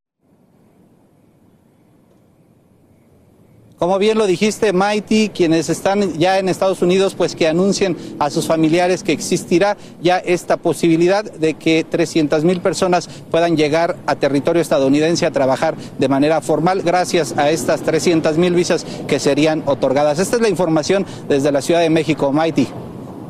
Como 3.78 3.98
bien 3.98 4.18
lo 4.18 4.28
dijiste, 4.28 4.72
Mighty, 4.72 5.30
quienes 5.30 5.68
están 5.68 6.16
ya 6.16 6.38
en 6.38 6.48
Estados 6.48 6.80
Unidos, 6.80 7.16
pues 7.16 7.34
que 7.34 7.48
anuncien 7.48 7.96
a 8.20 8.30
sus 8.30 8.46
familiares 8.46 9.02
que 9.02 9.10
existirá 9.10 9.76
ya 10.00 10.18
esta 10.18 10.56
posibilidad 10.56 11.24
de 11.24 11.54
que 11.54 11.84
300 11.84 12.44
mil 12.44 12.60
personas 12.60 13.08
puedan 13.32 13.56
llegar 13.56 13.96
a 14.06 14.14
territorio 14.14 14.62
estadounidense 14.62 15.26
a 15.26 15.32
trabajar 15.32 15.74
de 15.98 16.08
manera 16.08 16.40
formal 16.40 16.82
gracias 16.82 17.36
a 17.36 17.50
estas 17.50 17.82
300 17.82 18.38
mil 18.38 18.54
visas 18.54 18.86
que 19.08 19.18
serían 19.18 19.64
otorgadas. 19.66 20.20
Esta 20.20 20.36
es 20.36 20.42
la 20.42 20.48
información 20.48 21.04
desde 21.28 21.50
la 21.50 21.60
Ciudad 21.60 21.80
de 21.80 21.90
México, 21.90 22.32
Mighty. 22.32 22.68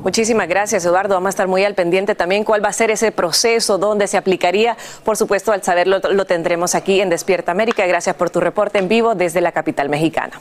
Muchísimas 0.05 0.49
gracias, 0.49 0.85
Eduardo. 0.85 1.15
Vamos 1.15 1.29
a 1.29 1.31
estar 1.31 1.49
muy 1.49 1.65
al 1.65 1.75
pendiente 1.75 2.15
también 2.15 2.45
cuál 2.45 2.63
va 2.63 2.69
a 2.69 2.75
ser 2.75 2.91
ese 2.91 3.11
proceso, 3.11 3.79
dónde 3.79 4.07
se 4.07 4.19
aplicaría. 4.19 4.77
Por 5.03 5.17
supuesto, 5.17 5.51
al 5.51 5.63
saberlo 5.63 5.99
lo 5.99 6.27
tendremos 6.27 6.75
aquí 6.75 7.01
en 7.01 7.09
Despierta 7.09 7.53
América. 7.53 7.87
Gracias 7.87 8.15
por 8.15 8.29
tu 8.29 8.39
reporte 8.39 8.79
en 8.79 8.89
vivo 8.89 9.15
desde 9.15 9.41
la 9.41 9.53
capital 9.53 9.89
mexicana. 9.89 10.39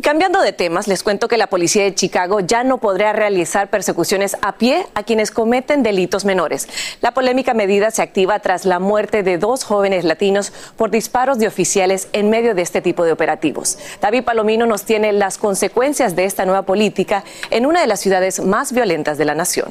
Y 0.00 0.02
cambiando 0.02 0.40
de 0.40 0.54
temas, 0.54 0.88
les 0.88 1.02
cuento 1.02 1.28
que 1.28 1.36
la 1.36 1.48
policía 1.48 1.84
de 1.84 1.94
Chicago 1.94 2.40
ya 2.40 2.64
no 2.64 2.78
podrá 2.78 3.12
realizar 3.12 3.68
persecuciones 3.68 4.34
a 4.40 4.56
pie 4.56 4.86
a 4.94 5.02
quienes 5.02 5.30
cometen 5.30 5.82
delitos 5.82 6.24
menores. 6.24 6.68
La 7.02 7.12
polémica 7.12 7.52
medida 7.52 7.90
se 7.90 8.00
activa 8.00 8.38
tras 8.38 8.64
la 8.64 8.78
muerte 8.78 9.22
de 9.22 9.36
dos 9.36 9.62
jóvenes 9.62 10.06
latinos 10.06 10.54
por 10.78 10.90
disparos 10.90 11.38
de 11.38 11.48
oficiales 11.48 12.08
en 12.14 12.30
medio 12.30 12.54
de 12.54 12.62
este 12.62 12.80
tipo 12.80 13.04
de 13.04 13.12
operativos. 13.12 13.76
David 14.00 14.24
Palomino 14.24 14.64
nos 14.64 14.84
tiene 14.84 15.12
las 15.12 15.36
consecuencias 15.36 16.16
de 16.16 16.24
esta 16.24 16.46
nueva 16.46 16.62
política 16.62 17.22
en 17.50 17.66
una 17.66 17.82
de 17.82 17.86
las 17.86 18.00
ciudades 18.00 18.40
más 18.42 18.72
violentas 18.72 19.18
de 19.18 19.26
la 19.26 19.34
nación. 19.34 19.70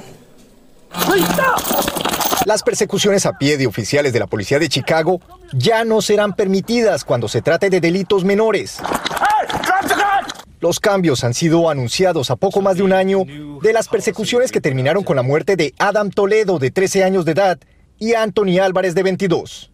Las 2.46 2.64
persecuciones 2.64 3.26
a 3.26 3.34
pie 3.34 3.58
de 3.58 3.68
oficiales 3.68 4.14
de 4.14 4.20
la 4.20 4.28
policía 4.28 4.60
de 4.60 4.70
Chicago 4.70 5.20
ya 5.54 5.84
no 5.84 6.02
serán 6.02 6.34
permitidas 6.34 7.04
cuando 7.04 7.28
se 7.28 7.42
trate 7.42 7.70
de 7.70 7.80
delitos 7.80 8.24
menores. 8.24 8.80
Los 10.60 10.80
cambios 10.80 11.24
han 11.24 11.34
sido 11.34 11.70
anunciados 11.70 12.32
a 12.32 12.36
poco 12.36 12.62
más 12.62 12.76
de 12.78 12.84
un 12.84 12.92
año 12.92 13.24
de 13.62 13.74
las 13.74 13.88
persecuciones 13.88 14.52
que 14.52 14.62
terminaron 14.62 15.04
con 15.04 15.16
la 15.16 15.22
muerte 15.22 15.56
de 15.56 15.74
Adam 15.80 16.10
Toledo, 16.10 16.60
de 16.60 16.72
13 16.72 17.04
años 17.04 17.24
de 17.24 17.32
edad, 17.32 17.60
y 18.00 18.14
Anthony 18.14 18.60
Álvarez, 18.62 18.96
de 18.96 19.04
22. 19.04 19.72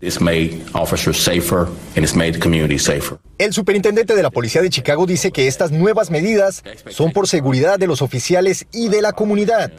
El 3.37 3.53
superintendente 3.53 4.15
de 4.15 4.23
la 4.23 4.31
policía 4.31 4.61
de 4.61 4.69
Chicago 4.69 5.05
dice 5.05 5.31
que 5.31 5.47
estas 5.47 5.71
nuevas 5.71 6.09
medidas 6.09 6.63
son 6.89 7.11
por 7.11 7.27
seguridad 7.27 7.77
de 7.77 7.87
los 7.87 8.01
oficiales 8.01 8.65
y 8.71 8.89
de 8.89 9.01
la 9.01 9.13
comunidad. 9.13 9.71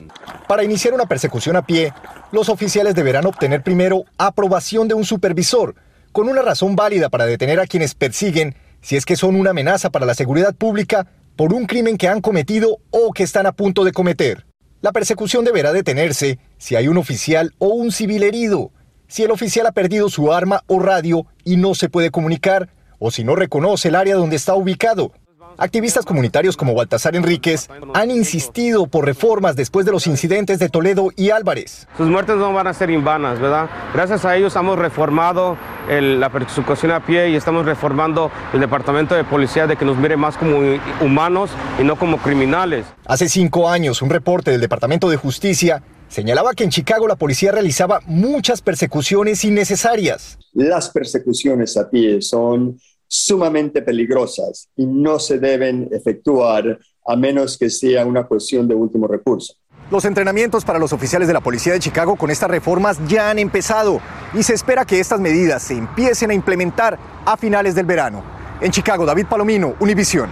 Para 0.49 0.63
iniciar 0.63 0.95
una 0.95 1.07
persecución 1.07 1.57
a 1.57 1.67
pie, 1.67 1.93
los 2.33 2.49
oficiales 2.49 2.95
deberán 2.95 3.27
obtener 3.27 3.63
primero 3.63 4.05
aprobación 4.19 4.89
de 4.89 4.95
un 4.95 5.05
supervisor, 5.05 5.75
con 6.13 6.29
una 6.29 6.43
razón 6.43 6.77
válida 6.77 7.09
para 7.09 7.27
detener 7.27 7.61
a 7.61 7.67
quienes 7.67 7.95
persiguen 7.95 8.55
si 8.81 8.97
es 8.97 9.05
que 9.05 9.17
son 9.17 9.37
una 9.37 9.51
amenaza 9.51 9.91
para 9.91 10.07
la 10.07 10.15
seguridad 10.15 10.55
pública 10.55 11.09
por 11.35 11.53
un 11.53 11.67
crimen 11.67 11.99
que 11.99 12.09
han 12.09 12.21
cometido 12.21 12.79
o 12.91 13.13
que 13.13 13.23
están 13.23 13.47
a 13.47 13.53
punto 13.53 13.85
de 13.85 13.93
cometer. 13.93 14.47
La 14.83 14.93
persecución 14.93 15.45
deberá 15.45 15.73
detenerse 15.73 16.39
si 16.59 16.77
hay 16.77 16.89
un 16.89 16.99
oficial 16.99 17.55
o 17.59 17.69
un 17.69 17.93
civil 17.93 18.23
herido, 18.23 18.71
si 19.09 19.23
el 19.23 19.31
oficial 19.31 19.67
ha 19.67 19.73
perdido 19.73 20.09
su 20.11 20.33
arma 20.33 20.63
o 20.67 20.79
radio 20.79 21.27
y 21.45 21.57
no 21.57 21.75
se 21.75 21.89
puede 21.89 22.11
comunicar, 22.11 22.69
o 22.99 23.11
si 23.11 23.25
no 23.25 23.37
reconoce 23.37 23.89
el 23.89 23.95
área 23.95 24.17
donde 24.17 24.37
está 24.37 24.55
ubicado. 24.55 25.13
Activistas 25.59 26.05
comunitarios 26.05 26.55
como 26.57 26.75
Baltasar 26.75 27.17
Enríquez 27.17 27.69
han 27.95 28.11
insistido 28.11 28.87
por 28.87 29.07
reformas 29.07 29.57
después 29.57 29.87
de 29.87 29.93
los 29.93 30.07
incidentes 30.07 30.59
de 30.59 30.69
Toledo 30.69 31.13
y 31.17 31.31
Álvarez. 31.31 31.89
Sus 31.97 32.09
muertes 32.09 32.37
no 32.37 32.53
van 32.53 32.67
a 32.67 32.75
ser 32.75 32.91
invanas, 32.91 33.41
¿verdad? 33.41 33.71
Gracias 33.95 34.27
a 34.27 34.37
ellos 34.37 34.55
hemos 34.55 34.79
reformado 34.79 35.57
la 35.89 36.31
persecución 36.31 36.93
a 36.93 37.07
pie 37.07 37.31
y 37.31 37.37
estamos 37.37 37.65
reformando 37.65 38.31
el 38.53 38.61
departamento 38.61 39.15
de 39.15 39.25
policía 39.25 39.67
de 39.67 39.77
que 39.77 39.87
nos 39.87 39.97
mire 39.97 40.17
más 40.17 40.37
como 40.37 40.59
humanos 41.01 41.51
y 41.81 41.85
no 41.85 41.97
como 41.97 42.19
criminales. 42.19 42.85
Hace 43.07 43.29
cinco 43.29 43.71
años, 43.71 44.03
un 44.03 44.11
reporte 44.11 44.51
del 44.51 44.61
Departamento 44.61 45.09
de 45.09 45.17
Justicia 45.17 45.83
señalaba 46.09 46.53
que 46.53 46.65
en 46.65 46.71
Chicago 46.71 47.09
la 47.09 47.17
policía 47.17 47.53
realizaba 47.53 48.01
muchas 48.07 48.61
persecuciones 48.61 49.43
innecesarias. 49.45 50.39
Las 50.53 50.91
persecuciones 50.91 51.77
a 51.77 51.89
pie 51.89 52.21
son 52.21 52.79
sumamente 53.09 53.83
peligrosas 53.83 54.69
y 54.77 54.87
no 54.87 55.19
se 55.19 55.39
deben 55.39 55.89
efectuar 55.93 56.79
a 57.07 57.17
menos 57.17 57.57
que 57.57 57.71
sea 57.71 58.05
una 58.05 58.27
cuestión 58.27 58.67
de 58.67 58.75
último 58.75 59.07
recurso. 59.07 59.55
Los 59.91 60.05
entrenamientos 60.05 60.65
para 60.65 60.81
los 60.81 60.93
oficiales 60.93 61.29
de 61.29 61.35
la 61.35 61.41
Policía 61.41 61.73
de 61.73 61.79
Chicago 61.79 62.17
con 62.17 62.31
estas 62.31 62.51
reformas 62.51 62.99
ya 63.07 63.31
han 63.31 63.39
empezado 63.39 64.01
y 64.35 64.43
se 64.43 64.55
espera 64.55 64.85
que 64.85 64.99
estas 64.99 65.21
medidas 65.21 65.63
se 65.63 65.75
empiecen 65.75 66.31
a 66.31 66.35
implementar 66.35 66.99
a 67.25 67.37
finales 67.37 67.77
del 67.77 67.87
verano. 67.87 68.25
En 68.61 68.73
Chicago, 68.73 69.07
David 69.07 69.27
Palomino, 69.27 69.77
Univisión. 69.79 70.29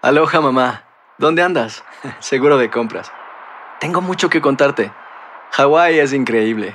Aloha 0.00 0.40
mamá, 0.40 0.84
¿dónde 1.18 1.42
andas? 1.42 1.84
Seguro 2.20 2.56
de 2.56 2.70
compras. 2.70 3.12
Tengo 3.80 4.00
mucho 4.00 4.30
que 4.30 4.40
contarte. 4.40 4.90
Hawái 5.50 5.98
es 5.98 6.14
increíble. 6.14 6.74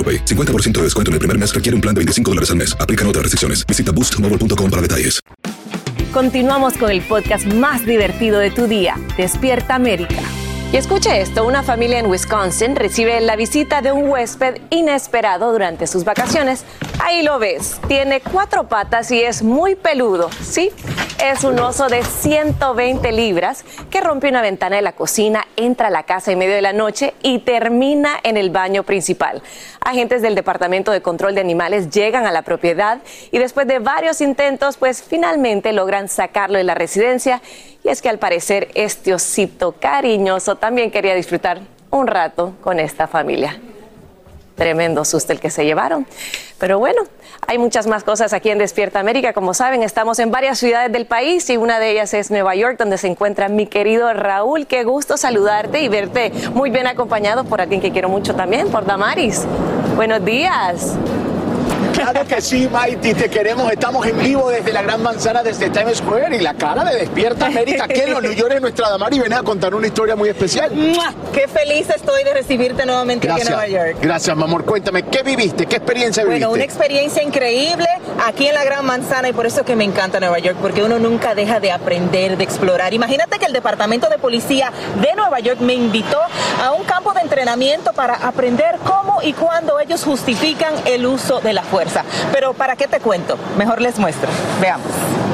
AroPay. 0.00 0.24
50% 0.24 0.78
de 0.78 0.82
descuento 0.84 1.10
en 1.10 1.14
el 1.14 1.18
primer 1.18 1.36
mes 1.36 1.54
requiere 1.54 1.74
un 1.74 1.82
plan 1.82 1.94
de 1.94 1.98
25 1.98 2.30
dólares 2.30 2.50
al 2.50 2.56
mes. 2.56 2.74
Aplican 2.80 3.06
otras 3.06 3.24
restricciones. 3.24 3.66
Visita 3.66 3.92
boostmobile.com 3.92 4.70
para 4.70 4.80
detalles. 4.80 5.20
Continuamos 6.12 6.76
con 6.76 6.90
el 6.90 7.02
podcast 7.02 7.46
más 7.46 7.86
divertido 7.86 8.40
de 8.40 8.50
tu 8.50 8.66
día, 8.66 8.96
Despierta 9.16 9.76
América. 9.76 10.22
Y 10.72 10.76
escuche 10.76 11.20
esto, 11.20 11.44
una 11.44 11.64
familia 11.64 11.98
en 11.98 12.06
Wisconsin 12.06 12.76
recibe 12.76 13.20
la 13.20 13.34
visita 13.34 13.82
de 13.82 13.90
un 13.90 14.08
huésped 14.08 14.60
inesperado 14.70 15.50
durante 15.50 15.88
sus 15.88 16.04
vacaciones. 16.04 16.64
Ahí 17.02 17.24
lo 17.24 17.40
ves, 17.40 17.80
tiene 17.88 18.20
cuatro 18.20 18.68
patas 18.68 19.10
y 19.10 19.20
es 19.20 19.42
muy 19.42 19.74
peludo, 19.74 20.30
¿sí? 20.40 20.70
Es 21.20 21.42
un 21.42 21.58
oso 21.58 21.88
de 21.88 22.04
120 22.04 23.10
libras 23.10 23.64
que 23.90 24.00
rompe 24.00 24.28
una 24.28 24.42
ventana 24.42 24.76
de 24.76 24.82
la 24.82 24.92
cocina, 24.92 25.44
entra 25.56 25.88
a 25.88 25.90
la 25.90 26.04
casa 26.04 26.30
en 26.30 26.38
medio 26.38 26.54
de 26.54 26.62
la 26.62 26.72
noche 26.72 27.14
y 27.20 27.40
termina 27.40 28.20
en 28.22 28.36
el 28.36 28.50
baño 28.50 28.84
principal. 28.84 29.42
Agentes 29.80 30.22
del 30.22 30.36
Departamento 30.36 30.92
de 30.92 31.02
Control 31.02 31.34
de 31.34 31.40
Animales 31.40 31.90
llegan 31.90 32.26
a 32.26 32.32
la 32.32 32.42
propiedad 32.42 33.00
y 33.32 33.38
después 33.38 33.66
de 33.66 33.80
varios 33.80 34.20
intentos, 34.20 34.76
pues 34.76 35.02
finalmente 35.02 35.72
logran 35.72 36.08
sacarlo 36.08 36.58
de 36.58 36.64
la 36.64 36.74
residencia. 36.74 37.42
Y 37.82 37.88
es 37.88 38.02
que 38.02 38.08
al 38.08 38.18
parecer 38.18 38.68
este 38.74 39.14
osito 39.14 39.72
cariñoso 39.72 40.56
también 40.56 40.90
quería 40.90 41.14
disfrutar 41.14 41.60
un 41.90 42.06
rato 42.06 42.54
con 42.60 42.78
esta 42.78 43.06
familia. 43.06 43.58
Tremendo 44.54 45.04
susto 45.04 45.32
el 45.32 45.40
que 45.40 45.48
se 45.48 45.64
llevaron. 45.64 46.06
Pero 46.58 46.78
bueno, 46.78 47.02
hay 47.46 47.56
muchas 47.56 47.86
más 47.86 48.04
cosas 48.04 48.34
aquí 48.34 48.50
en 48.50 48.58
Despierta 48.58 49.00
América. 49.00 49.32
Como 49.32 49.54
saben, 49.54 49.82
estamos 49.82 50.18
en 50.18 50.30
varias 50.30 50.58
ciudades 50.58 50.92
del 50.92 51.06
país 51.06 51.48
y 51.48 51.56
una 51.56 51.78
de 51.78 51.92
ellas 51.92 52.12
es 52.12 52.30
Nueva 52.30 52.54
York, 52.54 52.76
donde 52.78 52.98
se 52.98 53.06
encuentra 53.06 53.48
mi 53.48 53.66
querido 53.66 54.12
Raúl. 54.12 54.66
Qué 54.66 54.84
gusto 54.84 55.16
saludarte 55.16 55.80
y 55.80 55.88
verte 55.88 56.32
muy 56.52 56.70
bien 56.70 56.86
acompañado 56.86 57.44
por 57.44 57.62
alguien 57.62 57.80
que 57.80 57.90
quiero 57.90 58.10
mucho 58.10 58.34
también, 58.34 58.70
por 58.70 58.84
Damaris. 58.84 59.46
Buenos 59.96 60.22
días. 60.24 60.94
Claro 62.00 62.26
que 62.26 62.40
sí, 62.40 62.66
Mighty, 62.66 63.12
te 63.12 63.28
queremos. 63.28 63.70
Estamos 63.70 64.06
en 64.06 64.18
vivo 64.18 64.48
desde 64.48 64.72
la 64.72 64.80
Gran 64.80 65.02
Manzana, 65.02 65.42
desde 65.42 65.68
Times 65.68 65.98
Square 65.98 66.34
y 66.34 66.40
la 66.40 66.54
cara 66.54 66.82
de 66.82 66.96
Despierta 66.96 67.46
América. 67.46 67.86
Que 67.86 68.04
en 68.04 68.12
los 68.12 68.22
New 68.22 68.32
York 68.32 68.58
nuestra 68.58 68.88
Damari 68.88 69.18
viene 69.20 69.34
a 69.34 69.42
contar 69.42 69.74
una 69.74 69.86
historia 69.86 70.16
muy 70.16 70.30
especial. 70.30 70.70
Qué 71.34 71.46
feliz 71.46 71.90
estoy 71.90 72.24
de 72.24 72.32
recibirte 72.32 72.86
nuevamente 72.86 73.26
Gracias. 73.26 73.48
aquí 73.50 73.64
en 73.64 73.72
Nueva 73.72 73.86
York. 73.90 73.98
Gracias, 74.00 74.34
mi 74.34 74.42
amor. 74.42 74.64
Cuéntame, 74.64 75.02
¿qué 75.02 75.22
viviste? 75.22 75.66
¿Qué 75.66 75.76
experiencia 75.76 76.24
viviste? 76.24 76.46
Bueno, 76.46 76.54
una 76.54 76.64
experiencia 76.64 77.22
increíble 77.22 77.86
aquí 78.26 78.48
en 78.48 78.54
la 78.54 78.64
Gran 78.64 78.86
Manzana 78.86 79.28
y 79.28 79.34
por 79.34 79.44
eso 79.44 79.62
que 79.64 79.76
me 79.76 79.84
encanta 79.84 80.20
Nueva 80.20 80.38
York, 80.38 80.56
porque 80.62 80.82
uno 80.82 80.98
nunca 80.98 81.34
deja 81.34 81.60
de 81.60 81.70
aprender, 81.70 82.38
de 82.38 82.44
explorar. 82.44 82.94
Imagínate 82.94 83.38
que 83.38 83.44
el 83.44 83.52
Departamento 83.52 84.08
de 84.08 84.16
Policía 84.16 84.72
de 85.02 85.14
Nueva 85.16 85.40
York 85.40 85.60
me 85.60 85.74
invitó 85.74 86.18
a 86.62 86.72
un 86.72 86.84
campo 86.84 87.12
de 87.12 87.20
entrenamiento 87.20 87.92
para 87.92 88.14
aprender 88.14 88.76
cómo 88.84 89.20
y 89.22 89.34
cuándo 89.34 89.78
ellos 89.80 90.02
justifican 90.02 90.72
el 90.86 91.04
uso 91.04 91.40
de 91.40 91.52
la 91.52 91.62
fuerza. 91.62 91.89
Pero 92.32 92.52
¿para 92.52 92.76
qué 92.76 92.86
te 92.86 93.00
cuento? 93.00 93.38
Mejor 93.56 93.80
les 93.80 93.98
muestro. 93.98 94.28
Veamos. 94.60 95.29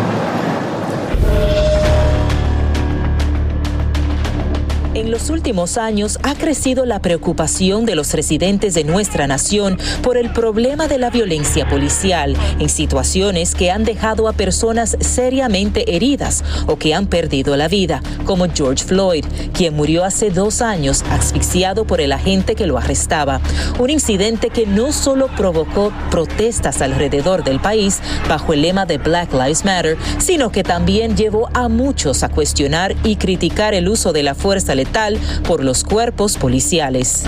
En 4.96 5.10
los 5.10 5.28
últimos 5.28 5.76
años 5.76 6.18
ha 6.22 6.34
crecido 6.34 6.86
la 6.86 7.02
preocupación 7.02 7.84
de 7.84 7.94
los 7.94 8.14
residentes 8.14 8.72
de 8.72 8.82
nuestra 8.82 9.26
nación 9.26 9.78
por 10.02 10.16
el 10.16 10.32
problema 10.32 10.88
de 10.88 10.96
la 10.96 11.10
violencia 11.10 11.68
policial 11.68 12.34
en 12.58 12.70
situaciones 12.70 13.54
que 13.54 13.70
han 13.70 13.84
dejado 13.84 14.26
a 14.26 14.32
personas 14.32 14.96
seriamente 15.00 15.94
heridas 15.94 16.42
o 16.66 16.78
que 16.78 16.94
han 16.94 17.08
perdido 17.08 17.58
la 17.58 17.68
vida, 17.68 18.00
como 18.24 18.46
George 18.48 18.84
Floyd, 18.84 19.26
quien 19.52 19.76
murió 19.76 20.02
hace 20.02 20.30
dos 20.30 20.62
años 20.62 21.04
asfixiado 21.10 21.86
por 21.86 22.00
el 22.00 22.10
agente 22.10 22.54
que 22.54 22.66
lo 22.66 22.78
arrestaba. 22.78 23.42
Un 23.78 23.90
incidente 23.90 24.48
que 24.48 24.64
no 24.64 24.92
solo 24.92 25.28
provocó 25.36 25.92
protestas 26.10 26.80
alrededor 26.80 27.44
del 27.44 27.60
país 27.60 28.00
bajo 28.30 28.54
el 28.54 28.62
lema 28.62 28.86
de 28.86 28.96
Black 28.96 29.34
Lives 29.34 29.62
Matter, 29.62 29.98
sino 30.16 30.50
que 30.50 30.62
también 30.62 31.18
llevó 31.18 31.50
a 31.52 31.68
muchos 31.68 32.22
a 32.22 32.30
cuestionar 32.30 32.96
y 33.04 33.16
criticar 33.16 33.74
el 33.74 33.88
uso 33.88 34.14
de 34.14 34.22
la 34.22 34.34
fuerza 34.34 34.74
letal 34.74 34.85
por 35.46 35.62
los 35.62 35.84
cuerpos 35.84 36.36
policiales. 36.38 37.24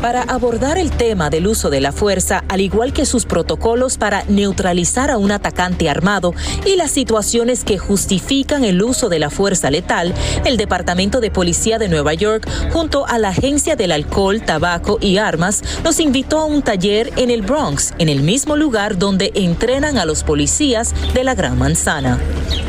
Para 0.00 0.22
abordar 0.22 0.78
el 0.78 0.92
tema 0.92 1.28
del 1.28 1.48
uso 1.48 1.70
de 1.70 1.80
la 1.80 1.90
fuerza, 1.90 2.44
al 2.48 2.60
igual 2.60 2.92
que 2.92 3.04
sus 3.04 3.26
protocolos 3.26 3.98
para 3.98 4.22
neutralizar 4.28 5.10
a 5.10 5.18
un 5.18 5.32
atacante 5.32 5.90
armado 5.90 6.34
y 6.64 6.76
las 6.76 6.92
situaciones 6.92 7.64
que 7.64 7.78
justifican 7.78 8.64
el 8.64 8.80
uso 8.80 9.08
de 9.08 9.18
la 9.18 9.28
fuerza 9.28 9.72
letal, 9.72 10.14
el 10.44 10.56
Departamento 10.56 11.20
de 11.20 11.32
Policía 11.32 11.78
de 11.78 11.88
Nueva 11.88 12.14
York, 12.14 12.48
junto 12.72 13.06
a 13.08 13.18
la 13.18 13.30
Agencia 13.30 13.74
del 13.74 13.90
Alcohol, 13.90 14.40
Tabaco 14.40 14.98
y 15.00 15.16
Armas, 15.18 15.64
nos 15.82 15.98
invitó 15.98 16.38
a 16.38 16.44
un 16.44 16.62
taller 16.62 17.12
en 17.16 17.30
el 17.30 17.42
Bronx, 17.42 17.92
en 17.98 18.08
el 18.08 18.22
mismo 18.22 18.56
lugar 18.56 18.98
donde 18.98 19.32
entrenan 19.34 19.98
a 19.98 20.04
los 20.04 20.22
policías 20.22 20.94
de 21.12 21.24
la 21.24 21.34
Gran 21.34 21.58
Manzana. 21.58 22.20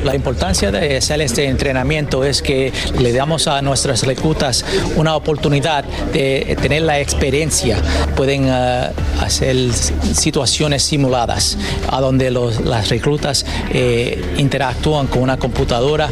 La 0.04 0.16
importancia 0.16 0.72
de 0.72 0.98
hacer 0.98 1.22
este 1.22 1.46
entrenamiento 1.46 2.24
es 2.24 2.42
que 2.42 2.72
le 3.00 3.14
damos 3.14 3.48
a 3.48 3.62
nuestras 3.62 4.06
reclutas 4.06 4.66
una 4.96 5.16
oportunidad 5.16 5.84
de 6.14 6.58
tener 6.62 6.84
la 6.84 7.00
experiencia. 7.00 7.78
Pueden 8.16 8.46
uh, 8.46 8.92
hacer 9.22 9.56
situaciones 9.74 10.84
simuladas 10.84 11.58
a 11.90 12.00
donde 12.02 12.32
las 12.32 12.90
reclutas 12.90 13.46
eh, 13.72 14.22
interactúan 14.38 15.08
con 15.08 15.22
una 15.22 15.38
computadora. 15.38 16.10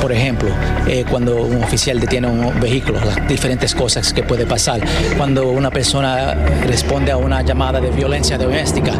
Por 0.00 0.12
ejemplo, 0.12 0.50
eh, 0.86 1.04
cuando 1.08 1.42
un 1.42 1.62
oficial 1.62 2.00
detiene 2.00 2.28
un 2.28 2.60
vehículo, 2.60 3.00
las 3.04 3.26
diferentes 3.28 3.74
cosas 3.74 4.12
que 4.12 4.22
puede 4.22 4.46
pasar. 4.46 4.80
Cuando 5.16 5.50
una 5.50 5.70
persona 5.70 6.34
responde 6.66 7.12
a 7.12 7.16
una 7.16 7.42
llamada 7.42 7.80
de 7.80 7.90
violencia 7.90 8.38
doméstica. 8.38 8.92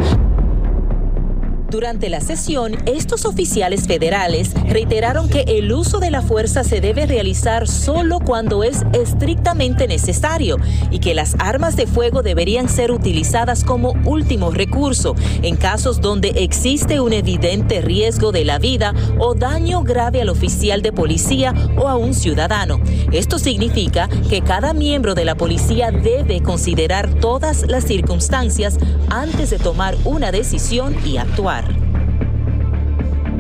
Durante 1.71 2.09
la 2.09 2.23
sesión, 2.23 2.77
estos 2.87 3.27
oficiales 3.27 3.87
federales 3.87 4.55
reiteraron 4.67 5.29
que 5.29 5.43
el 5.43 5.71
uso 5.71 6.01
de 6.01 6.11
la 6.11 6.23
fuerza 6.23 6.65
se 6.65 6.81
debe 6.81 7.05
realizar 7.05 7.69
solo 7.69 8.21
cuando 8.21 8.65
es 8.65 8.87
estrictamente 8.95 9.87
necesario 9.87 10.57
y 10.91 10.99
que 11.01 11.13
las 11.13 11.37
armas 11.39 11.77
de 11.77 11.87
fuego 11.87 12.23
deberían 12.23 12.71
ser 12.71 12.91
utilizadas 12.91 13.65
como 13.65 13.93
último 14.07 14.51
recurso 14.51 15.15
en 15.43 15.57
casos 15.57 16.01
donde 16.01 16.31
existe 16.37 17.01
un 17.01 17.13
evidente 17.13 17.83
riesgo 17.83 18.33
de 18.33 18.47
la 18.47 18.59
vida 18.59 18.95
o 19.19 19.35
daño 19.35 19.83
grave 19.83 20.23
al 20.23 20.31
oficial 20.31 20.81
de 20.81 20.93
policía 20.93 21.53
o 21.77 21.87
a 21.87 21.97
un 21.97 22.15
ciudadano. 22.15 22.81
Esto 23.13 23.39
significa 23.39 24.09
que 24.31 24.41
cada 24.41 24.73
miembro 24.73 25.15
de 25.15 25.27
la 25.27 25.35
policía 25.35 25.91
debe 25.91 26.43
considerar 26.43 27.13
todas 27.21 27.67
las 27.69 27.85
circunstancias 27.85 28.79
antes 29.11 29.51
de 29.51 29.59
tomar 29.59 29.97
una 30.07 30.33
decisión 30.33 30.97
y 31.05 31.19
actuar. 31.19 31.58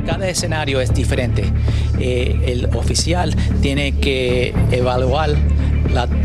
Cada 0.09 0.27
escenario 0.27 0.81
es 0.81 0.95
diferente. 0.95 1.45
Eh, 2.01 2.41
el 2.47 2.75
oficial 2.75 3.37
tiene 3.61 3.93
que 3.93 4.55
evaluar 4.71 5.29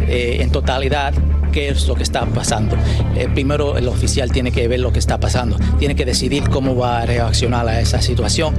eh, 0.08 0.38
en 0.40 0.52
totalidad 0.52 1.14
qué 1.52 1.68
es 1.68 1.86
lo 1.90 1.96
que 1.96 2.04
está 2.04 2.26
pasando. 2.26 2.78
Eh, 3.18 3.28
primero 3.34 3.78
el 3.78 3.90
oficial 3.90 4.32
tiene 4.32 4.54
que 4.54 4.70
ver 4.70 4.80
lo 4.80 4.94
que 4.94 5.00
está 5.00 5.20
pasando, 5.20 5.58
tiene 5.80 5.96
que 5.96 6.06
decidir 6.06 6.50
cómo 6.50 6.78
va 6.78 7.02
a 7.02 7.06
reaccionar 7.06 7.68
a 7.68 7.82
esa 7.82 8.02
situación. 8.02 8.56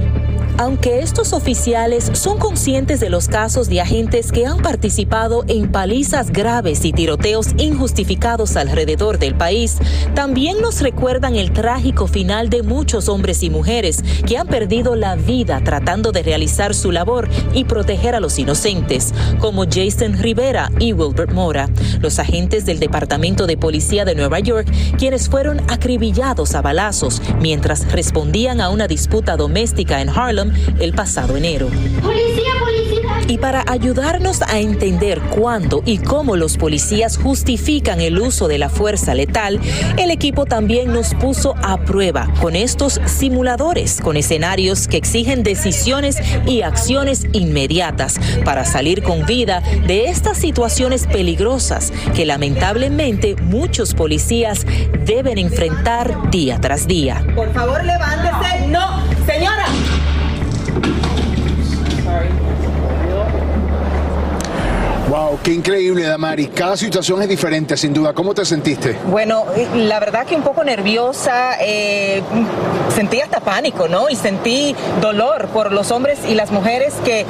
Aunque 0.57 0.99
estos 0.99 1.33
oficiales 1.33 2.09
son 2.13 2.37
conscientes 2.39 3.01
de 3.01 3.09
los 3.09 3.27
casos 3.27 3.67
de 3.67 3.81
agentes 3.81 4.31
que 4.31 4.45
han 4.45 4.59
participado 4.59 5.43
en 5.49 5.69
palizas 5.69 6.31
graves 6.31 6.85
y 6.85 6.93
tiroteos 6.93 7.47
injustificados 7.57 8.55
alrededor 8.55 9.19
del 9.19 9.35
país, 9.35 9.77
también 10.13 10.61
nos 10.61 10.79
recuerdan 10.79 11.35
el 11.35 11.51
trágico 11.51 12.07
final 12.07 12.49
de 12.49 12.63
muchos 12.63 13.09
hombres 13.09 13.43
y 13.43 13.49
mujeres 13.49 14.01
que 14.25 14.37
han 14.37 14.47
perdido 14.47 14.95
la 14.95 15.17
vida 15.17 15.59
tratando 15.61 16.13
de 16.13 16.23
realizar 16.23 16.73
su 16.73 16.93
labor 16.93 17.27
y 17.53 17.65
proteger 17.65 18.15
a 18.15 18.21
los 18.21 18.39
inocentes, 18.39 19.13
como 19.39 19.65
Jason 19.65 20.17
Rivera 20.17 20.71
y 20.79 20.93
Wilbert 20.93 21.33
Mora, 21.33 21.69
los 21.99 22.17
agentes 22.17 22.65
del 22.65 22.79
Departamento 22.79 23.45
de 23.45 23.57
Policía 23.57 24.05
de 24.05 24.15
Nueva 24.15 24.39
York, 24.39 24.69
quienes 24.97 25.27
fueron 25.27 25.59
acribillados 25.69 26.55
a 26.55 26.61
balazos 26.61 27.21
mientras 27.41 27.91
respondían 27.91 28.61
a 28.61 28.69
una 28.69 28.87
disputa 28.87 29.35
doméstica 29.35 29.99
en 29.99 30.07
Harlem 30.07 30.44
el 30.79 30.93
pasado 30.93 31.37
enero. 31.37 31.67
¡Policía, 32.01 32.53
policía! 32.59 33.21
Y 33.27 33.37
para 33.37 33.63
ayudarnos 33.67 34.41
a 34.41 34.59
entender 34.59 35.19
cuándo 35.21 35.81
y 35.85 35.97
cómo 35.97 36.35
los 36.35 36.57
policías 36.57 37.17
justifican 37.17 38.01
el 38.01 38.19
uso 38.19 38.47
de 38.47 38.57
la 38.57 38.69
fuerza 38.69 39.13
letal, 39.15 39.59
el 39.97 40.11
equipo 40.11 40.45
también 40.45 40.93
nos 40.93 41.15
puso 41.15 41.55
a 41.63 41.77
prueba 41.77 42.27
con 42.41 42.55
estos 42.55 43.01
simuladores, 43.05 43.99
con 44.01 44.17
escenarios 44.17 44.87
que 44.87 44.97
exigen 44.97 45.43
decisiones 45.43 46.17
y 46.45 46.61
acciones 46.61 47.25
inmediatas 47.33 48.19
para 48.43 48.65
salir 48.65 49.01
con 49.01 49.25
vida 49.25 49.61
de 49.87 50.05
estas 50.05 50.37
situaciones 50.37 51.07
peligrosas 51.07 51.91
que 52.15 52.25
lamentablemente 52.25 53.35
muchos 53.41 53.93
policías 53.93 54.65
deben 55.05 55.37
enfrentar 55.37 56.29
día 56.29 56.59
tras 56.61 56.87
día. 56.87 57.25
Por 57.35 57.51
favor, 57.53 57.83
levántese. 57.83 58.67
No, 58.67 59.01
señora. 59.25 59.65
Wow, 65.35 65.39
qué 65.43 65.53
increíble, 65.53 66.03
Damari. 66.03 66.47
Cada 66.47 66.77
situación 66.77 67.21
es 67.21 67.27
diferente, 67.27 67.75
sin 67.75 67.93
duda. 67.93 68.13
¿Cómo 68.13 68.33
te 68.33 68.45
sentiste? 68.45 68.97
Bueno, 69.07 69.45
la 69.75 69.99
verdad 69.99 70.25
que 70.25 70.35
un 70.35 70.43
poco 70.43 70.63
nerviosa, 70.63 71.57
eh, 71.59 72.21
sentí 72.95 73.19
hasta 73.19 73.39
pánico, 73.39 73.87
¿no? 73.87 74.09
Y 74.09 74.15
sentí 74.15 74.75
dolor 75.01 75.47
por 75.47 75.71
los 75.71 75.91
hombres 75.91 76.19
y 76.27 76.35
las 76.35 76.51
mujeres 76.51 76.93
que, 77.03 77.25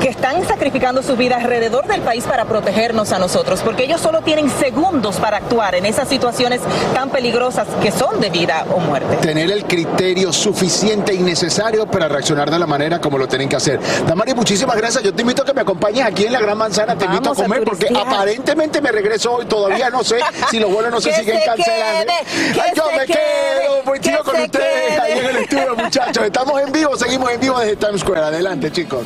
que 0.00 0.08
están 0.08 0.46
sacrificando 0.46 1.02
su 1.02 1.16
vida 1.16 1.36
alrededor 1.36 1.86
del 1.86 2.00
país 2.00 2.24
para 2.24 2.44
protegernos 2.44 3.12
a 3.12 3.18
nosotros, 3.18 3.60
porque 3.62 3.84
ellos 3.84 4.00
solo 4.00 4.22
tienen 4.22 4.48
segundos 4.48 5.16
para 5.16 5.38
actuar 5.38 5.74
en 5.74 5.86
esas 5.86 6.08
situaciones 6.08 6.60
tan 6.94 7.10
peligrosas 7.10 7.66
que 7.82 7.90
son 7.92 8.20
de 8.20 8.30
vida 8.30 8.64
o 8.74 8.78
muerte. 8.80 9.16
Tener 9.16 9.50
el 9.50 9.64
criterio 9.64 10.32
suficiente 10.32 11.12
y 11.14 11.18
necesario 11.18 11.86
para 11.86 12.08
reaccionar 12.08 12.50
de 12.50 12.58
la 12.58 12.66
manera 12.66 13.00
como 13.00 13.18
lo 13.18 13.28
tienen 13.28 13.48
que 13.48 13.56
hacer. 13.56 13.80
Damari, 14.06 14.34
muchísimas 14.34 14.76
gracias. 14.76 15.04
Yo 15.04 15.12
te 15.12 15.22
invito 15.22 15.42
a 15.42 15.44
que 15.44 15.52
me 15.52 15.60
acompañes 15.60 16.04
aquí 16.04 16.26
en 16.26 16.32
la 16.32 16.40
Gran 16.40 16.56
Manzana. 16.56 16.96
Te 16.96 17.04
invito 17.04 17.30
a 17.30 17.32
a 17.32 17.49
comer 17.50 17.64
porque 17.64 17.88
aparentemente 17.94 18.80
me 18.80 18.92
regreso 18.92 19.32
hoy. 19.34 19.46
Todavía 19.46 19.90
no 19.90 20.04
sé 20.04 20.20
si 20.50 20.58
los 20.58 20.72
vuelos 20.72 20.90
no 20.90 21.00
se 21.00 21.12
siguen 21.18 21.38
se 21.40 21.44
cancelando. 21.44 22.12
quede, 22.12 22.60
Ay, 22.60 22.72
yo 22.76 22.84
me 22.92 23.06
quede, 23.06 23.16
quedo, 23.16 23.82
pues 23.84 24.00
que 24.00 24.10
chico 24.10 24.24
con 24.24 24.40
ustedes 24.40 24.88
quede. 24.88 25.00
ahí 25.00 25.18
en 25.18 25.24
el 25.26 25.36
estudio, 25.36 25.76
muchachos. 25.76 26.24
Estamos 26.24 26.60
en 26.60 26.72
vivo, 26.72 26.96
seguimos 26.96 27.30
en 27.32 27.40
vivo 27.40 27.58
desde 27.58 27.76
Times 27.76 28.00
Square. 28.00 28.20
Adelante, 28.20 28.70
chicos. 28.70 29.04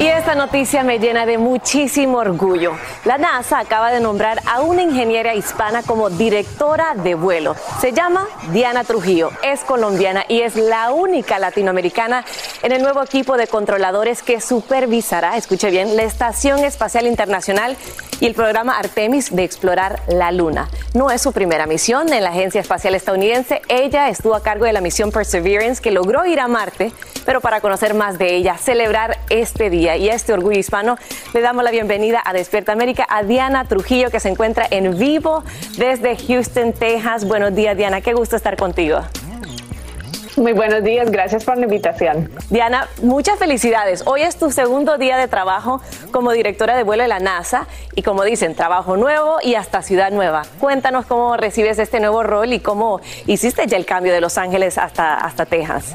Y 0.00 0.06
esta 0.06 0.36
noticia 0.36 0.84
me 0.84 1.00
llena 1.00 1.26
de 1.26 1.38
muchísimo 1.38 2.18
orgullo. 2.18 2.76
La 3.04 3.18
NASA 3.18 3.58
acaba 3.58 3.90
de 3.90 3.98
nombrar 3.98 4.40
a 4.46 4.60
una 4.60 4.82
ingeniera 4.82 5.34
hispana 5.34 5.82
como 5.82 6.08
directora 6.08 6.94
de 6.94 7.16
vuelo. 7.16 7.56
Se 7.80 7.92
llama 7.92 8.28
Diana 8.52 8.84
Trujillo, 8.84 9.32
es 9.42 9.64
colombiana 9.64 10.24
y 10.28 10.42
es 10.42 10.54
la 10.54 10.92
única 10.92 11.40
latinoamericana 11.40 12.24
en 12.62 12.70
el 12.70 12.82
nuevo 12.82 13.02
equipo 13.02 13.36
de 13.36 13.48
controladores 13.48 14.22
que 14.22 14.40
supervisará, 14.40 15.36
escuche 15.36 15.68
bien, 15.68 15.96
la 15.96 16.04
Estación 16.04 16.60
Espacial 16.60 17.08
Internacional 17.08 17.76
y 18.20 18.26
el 18.26 18.34
programa 18.34 18.78
Artemis 18.78 19.34
de 19.34 19.42
explorar 19.42 20.00
la 20.06 20.30
Luna. 20.30 20.68
No 20.94 21.10
es 21.10 21.22
su 21.22 21.32
primera 21.32 21.66
misión 21.66 22.12
en 22.12 22.22
la 22.22 22.30
Agencia 22.30 22.60
Espacial 22.60 22.94
Estadounidense. 22.94 23.62
Ella 23.68 24.08
estuvo 24.08 24.34
a 24.34 24.42
cargo 24.42 24.64
de 24.64 24.72
la 24.72 24.80
misión 24.80 25.10
Perseverance 25.10 25.82
que 25.82 25.90
logró 25.90 26.24
ir 26.26 26.40
a 26.40 26.48
Marte, 26.48 26.92
pero 27.24 27.40
para 27.40 27.60
conocer 27.60 27.94
más 27.94 28.18
de 28.18 28.34
ella, 28.34 28.56
celebrar 28.56 29.18
este 29.28 29.70
día 29.70 29.87
y 29.96 30.08
este 30.08 30.32
orgullo 30.32 30.58
hispano, 30.58 30.96
le 31.32 31.40
damos 31.40 31.64
la 31.64 31.70
bienvenida 31.70 32.22
a 32.24 32.32
Despierta 32.32 32.72
América 32.72 33.06
a 33.08 33.22
Diana 33.22 33.64
Trujillo 33.64 34.10
que 34.10 34.20
se 34.20 34.28
encuentra 34.28 34.66
en 34.70 34.98
vivo 34.98 35.44
desde 35.76 36.16
Houston, 36.16 36.72
Texas. 36.72 37.26
Buenos 37.26 37.54
días, 37.54 37.76
Diana. 37.76 38.00
Qué 38.00 38.14
gusto 38.14 38.36
estar 38.36 38.56
contigo. 38.56 39.00
Muy 40.38 40.52
buenos 40.52 40.84
días, 40.84 41.10
gracias 41.10 41.44
por 41.44 41.56
la 41.56 41.64
invitación. 41.64 42.30
Diana, 42.48 42.86
muchas 43.02 43.40
felicidades. 43.40 44.04
Hoy 44.06 44.22
es 44.22 44.36
tu 44.36 44.52
segundo 44.52 44.96
día 44.96 45.16
de 45.16 45.26
trabajo 45.26 45.80
como 46.12 46.30
directora 46.30 46.76
de 46.76 46.84
vuelo 46.84 47.02
de 47.02 47.08
la 47.08 47.18
NASA 47.18 47.66
y 47.96 48.02
como 48.02 48.22
dicen, 48.22 48.54
trabajo 48.54 48.96
nuevo 48.96 49.38
y 49.42 49.56
hasta 49.56 49.82
ciudad 49.82 50.12
nueva. 50.12 50.42
Cuéntanos 50.60 51.06
cómo 51.06 51.36
recibes 51.36 51.80
este 51.80 51.98
nuevo 51.98 52.22
rol 52.22 52.52
y 52.52 52.60
cómo 52.60 53.00
hiciste 53.26 53.66
ya 53.66 53.76
el 53.76 53.84
cambio 53.84 54.12
de 54.12 54.20
Los 54.20 54.38
Ángeles 54.38 54.78
hasta, 54.78 55.16
hasta 55.16 55.44
Texas. 55.44 55.94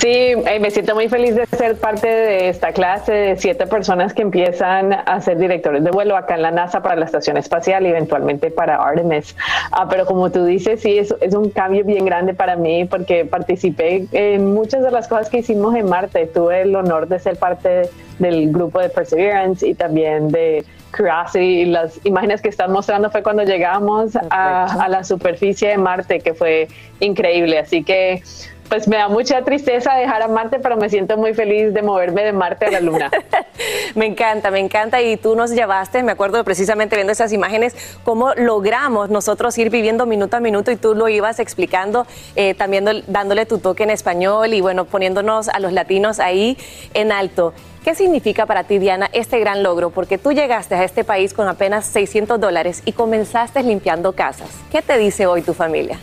Sí, 0.00 0.08
eh, 0.08 0.60
me 0.60 0.70
siento 0.70 0.94
muy 0.94 1.08
feliz 1.08 1.34
de 1.34 1.44
ser 1.46 1.76
parte 1.76 2.06
de 2.06 2.48
esta 2.50 2.70
clase 2.70 3.12
de 3.12 3.36
siete 3.36 3.66
personas 3.66 4.14
que 4.14 4.22
empiezan 4.22 4.92
a 4.92 5.20
ser 5.20 5.38
directores 5.38 5.82
de 5.82 5.90
vuelo 5.90 6.16
acá 6.16 6.36
en 6.36 6.42
la 6.42 6.52
NASA 6.52 6.80
para 6.82 6.94
la 6.94 7.04
Estación 7.04 7.36
Espacial 7.36 7.84
y 7.84 7.88
eventualmente 7.88 8.52
para 8.52 8.76
Artemis. 8.76 9.34
Ah, 9.72 9.88
pero 9.90 10.06
como 10.06 10.30
tú 10.30 10.44
dices, 10.44 10.82
sí, 10.82 10.98
es, 10.98 11.12
es 11.20 11.34
un 11.34 11.50
cambio 11.50 11.84
bien 11.84 12.04
grande 12.04 12.32
para 12.32 12.54
mí 12.54 12.84
porque 12.84 13.24
participé 13.24 14.06
en 14.12 14.54
muchas 14.54 14.84
de 14.84 14.92
las 14.92 15.08
cosas 15.08 15.30
que 15.30 15.38
hicimos 15.38 15.74
en 15.74 15.88
Marte. 15.88 16.26
Tuve 16.26 16.62
el 16.62 16.76
honor 16.76 17.08
de 17.08 17.18
ser 17.18 17.36
parte 17.36 17.90
del 18.20 18.52
grupo 18.52 18.78
de 18.78 18.90
Perseverance 18.90 19.66
y 19.66 19.74
también 19.74 20.28
de 20.28 20.64
Curiosity. 20.96 21.64
Las 21.64 21.98
imágenes 22.04 22.40
que 22.40 22.50
están 22.50 22.70
mostrando 22.70 23.10
fue 23.10 23.24
cuando 23.24 23.42
llegamos 23.42 24.14
a, 24.30 24.84
a 24.84 24.88
la 24.88 25.02
superficie 25.02 25.70
de 25.70 25.78
Marte, 25.78 26.20
que 26.20 26.34
fue 26.34 26.68
increíble. 27.00 27.58
Así 27.58 27.82
que 27.82 28.22
pues 28.68 28.86
me 28.86 28.96
da 28.96 29.08
mucha 29.08 29.42
tristeza 29.42 29.94
dejar 29.94 30.22
a 30.22 30.28
Marte, 30.28 30.58
pero 30.58 30.76
me 30.76 30.88
siento 30.90 31.16
muy 31.16 31.34
feliz 31.34 31.72
de 31.72 31.82
moverme 31.82 32.22
de 32.22 32.32
Marte 32.32 32.66
a 32.66 32.70
la 32.70 32.80
Luna. 32.80 33.10
me 33.94 34.06
encanta, 34.06 34.50
me 34.50 34.58
encanta. 34.58 35.00
Y 35.00 35.16
tú 35.16 35.34
nos 35.34 35.50
llevaste, 35.50 36.02
me 36.02 36.12
acuerdo 36.12 36.42
precisamente 36.44 36.96
viendo 36.96 37.12
esas 37.12 37.32
imágenes, 37.32 37.74
cómo 38.04 38.34
logramos 38.34 39.08
nosotros 39.10 39.56
ir 39.58 39.70
viviendo 39.70 40.06
minuto 40.06 40.36
a 40.36 40.40
minuto 40.40 40.70
y 40.70 40.76
tú 40.76 40.94
lo 40.94 41.08
ibas 41.08 41.40
explicando, 41.40 42.06
eh, 42.36 42.54
también 42.54 42.86
dándole 43.06 43.46
tu 43.46 43.58
toque 43.58 43.84
en 43.84 43.90
español 43.90 44.52
y 44.52 44.60
bueno, 44.60 44.84
poniéndonos 44.84 45.48
a 45.48 45.58
los 45.60 45.72
latinos 45.72 46.20
ahí 46.20 46.58
en 46.94 47.12
alto. 47.12 47.54
¿Qué 47.84 47.94
significa 47.94 48.44
para 48.44 48.64
ti, 48.64 48.78
Diana, 48.78 49.08
este 49.12 49.38
gran 49.38 49.62
logro? 49.62 49.90
Porque 49.90 50.18
tú 50.18 50.32
llegaste 50.32 50.74
a 50.74 50.84
este 50.84 51.04
país 51.04 51.32
con 51.32 51.48
apenas 51.48 51.86
600 51.86 52.38
dólares 52.38 52.82
y 52.84 52.92
comenzaste 52.92 53.62
limpiando 53.62 54.12
casas. 54.12 54.50
¿Qué 54.70 54.82
te 54.82 54.98
dice 54.98 55.26
hoy 55.26 55.40
tu 55.40 55.54
familia? 55.54 55.98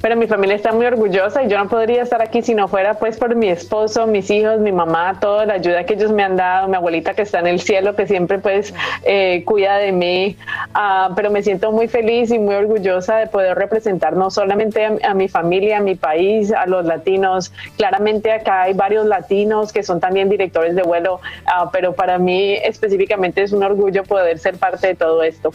Pero 0.00 0.16
mi 0.16 0.26
familia 0.26 0.56
está 0.56 0.72
muy 0.72 0.84
orgullosa 0.84 1.42
y 1.42 1.48
yo 1.48 1.58
no 1.58 1.68
podría 1.68 2.02
estar 2.02 2.20
aquí 2.20 2.42
si 2.42 2.54
no 2.54 2.68
fuera 2.68 2.94
pues 2.94 3.16
por 3.16 3.34
mi 3.34 3.48
esposo, 3.48 4.06
mis 4.06 4.30
hijos, 4.30 4.58
mi 4.58 4.72
mamá, 4.72 5.18
toda 5.20 5.46
la 5.46 5.54
ayuda 5.54 5.84
que 5.84 5.94
ellos 5.94 6.12
me 6.12 6.22
han 6.22 6.36
dado, 6.36 6.68
mi 6.68 6.76
abuelita 6.76 7.14
que 7.14 7.22
está 7.22 7.40
en 7.40 7.46
el 7.46 7.60
cielo, 7.60 7.94
que 7.94 8.06
siempre 8.06 8.38
pues 8.38 8.74
eh, 9.04 9.42
cuida 9.44 9.78
de 9.78 9.92
mí. 9.92 10.36
Ah, 10.74 11.10
pero 11.16 11.30
me 11.30 11.42
siento 11.42 11.72
muy 11.72 11.88
feliz 11.88 12.30
y 12.30 12.38
muy 12.38 12.54
orgullosa 12.54 13.16
de 13.16 13.26
poder 13.26 13.56
representar 13.56 14.16
no 14.16 14.30
solamente 14.30 14.84
a, 15.02 15.14
mi 15.14 15.28
familia, 15.28 15.78
a 15.78 15.80
mi 15.80 15.94
país, 15.94 16.52
a 16.52 16.66
los 16.66 16.84
latinos. 16.84 17.52
Claramente 17.76 18.32
acá 18.32 18.62
hay 18.62 18.74
varios 18.74 19.06
latinos 19.06 19.72
que 19.72 19.82
son 19.82 20.00
también 20.00 20.28
directores 20.28 20.74
de 20.74 20.82
vuelo, 20.82 21.20
ah, 21.46 21.70
pero 21.72 21.94
para 21.94 22.18
mí 22.18 22.54
específicamente 22.54 23.42
es 23.42 23.52
un 23.52 23.62
orgullo 23.62 24.02
poder 24.04 24.38
ser 24.38 24.56
parte 24.56 24.88
de 24.88 24.94
todo 24.94 25.22
esto. 25.22 25.52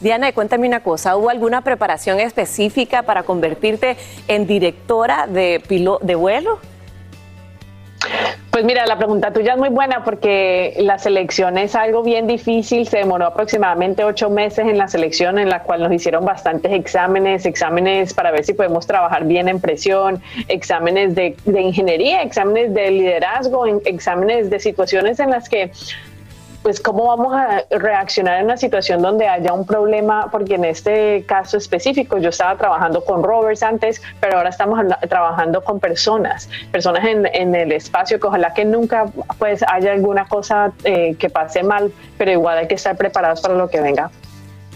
Diana, 0.00 0.32
cuéntame 0.32 0.68
una 0.68 0.80
cosa, 0.80 1.16
¿hubo 1.16 1.28
alguna 1.28 1.62
preparación 1.62 2.20
específica 2.20 3.02
para 3.02 3.24
convertirte 3.24 3.96
en 4.28 4.46
directora 4.46 5.26
de, 5.26 5.60
de 6.00 6.14
vuelo? 6.14 6.60
Pues 8.50 8.64
mira, 8.64 8.86
la 8.86 8.96
pregunta 8.96 9.32
tuya 9.32 9.52
es 9.52 9.58
muy 9.58 9.68
buena 9.68 10.02
porque 10.04 10.74
la 10.78 10.98
selección 10.98 11.58
es 11.58 11.74
algo 11.74 12.02
bien 12.02 12.26
difícil. 12.26 12.88
Se 12.88 12.98
demoró 12.98 13.26
aproximadamente 13.26 14.02
ocho 14.04 14.30
meses 14.30 14.66
en 14.66 14.78
la 14.78 14.88
selección, 14.88 15.38
en 15.38 15.48
la 15.48 15.62
cual 15.62 15.82
nos 15.82 15.92
hicieron 15.92 16.24
bastantes 16.24 16.72
exámenes, 16.72 17.44
exámenes 17.44 18.14
para 18.14 18.30
ver 18.30 18.44
si 18.44 18.54
podemos 18.54 18.86
trabajar 18.86 19.24
bien 19.26 19.48
en 19.48 19.60
presión, 19.60 20.22
exámenes 20.48 21.14
de, 21.14 21.36
de 21.44 21.60
ingeniería, 21.60 22.22
exámenes 22.22 22.72
de 22.74 22.90
liderazgo, 22.90 23.64
exámenes 23.84 24.50
de 24.50 24.58
situaciones 24.58 25.20
en 25.20 25.30
las 25.30 25.48
que 25.48 25.70
pues 26.68 26.80
cómo 26.80 27.06
vamos 27.06 27.32
a 27.34 27.64
reaccionar 27.70 28.40
en 28.40 28.44
una 28.44 28.58
situación 28.58 29.00
donde 29.00 29.26
haya 29.26 29.54
un 29.54 29.64
problema, 29.64 30.28
porque 30.30 30.56
en 30.56 30.66
este 30.66 31.24
caso 31.24 31.56
específico 31.56 32.18
yo 32.18 32.28
estaba 32.28 32.58
trabajando 32.58 33.02
con 33.02 33.22
rovers 33.22 33.62
antes, 33.62 34.02
pero 34.20 34.36
ahora 34.36 34.50
estamos 34.50 34.78
trabajando 35.08 35.64
con 35.64 35.80
personas, 35.80 36.50
personas 36.70 37.06
en, 37.06 37.24
en 37.24 37.54
el 37.54 37.72
espacio, 37.72 38.20
que 38.20 38.26
ojalá 38.26 38.52
que 38.52 38.66
nunca 38.66 39.06
pues 39.38 39.64
haya 39.66 39.92
alguna 39.92 40.28
cosa 40.28 40.72
eh, 40.84 41.14
que 41.18 41.30
pase 41.30 41.62
mal, 41.62 41.90
pero 42.18 42.32
igual 42.32 42.58
hay 42.58 42.68
que 42.68 42.74
estar 42.74 42.98
preparados 42.98 43.40
para 43.40 43.54
lo 43.54 43.70
que 43.70 43.80
venga. 43.80 44.10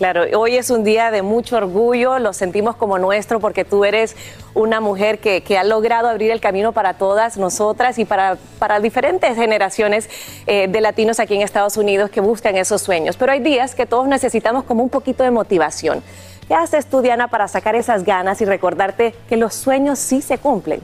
Claro, 0.03 0.25
hoy 0.37 0.57
es 0.57 0.71
un 0.71 0.83
día 0.83 1.13
de 1.13 1.23
mucho 1.23 1.57
orgullo, 1.57 2.19
lo 2.19 2.33
sentimos 2.33 2.75
como 2.75 2.99
nuestro 2.99 3.39
porque 3.39 3.65
tú 3.65 3.85
eres 3.85 4.17
una 4.53 4.81
mujer 4.81 5.21
que, 5.21 5.45
ha 5.57 5.63
logrado 5.63 6.09
abrir 6.09 6.33
el 6.33 6.41
camino 6.41 6.73
para 6.73 6.95
todas 6.95 7.37
nosotras 7.37 8.01
y 8.01 8.05
para, 8.05 8.37
para 8.59 8.81
diferentes 8.81 9.37
generaciones 9.37 10.11
eh, 10.49 10.67
de 10.67 10.81
latinos 10.81 11.21
aquí 11.21 11.37
en 11.37 11.43
Estados 11.43 11.77
Unidos 11.77 12.11
que 12.11 12.21
buscan 12.21 12.57
esos 12.57 12.83
sueños. 12.83 13.17
Pero 13.17 13.31
hay 13.31 13.39
días 13.39 13.77
que 13.77 13.87
todos 13.87 14.09
necesitamos 14.09 14.65
como 14.65 14.83
un 14.83 14.91
poquito 14.91 15.23
de 15.23 15.31
motivación. 15.31 16.03
¿Qué 16.49 16.55
haces 16.57 16.87
tú, 16.87 17.01
Diana, 17.01 17.29
para 17.29 17.47
sacar 17.47 17.77
esas 17.77 18.03
ganas 18.03 18.41
y 18.41 18.45
recordarte 18.45 19.15
que 19.29 19.37
los 19.37 19.55
sueños 19.55 20.01
sí 20.01 20.21
se 20.21 20.37
cumplen? 20.37 20.81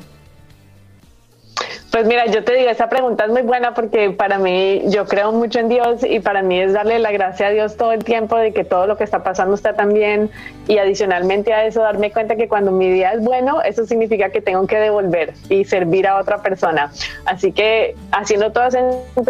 Pues 1.91 2.05
mira, 2.05 2.26
yo 2.26 2.45
te 2.45 2.55
digo, 2.55 2.68
esa 2.68 2.91
pregunta 2.91 3.24
es 3.24 3.30
muy 3.30 3.41
buena 3.41 3.72
porque 3.72 4.11
para 4.11 4.39
mí 4.39 4.82
yo 4.89 5.07
creo 5.07 5.32
mucho 5.32 5.59
en 5.59 5.70
Dios 5.70 6.05
y 6.05 6.20
para 6.20 6.43
mí 6.43 6.61
es 6.61 6.74
darle 6.74 6.99
la 6.99 7.11
gracia 7.12 7.47
a 7.47 7.51
Dios 7.51 7.78
todo 7.78 7.93
el 7.93 8.05
tiempo 8.05 8.36
de 8.36 8.53
que 8.53 8.62
todo 8.62 8.86
lo 8.86 8.99
que 8.99 9.05
está 9.05 9.22
pasando 9.22 9.55
está 9.55 9.72
tan 9.72 9.95
bien 9.95 10.30
y 10.66 10.76
adicionalmente 10.76 11.55
a 11.55 11.64
eso 11.64 11.80
darme 11.80 12.11
cuenta 12.11 12.36
que 12.36 12.47
cuando 12.47 12.72
mi 12.72 12.91
día 12.93 13.12
es 13.12 13.24
bueno, 13.24 13.62
eso 13.62 13.86
significa 13.86 14.28
que 14.28 14.43
tengo 14.43 14.66
que 14.66 14.76
devolver 14.76 15.32
y 15.49 15.64
servir 15.64 16.07
a 16.07 16.18
otra 16.18 16.43
persona. 16.43 16.93
Así 17.24 17.53
que 17.53 17.95
haciendo 18.12 18.53
todas 18.53 18.76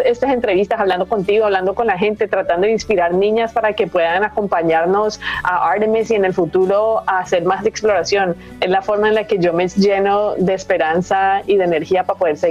estas 0.03 0.33
entrevistas, 0.33 0.81
hablando 0.81 1.07
contigo, 1.07 1.45
hablando 1.45 1.73
con 1.73 1.87
la 1.87 1.97
gente, 1.97 2.27
tratando 2.27 2.67
de 2.67 2.73
inspirar 2.73 3.13
niñas 3.13 3.53
para 3.53 3.71
que 3.71 3.87
puedan 3.87 4.25
acompañarnos 4.25 5.21
a 5.43 5.71
Artemis 5.71 6.11
y 6.11 6.15
en 6.15 6.25
el 6.25 6.33
futuro 6.33 7.03
a 7.07 7.19
hacer 7.19 7.45
más 7.45 7.63
de 7.63 7.69
exploración, 7.69 8.35
es 8.59 8.69
la 8.69 8.81
forma 8.81 9.07
en 9.07 9.15
la 9.15 9.23
que 9.23 9.39
yo 9.39 9.53
me 9.53 9.65
lleno 9.69 10.35
de 10.35 10.53
esperanza 10.53 11.41
y 11.47 11.55
de 11.55 11.63
energía 11.63 12.03
para 12.03 12.19
poder 12.19 12.35
seguir 12.35 12.48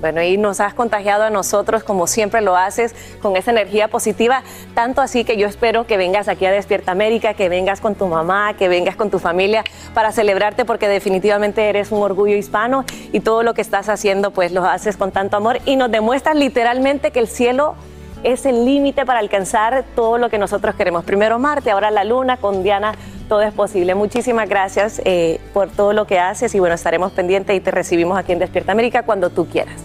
bueno, 0.00 0.22
y 0.22 0.38
nos 0.38 0.60
has 0.60 0.72
contagiado 0.72 1.24
a 1.24 1.30
nosotros 1.30 1.84
como 1.84 2.06
siempre 2.06 2.40
lo 2.40 2.56
haces, 2.56 2.94
con 3.20 3.36
esa 3.36 3.50
energía 3.50 3.88
positiva, 3.88 4.42
tanto 4.74 5.02
así 5.02 5.24
que 5.24 5.36
yo 5.36 5.46
espero 5.46 5.86
que 5.86 5.98
vengas 5.98 6.28
aquí 6.28 6.46
a 6.46 6.50
Despierta 6.50 6.92
América, 6.92 7.34
que 7.34 7.50
vengas 7.50 7.80
con 7.80 7.94
tu 7.94 8.06
mamá, 8.06 8.54
que 8.54 8.68
vengas 8.68 8.96
con 8.96 9.10
tu 9.10 9.18
familia 9.18 9.62
para 9.92 10.10
celebrarte 10.12 10.64
porque 10.64 10.88
definitivamente 10.88 11.68
eres 11.68 11.92
un 11.92 12.02
orgullo 12.02 12.34
hispano 12.34 12.84
y 13.12 13.20
todo 13.20 13.42
lo 13.42 13.52
que 13.52 13.60
estás 13.60 13.88
haciendo 13.90 14.30
pues 14.30 14.52
lo 14.52 14.64
haces 14.64 14.96
con 14.96 15.12
tanto 15.12 15.36
amor. 15.36 15.58
Y 15.66 15.76
nos 15.76 15.90
demuestras 15.90 16.34
literalmente 16.34 17.10
que 17.10 17.20
el 17.20 17.28
cielo 17.28 17.74
es 18.22 18.44
el 18.46 18.64
límite 18.64 19.06
para 19.06 19.18
alcanzar 19.20 19.84
todo 19.94 20.18
lo 20.18 20.28
que 20.28 20.38
nosotros 20.38 20.74
queremos. 20.74 21.04
Primero 21.04 21.38
Marte, 21.38 21.70
ahora 21.70 21.90
la 21.90 22.04
Luna, 22.04 22.36
con 22.36 22.62
Diana 22.62 22.94
todo 23.30 23.42
es 23.42 23.54
posible. 23.54 23.94
Muchísimas 23.94 24.48
gracias 24.48 25.00
eh, 25.04 25.40
por 25.54 25.70
todo 25.70 25.92
lo 25.92 26.04
que 26.04 26.18
haces 26.18 26.52
y 26.56 26.58
bueno, 26.58 26.74
estaremos 26.74 27.12
pendientes 27.12 27.56
y 27.56 27.60
te 27.60 27.70
recibimos 27.70 28.18
aquí 28.18 28.32
en 28.32 28.40
Despierta 28.40 28.72
América 28.72 29.04
cuando 29.04 29.30
tú 29.30 29.46
quieras. 29.46 29.76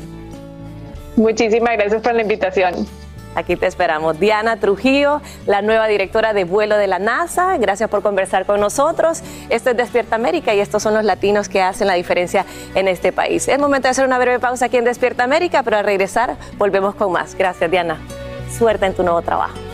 Muchísimas 1.15 1.77
gracias 1.77 2.01
por 2.01 2.15
la 2.15 2.23
invitación. 2.23 2.73
Aquí 3.35 3.55
te 3.55 3.67
esperamos. 3.67 4.19
Diana 4.19 4.57
Trujillo, 4.57 5.21
la 5.45 5.61
nueva 5.61 5.87
directora 5.87 6.33
de 6.33 6.43
vuelo 6.43 6.75
de 6.75 6.87
la 6.87 6.97
NASA. 6.97 7.55
Gracias 7.57 7.87
por 7.87 8.01
conversar 8.01 8.47
con 8.47 8.59
nosotros. 8.59 9.21
Esto 9.49 9.69
es 9.69 9.77
Despierta 9.77 10.15
América 10.15 10.55
y 10.55 10.59
estos 10.59 10.81
son 10.81 10.95
los 10.95 11.03
latinos 11.03 11.47
que 11.47 11.61
hacen 11.61 11.85
la 11.85 11.93
diferencia 11.93 12.47
en 12.73 12.87
este 12.87 13.11
país. 13.11 13.47
Es 13.47 13.59
momento 13.59 13.87
de 13.87 13.91
hacer 13.91 14.07
una 14.07 14.17
breve 14.17 14.39
pausa 14.39 14.65
aquí 14.65 14.77
en 14.77 14.85
Despierta 14.85 15.23
América, 15.23 15.61
pero 15.61 15.77
al 15.77 15.85
regresar 15.85 16.35
volvemos 16.57 16.95
con 16.95 17.11
más. 17.11 17.35
Gracias, 17.35 17.69
Diana. 17.69 17.99
Suerte 18.57 18.87
en 18.87 18.95
tu 18.95 19.03
nuevo 19.03 19.21
trabajo. 19.21 19.64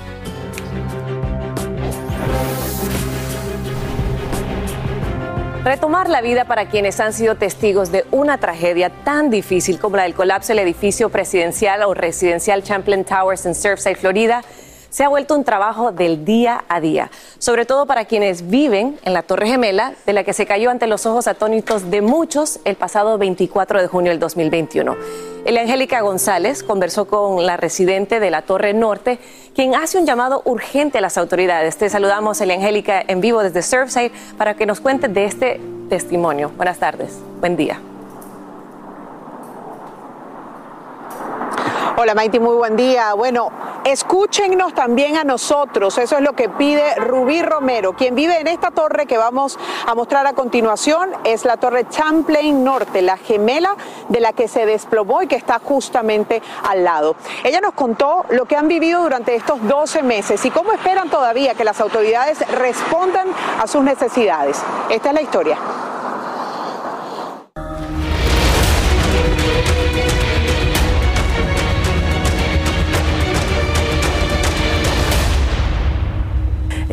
Retomar 5.64 6.10
la 6.10 6.22
vida 6.22 6.46
para 6.46 6.70
quienes 6.70 7.00
han 7.00 7.14
sido 7.14 7.36
testigos 7.36 7.92
de 7.92 8.04
una 8.10 8.40
tragedia 8.40 8.90
tan 9.04 9.30
difícil 9.30 9.78
como 9.80 9.96
la 9.96 10.04
del 10.04 10.16
colapso 10.16 10.48
del 10.48 10.60
edificio 10.60 11.10
presidencial 11.10 11.84
o 11.84 11.94
residencial 11.94 12.64
Champlain 12.64 13.06
Towers 13.06 13.46
en 13.46 13.54
Surfside, 13.54 13.96
Florida, 13.96 14.42
se 14.90 15.04
ha 15.04 15.10
vuelto 15.10 15.36
un 15.36 15.44
trabajo 15.44 15.92
del 15.92 16.26
día 16.26 16.66
a 16.68 16.82
día, 16.82 17.12
sobre 17.38 17.66
todo 17.68 17.86
para 17.86 18.06
quienes 18.06 18.50
viven 18.50 19.00
en 19.04 19.14
la 19.14 19.22
Torre 19.22 19.48
Gemela, 19.48 19.94
de 20.06 20.14
la 20.14 20.24
que 20.24 20.34
se 20.34 20.48
cayó 20.48 20.72
ante 20.72 20.88
los 20.88 21.06
ojos 21.06 21.28
atónitos 21.28 21.92
de 21.92 22.02
muchos 22.02 22.60
el 22.66 22.76
pasado 22.76 23.20
24 23.20 23.82
de 23.82 23.88
junio 23.88 24.12
del 24.12 24.20
2021. 24.20 24.98
El 25.46 25.58
Angélica 25.58 26.02
González 26.02 26.62
conversó 26.62 27.06
con 27.06 27.46
la 27.46 27.56
residente 27.56 28.20
de 28.20 28.32
la 28.32 28.42
Torre 28.42 28.74
Norte, 28.74 29.20
quien 29.56 29.76
hace 29.76 29.98
un 29.98 30.06
llamado 30.06 30.42
urgente 30.46 30.98
a 30.98 31.02
las 31.02 31.18
autoridades. 31.18 31.78
Te 31.78 31.90
saludamos, 31.90 32.40
Elia 32.42 32.56
Angélica, 32.56 33.04
en 33.08 33.22
vivo 33.22 33.44
desde 33.44 33.62
Surfside 33.62 34.12
para 34.38 34.56
que 34.56 34.66
nos 34.66 34.80
cuente 34.80 35.08
de 35.08 35.26
este 35.26 35.60
testimonio. 35.90 36.52
Buenas 36.56 36.78
tardes, 36.78 37.18
buen 37.40 37.56
día. 37.56 37.80
Hola 41.98 42.16
Maiti, 42.16 42.40
muy 42.40 42.56
buen 42.56 42.78
día. 42.78 43.14
Bueno, 43.16 43.52
escúchenos 43.84 44.74
también 44.74 45.18
a 45.18 45.26
nosotros. 45.26 45.98
Eso 45.98 46.16
es 46.16 46.22
lo 46.22 46.34
que 46.34 46.48
pide 46.48 46.96
Rubí 46.96 47.42
Romero, 47.42 47.94
quien 47.94 48.16
vive 48.16 48.40
en 48.40 48.48
esta 48.48 48.72
torre 48.72 49.06
que 49.06 49.18
vamos 49.18 49.60
a 49.86 49.94
mostrar 49.94 50.26
a 50.26 50.32
continuación. 50.32 51.12
Es 51.26 51.44
la 51.44 51.58
torre 51.58 51.90
Champlain 51.90 52.64
Norte, 52.64 53.02
la 53.02 53.18
gemela 53.18 53.76
de 54.08 54.22
la 54.22 54.32
que 54.32 54.48
se 54.48 54.66
desplomó 54.66 55.22
y 55.22 55.28
que 55.28 55.36
está 55.36 55.60
justamente 55.60 56.42
al 56.64 56.86
lado. 56.86 57.18
Ella 57.44 57.60
nos 57.60 57.74
contó 57.74 58.26
lo 58.30 58.46
que 58.46 58.56
han 58.56 58.70
vivido 58.70 59.02
durante 59.04 59.36
estos 59.36 59.62
12 59.68 60.02
meses 60.02 60.44
y 60.46 60.50
cómo 60.50 60.72
esperan 60.72 61.10
todavía 61.10 61.56
que 61.56 61.66
las 61.66 61.82
autoridades 61.82 62.40
respondan 62.52 63.28
a 63.62 63.68
sus 63.68 63.84
necesidades. 63.84 64.62
Esta 64.90 65.10
es 65.10 65.14
la 65.14 65.22
historia. 65.22 65.58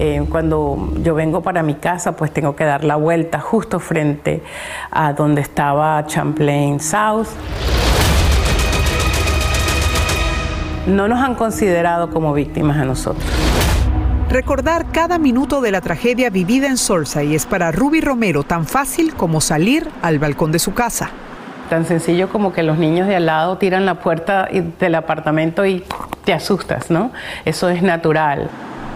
Eh, 0.01 0.25
cuando 0.31 0.93
yo 1.03 1.17
vengo 1.17 1.43
para 1.43 1.65
mi 1.65 1.75
casa, 1.75 2.15
pues 2.15 2.33
tengo 2.33 2.55
que 2.55 2.63
dar 2.63 2.85
la 2.85 2.95
vuelta 2.95 3.41
justo 3.41 3.81
frente 3.81 4.45
a 4.93 5.13
donde 5.13 5.41
estaba 5.41 6.07
Champlain 6.07 6.79
South. 6.79 7.27
No 10.87 11.09
nos 11.09 11.19
han 11.19 11.35
considerado 11.35 12.11
como 12.11 12.33
víctimas 12.33 12.77
a 12.77 12.85
nosotros. 12.85 13.29
Recordar 14.31 14.87
cada 14.93 15.19
minuto 15.19 15.61
de 15.61 15.73
la 15.73 15.81
tragedia 15.81 16.31
vivida 16.31 16.69
en 16.69 16.77
y 17.25 17.35
es 17.35 17.47
para 17.47 17.73
Ruby 17.73 18.01
Romero 18.01 18.45
tan 18.45 18.67
fácil 18.67 19.15
como 19.15 19.41
salir 19.41 19.89
al 20.01 20.21
balcón 20.21 20.53
de 20.53 20.61
su 20.61 20.75
casa. 20.75 21.11
Tan 21.71 21.87
sencillo 21.87 22.29
como 22.29 22.53
que 22.53 22.63
los 22.63 22.79
niños 22.79 23.09
de 23.09 23.17
al 23.17 23.27
lado 23.27 23.59
tiran 23.59 23.85
la 23.85 23.95
puerta 23.97 24.49
del 24.79 24.95
apartamento 24.95 25.67
y 25.67 25.83
te 26.25 26.33
asustas, 26.33 26.89
¿no? 26.89 27.11
Eso 27.45 27.69
es 27.69 27.83
natural. 27.83 28.49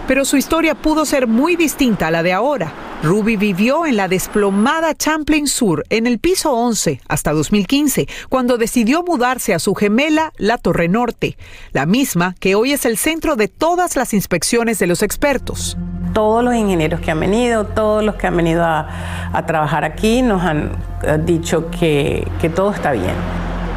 Pero 0.07 0.25
su 0.25 0.37
historia 0.37 0.75
pudo 0.75 1.05
ser 1.05 1.27
muy 1.27 1.55
distinta 1.55 2.07
a 2.07 2.11
la 2.11 2.23
de 2.23 2.33
ahora. 2.33 2.73
Ruby 3.03 3.35
vivió 3.35 3.85
en 3.85 3.97
la 3.97 4.07
desplomada 4.07 4.95
Champlain 4.95 5.47
Sur 5.47 5.83
en 5.89 6.07
el 6.07 6.19
piso 6.19 6.53
11 6.53 7.01
hasta 7.07 7.33
2015, 7.33 8.07
cuando 8.29 8.57
decidió 8.57 9.03
mudarse 9.03 9.53
a 9.53 9.59
su 9.59 9.75
gemela, 9.75 10.31
la 10.37 10.57
Torre 10.57 10.87
Norte, 10.87 11.37
la 11.73 11.85
misma 11.85 12.35
que 12.39 12.55
hoy 12.55 12.71
es 12.71 12.85
el 12.85 12.97
centro 12.97 13.35
de 13.35 13.49
todas 13.49 13.95
las 13.95 14.13
inspecciones 14.13 14.79
de 14.79 14.87
los 14.87 15.03
expertos. 15.03 15.77
Todos 16.13 16.43
los 16.43 16.55
ingenieros 16.55 17.01
que 17.01 17.11
han 17.11 17.19
venido, 17.19 17.65
todos 17.65 18.03
los 18.03 18.15
que 18.15 18.27
han 18.27 18.37
venido 18.37 18.63
a, 18.63 18.87
trabajar 19.47 19.83
aquí 19.83 20.21
nos 20.21 20.43
han 20.43 20.71
eh, 21.01 21.17
dicho 21.25 21.69
que 21.71 22.25
todo 22.55 22.71
está 22.71 22.91
bien. 22.91 23.15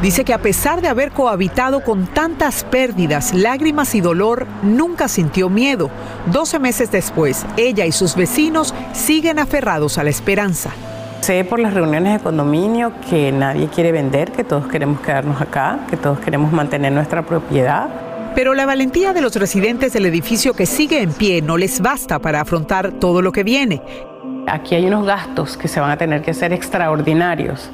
Dice 0.01 0.23
que 0.23 0.33
a 0.33 0.37
pesar 0.37 0.81
de 0.81 0.89
haber 0.89 1.11
cohabitado 1.11 1.83
con 1.83 2.05
tantas 2.05 2.63
pérdidas, 2.63 3.33
lágrimas 3.33 3.95
y 3.95 4.01
dolor, 4.01 4.45
nunca 4.61 5.07
sintió 5.07 5.49
miedo. 5.49 5.89
Doce 6.31 6.59
meses 6.59 6.91
después, 6.91 7.47
ella 7.57 7.83
y 7.87 7.91
sus 7.91 8.15
vecinos 8.15 8.75
siguen 8.93 9.39
aferrados 9.39 9.97
a 9.97 10.03
la 10.03 10.11
esperanza. 10.11 10.69
Sé 11.21 11.43
por 11.45 11.59
las 11.59 11.73
reuniones 11.73 12.13
de 12.13 12.19
condominio 12.19 12.93
que 13.09 13.31
nadie 13.31 13.69
quiere 13.69 13.91
vender, 13.91 14.31
que 14.31 14.43
todos 14.43 14.67
queremos 14.67 15.01
quedarnos 15.01 15.41
acá, 15.41 15.79
que 15.89 15.97
todos 15.97 16.19
queremos 16.19 16.53
mantener 16.53 16.91
nuestra 16.91 17.25
propiedad. 17.25 17.89
Pero 18.35 18.53
la 18.53 18.67
valentía 18.67 19.13
de 19.13 19.21
los 19.21 19.35
residentes 19.35 19.93
del 19.93 20.05
edificio 20.05 20.53
que 20.53 20.67
sigue 20.67 21.01
en 21.01 21.11
pie 21.11 21.41
no 21.41 21.57
les 21.57 21.81
basta 21.81 22.19
para 22.19 22.41
afrontar 22.41 22.91
todo 22.91 23.23
lo 23.23 23.31
que 23.31 23.43
viene. 23.43 23.81
Aquí 24.47 24.75
hay 24.75 24.85
unos 24.85 25.05
gastos 25.05 25.57
que 25.57 25.67
se 25.67 25.81
van 25.81 25.91
a 25.91 25.97
tener 25.97 26.21
que 26.21 26.31
hacer 26.31 26.53
extraordinarios, 26.53 27.69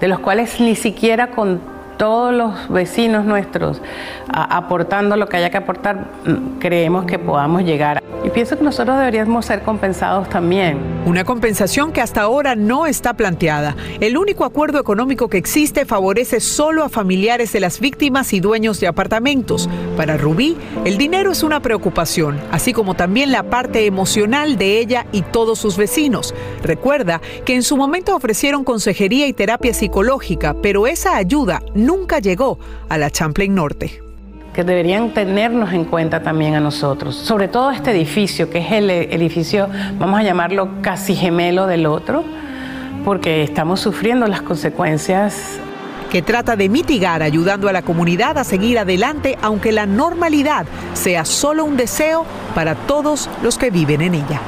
de 0.00 0.08
los 0.08 0.20
cuales 0.20 0.58
ni 0.58 0.74
siquiera 0.74 1.28
con 1.28 1.60
todos 1.96 2.32
los 2.32 2.68
vecinos 2.68 3.24
nuestros 3.24 3.80
aportando 4.32 5.16
lo 5.16 5.28
que 5.28 5.36
haya 5.36 5.50
que 5.50 5.58
aportar, 5.58 6.08
creemos 6.58 7.04
que 7.06 7.18
podamos 7.18 7.62
llegar. 7.62 8.02
Y 8.24 8.30
pienso 8.30 8.56
que 8.56 8.64
nosotros 8.64 8.98
deberíamos 8.98 9.44
ser 9.44 9.62
compensados 9.62 10.28
también. 10.30 10.78
Una 11.04 11.24
compensación 11.24 11.92
que 11.92 12.00
hasta 12.00 12.22
ahora 12.22 12.56
no 12.56 12.86
está 12.86 13.12
planteada. 13.14 13.76
El 14.00 14.16
único 14.16 14.44
acuerdo 14.44 14.80
económico 14.80 15.28
que 15.28 15.36
existe 15.36 15.84
favorece 15.84 16.40
solo 16.40 16.84
a 16.84 16.88
familiares 16.88 17.52
de 17.52 17.60
las 17.60 17.80
víctimas 17.80 18.32
y 18.32 18.40
dueños 18.40 18.80
de 18.80 18.86
apartamentos. 18.86 19.68
Para 19.96 20.16
Rubí, 20.16 20.56
el 20.86 20.96
dinero 20.96 21.32
es 21.32 21.42
una 21.42 21.60
preocupación, 21.60 22.40
así 22.50 22.72
como 22.72 22.94
también 22.94 23.30
la 23.30 23.44
parte 23.44 23.84
emocional 23.84 24.56
de 24.56 24.78
ella 24.78 25.06
y 25.12 25.20
todos 25.20 25.58
sus 25.58 25.76
vecinos. 25.76 26.34
Recuerda 26.62 27.20
que 27.44 27.54
en 27.54 27.62
su 27.62 27.76
momento 27.76 28.16
ofrecieron 28.16 28.64
consejería 28.64 29.26
y 29.26 29.34
terapia 29.34 29.74
psicológica, 29.74 30.56
pero 30.62 30.86
esa 30.86 31.16
ayuda 31.16 31.62
nunca 31.84 32.18
llegó 32.18 32.58
a 32.88 32.98
la 32.98 33.10
Champlain 33.10 33.54
Norte. 33.54 34.00
Que 34.52 34.62
deberían 34.62 35.12
tenernos 35.12 35.72
en 35.72 35.84
cuenta 35.84 36.22
también 36.22 36.54
a 36.54 36.60
nosotros, 36.60 37.16
sobre 37.16 37.48
todo 37.48 37.72
este 37.72 37.90
edificio, 37.90 38.50
que 38.50 38.58
es 38.58 38.72
el 38.72 38.88
edificio, 38.88 39.68
vamos 39.98 40.20
a 40.20 40.22
llamarlo 40.22 40.80
casi 40.80 41.16
gemelo 41.16 41.66
del 41.66 41.86
otro, 41.86 42.22
porque 43.04 43.42
estamos 43.42 43.80
sufriendo 43.80 44.26
las 44.26 44.42
consecuencias. 44.42 45.58
Que 46.10 46.22
trata 46.22 46.54
de 46.54 46.68
mitigar 46.68 47.24
ayudando 47.24 47.68
a 47.68 47.72
la 47.72 47.82
comunidad 47.82 48.38
a 48.38 48.44
seguir 48.44 48.78
adelante 48.78 49.36
aunque 49.42 49.72
la 49.72 49.84
normalidad 49.84 50.64
sea 50.92 51.24
solo 51.24 51.64
un 51.64 51.76
deseo 51.76 52.24
para 52.54 52.76
todos 52.76 53.28
los 53.42 53.58
que 53.58 53.70
viven 53.70 54.00
en 54.00 54.14
ella. 54.14 54.40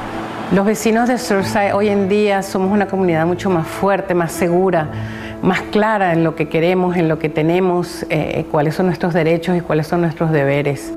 Los 0.53 0.65
vecinos 0.65 1.09
de 1.09 1.17
Surfside 1.17 1.73
hoy 1.73 1.89
en 1.89 2.07
día 2.07 2.41
somos 2.41 2.71
una 2.71 2.87
comunidad 2.87 3.25
mucho 3.25 3.49
más 3.49 3.67
fuerte, 3.67 4.13
más 4.13 4.31
segura 4.31 4.87
más 5.41 5.61
clara 5.71 6.13
en 6.13 6.23
lo 6.23 6.35
que 6.35 6.49
queremos, 6.49 6.97
en 6.97 7.07
lo 7.07 7.19
que 7.19 7.29
tenemos, 7.29 8.05
eh, 8.09 8.45
cuáles 8.51 8.75
son 8.75 8.87
nuestros 8.87 9.13
derechos 9.13 9.57
y 9.57 9.61
cuáles 9.61 9.87
son 9.87 10.01
nuestros 10.01 10.31
deberes. 10.31 10.93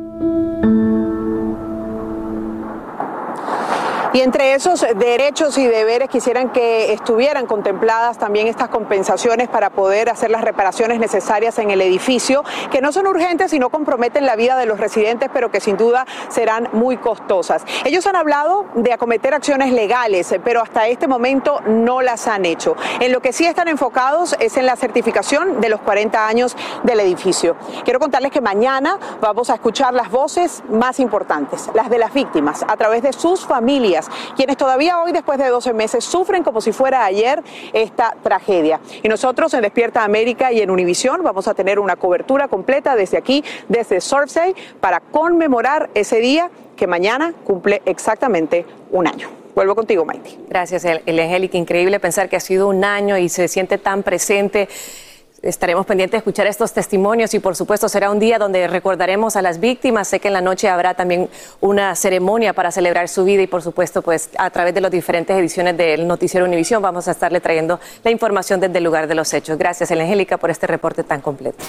Y 4.13 4.23
entre 4.23 4.55
esos 4.55 4.85
derechos 4.97 5.57
y 5.57 5.69
deberes 5.69 6.09
quisieran 6.09 6.51
que 6.51 6.93
estuvieran 6.93 7.47
contempladas 7.47 8.19
también 8.19 8.49
estas 8.49 8.69
compensaciones 8.69 9.49
para 9.49 9.71
poder 9.71 10.11
hacer 10.11 10.31
las 10.31 10.43
reparaciones 10.43 10.99
necesarias 10.99 11.61
en 11.61 11.71
el 11.71 11.81
edificio, 11.81 12.43
que 12.73 12.81
no 12.81 12.91
son 12.91 13.07
urgentes 13.07 13.53
y 13.53 13.61
no 13.61 13.71
comprometen 13.71 14.27
la 14.27 14.35
vida 14.35 14.57
de 14.57 14.67
los 14.67 14.81
residentes, 14.81 15.31
pero 15.33 15.53
que 15.53 15.61
sin 15.61 15.77
duda 15.77 16.07
serán 16.29 16.69
muy 16.73 16.97
costosas. 16.97 17.65
Ellos 17.85 18.05
han 18.09 18.17
hablado 18.17 18.67
de 18.75 18.93
acometer 18.93 19.33
acciones 19.33 19.73
legales, 19.73 20.35
pero 20.43 20.61
hasta 20.61 20.89
este 20.89 21.07
momento 21.07 21.61
no 21.67 22.03
las 22.03 22.27
han 22.27 22.47
hecho. 22.47 22.75
En 22.99 23.13
lo 23.13 23.21
que 23.21 23.33
sí 23.33 23.47
están 23.47 23.69
enfocados 23.69 24.35
es 24.41 24.57
en 24.57 24.67
la 24.67 24.75
certificación 24.75 25.61
de 25.61 25.69
los 25.69 25.81
40 25.83 26.27
años 26.27 26.57
del 26.83 26.99
edificio. 26.99 27.55
Quiero 27.85 28.01
contarles 28.01 28.33
que 28.33 28.41
mañana 28.41 28.99
vamos 29.21 29.51
a 29.51 29.55
escuchar 29.55 29.95
las 29.95 30.11
voces 30.11 30.65
más 30.69 30.99
importantes, 30.99 31.71
las 31.75 31.89
de 31.89 31.99
las 31.99 32.13
víctimas, 32.13 32.65
a 32.67 32.77
través 32.77 33.03
de 33.03 33.13
sus 33.13 33.47
familias 33.47 34.00
quienes 34.37 34.57
todavía 34.57 35.01
hoy, 35.01 35.13
después 35.13 35.39
de 35.39 35.49
12 35.49 35.73
meses, 35.73 36.05
sufren 36.05 36.43
como 36.43 36.61
si 36.61 36.73
fuera 36.73 37.05
ayer 37.05 37.43
esta 37.73 38.17
tragedia. 38.23 38.81
Y 39.03 39.09
nosotros 39.09 39.53
en 39.55 39.63
Despierta 39.63 40.05
América 40.05 40.53
y 40.53 40.61
en 40.61 40.71
Univisión 40.71 41.23
vamos 41.23 41.49
a 41.49 41.55
tener 41.55 41.79
una 41.79 41.97
cobertura 41.97 42.49
completa 42.49 42.97
desde 42.97 43.19
aquí, 43.19 43.45
desde 43.69 44.01
Surfside, 44.01 44.55
para 44.81 45.01
conmemorar 45.01 45.91
ese 45.95 46.21
día 46.21 46.51
que 46.77 46.87
mañana 46.87 47.35
cumple 47.45 47.83
exactamente 47.85 48.65
un 48.91 49.07
año. 49.07 49.29
Vuelvo 49.55 49.75
contigo, 49.75 50.05
Maite. 50.05 50.39
Gracias, 50.49 50.85
Angélica. 50.85 51.59
Increíble 51.59 52.01
pensar 52.01 52.29
que 52.29 52.37
ha 52.37 52.41
sido 52.41 52.69
un 52.69 52.85
año 52.85 53.19
y 53.19 53.29
se 53.29 53.49
siente 53.49 53.79
tan 53.79 54.03
presente 54.03 54.69
Estaremos 55.43 55.87
pendientes 55.87 56.13
de 56.13 56.19
escuchar 56.19 56.47
estos 56.47 56.75
testimonios 56.75 57.33
y 57.33 57.39
por 57.39 57.57
supuesto 57.57 57.89
será 57.89 58.11
un 58.11 58.19
día 58.19 58.39
donde 58.39 58.69
recordaremos 58.69 59.37
a 59.37 59.43
las 59.43 59.59
víctimas. 59.59 60.07
Sé 60.07 60.21
que 60.21 60.29
en 60.29 60.35
la 60.35 60.43
noche 60.43 60.69
habrá 60.69 60.93
también 60.93 61.31
una 61.63 61.95
ceremonia 61.95 62.53
para 62.53 62.71
celebrar 62.71 63.09
su 63.09 63.25
vida 63.25 63.41
y 63.41 63.47
por 63.47 63.63
supuesto 63.63 64.03
pues 64.03 64.29
a 64.37 64.51
través 64.51 64.75
de 64.75 64.83
las 64.83 64.91
diferentes 64.91 65.35
ediciones 65.35 65.79
del 65.79 66.07
Noticiero 66.07 66.45
Univisión 66.45 66.83
vamos 66.83 67.09
a 67.09 67.13
estarle 67.13 67.41
trayendo 67.41 67.81
la 68.05 68.11
información 68.11 68.61
desde 68.61 68.77
el 68.77 68.85
lugar 68.85 69.07
de 69.07 69.15
los 69.15 69.33
hechos. 69.33 69.57
Gracias, 69.57 69.91
Angélica, 69.91 70.37
por 70.37 70.51
este 70.51 70.67
reporte 70.67 71.05
tan 71.05 71.23
completo. 71.23 71.65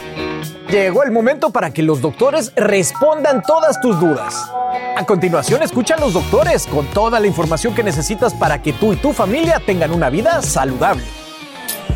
Llegó 0.70 1.04
el 1.04 1.12
momento 1.12 1.52
para 1.52 1.72
que 1.72 1.82
los 1.82 2.02
doctores 2.02 2.52
respondan 2.58 3.42
todas 3.42 3.80
tus 3.80 3.98
dudas. 4.02 4.52
A 4.98 5.06
continuación, 5.06 5.64
escucha 5.64 5.96
a 5.96 6.00
los 6.00 6.12
doctores 6.12 6.68
con 6.68 6.86
toda 6.88 7.22
la 7.22 7.28
información 7.28 7.74
que 7.74 7.84
necesitas 7.84 8.34
para 8.34 8.62
que 8.62 8.74
tú 8.74 8.92
y 8.92 8.98
tu 8.98 9.14
familia 9.14 9.62
tengan 9.66 9.92
una 9.92 10.10
vida 10.10 10.42
saludable. 10.42 11.04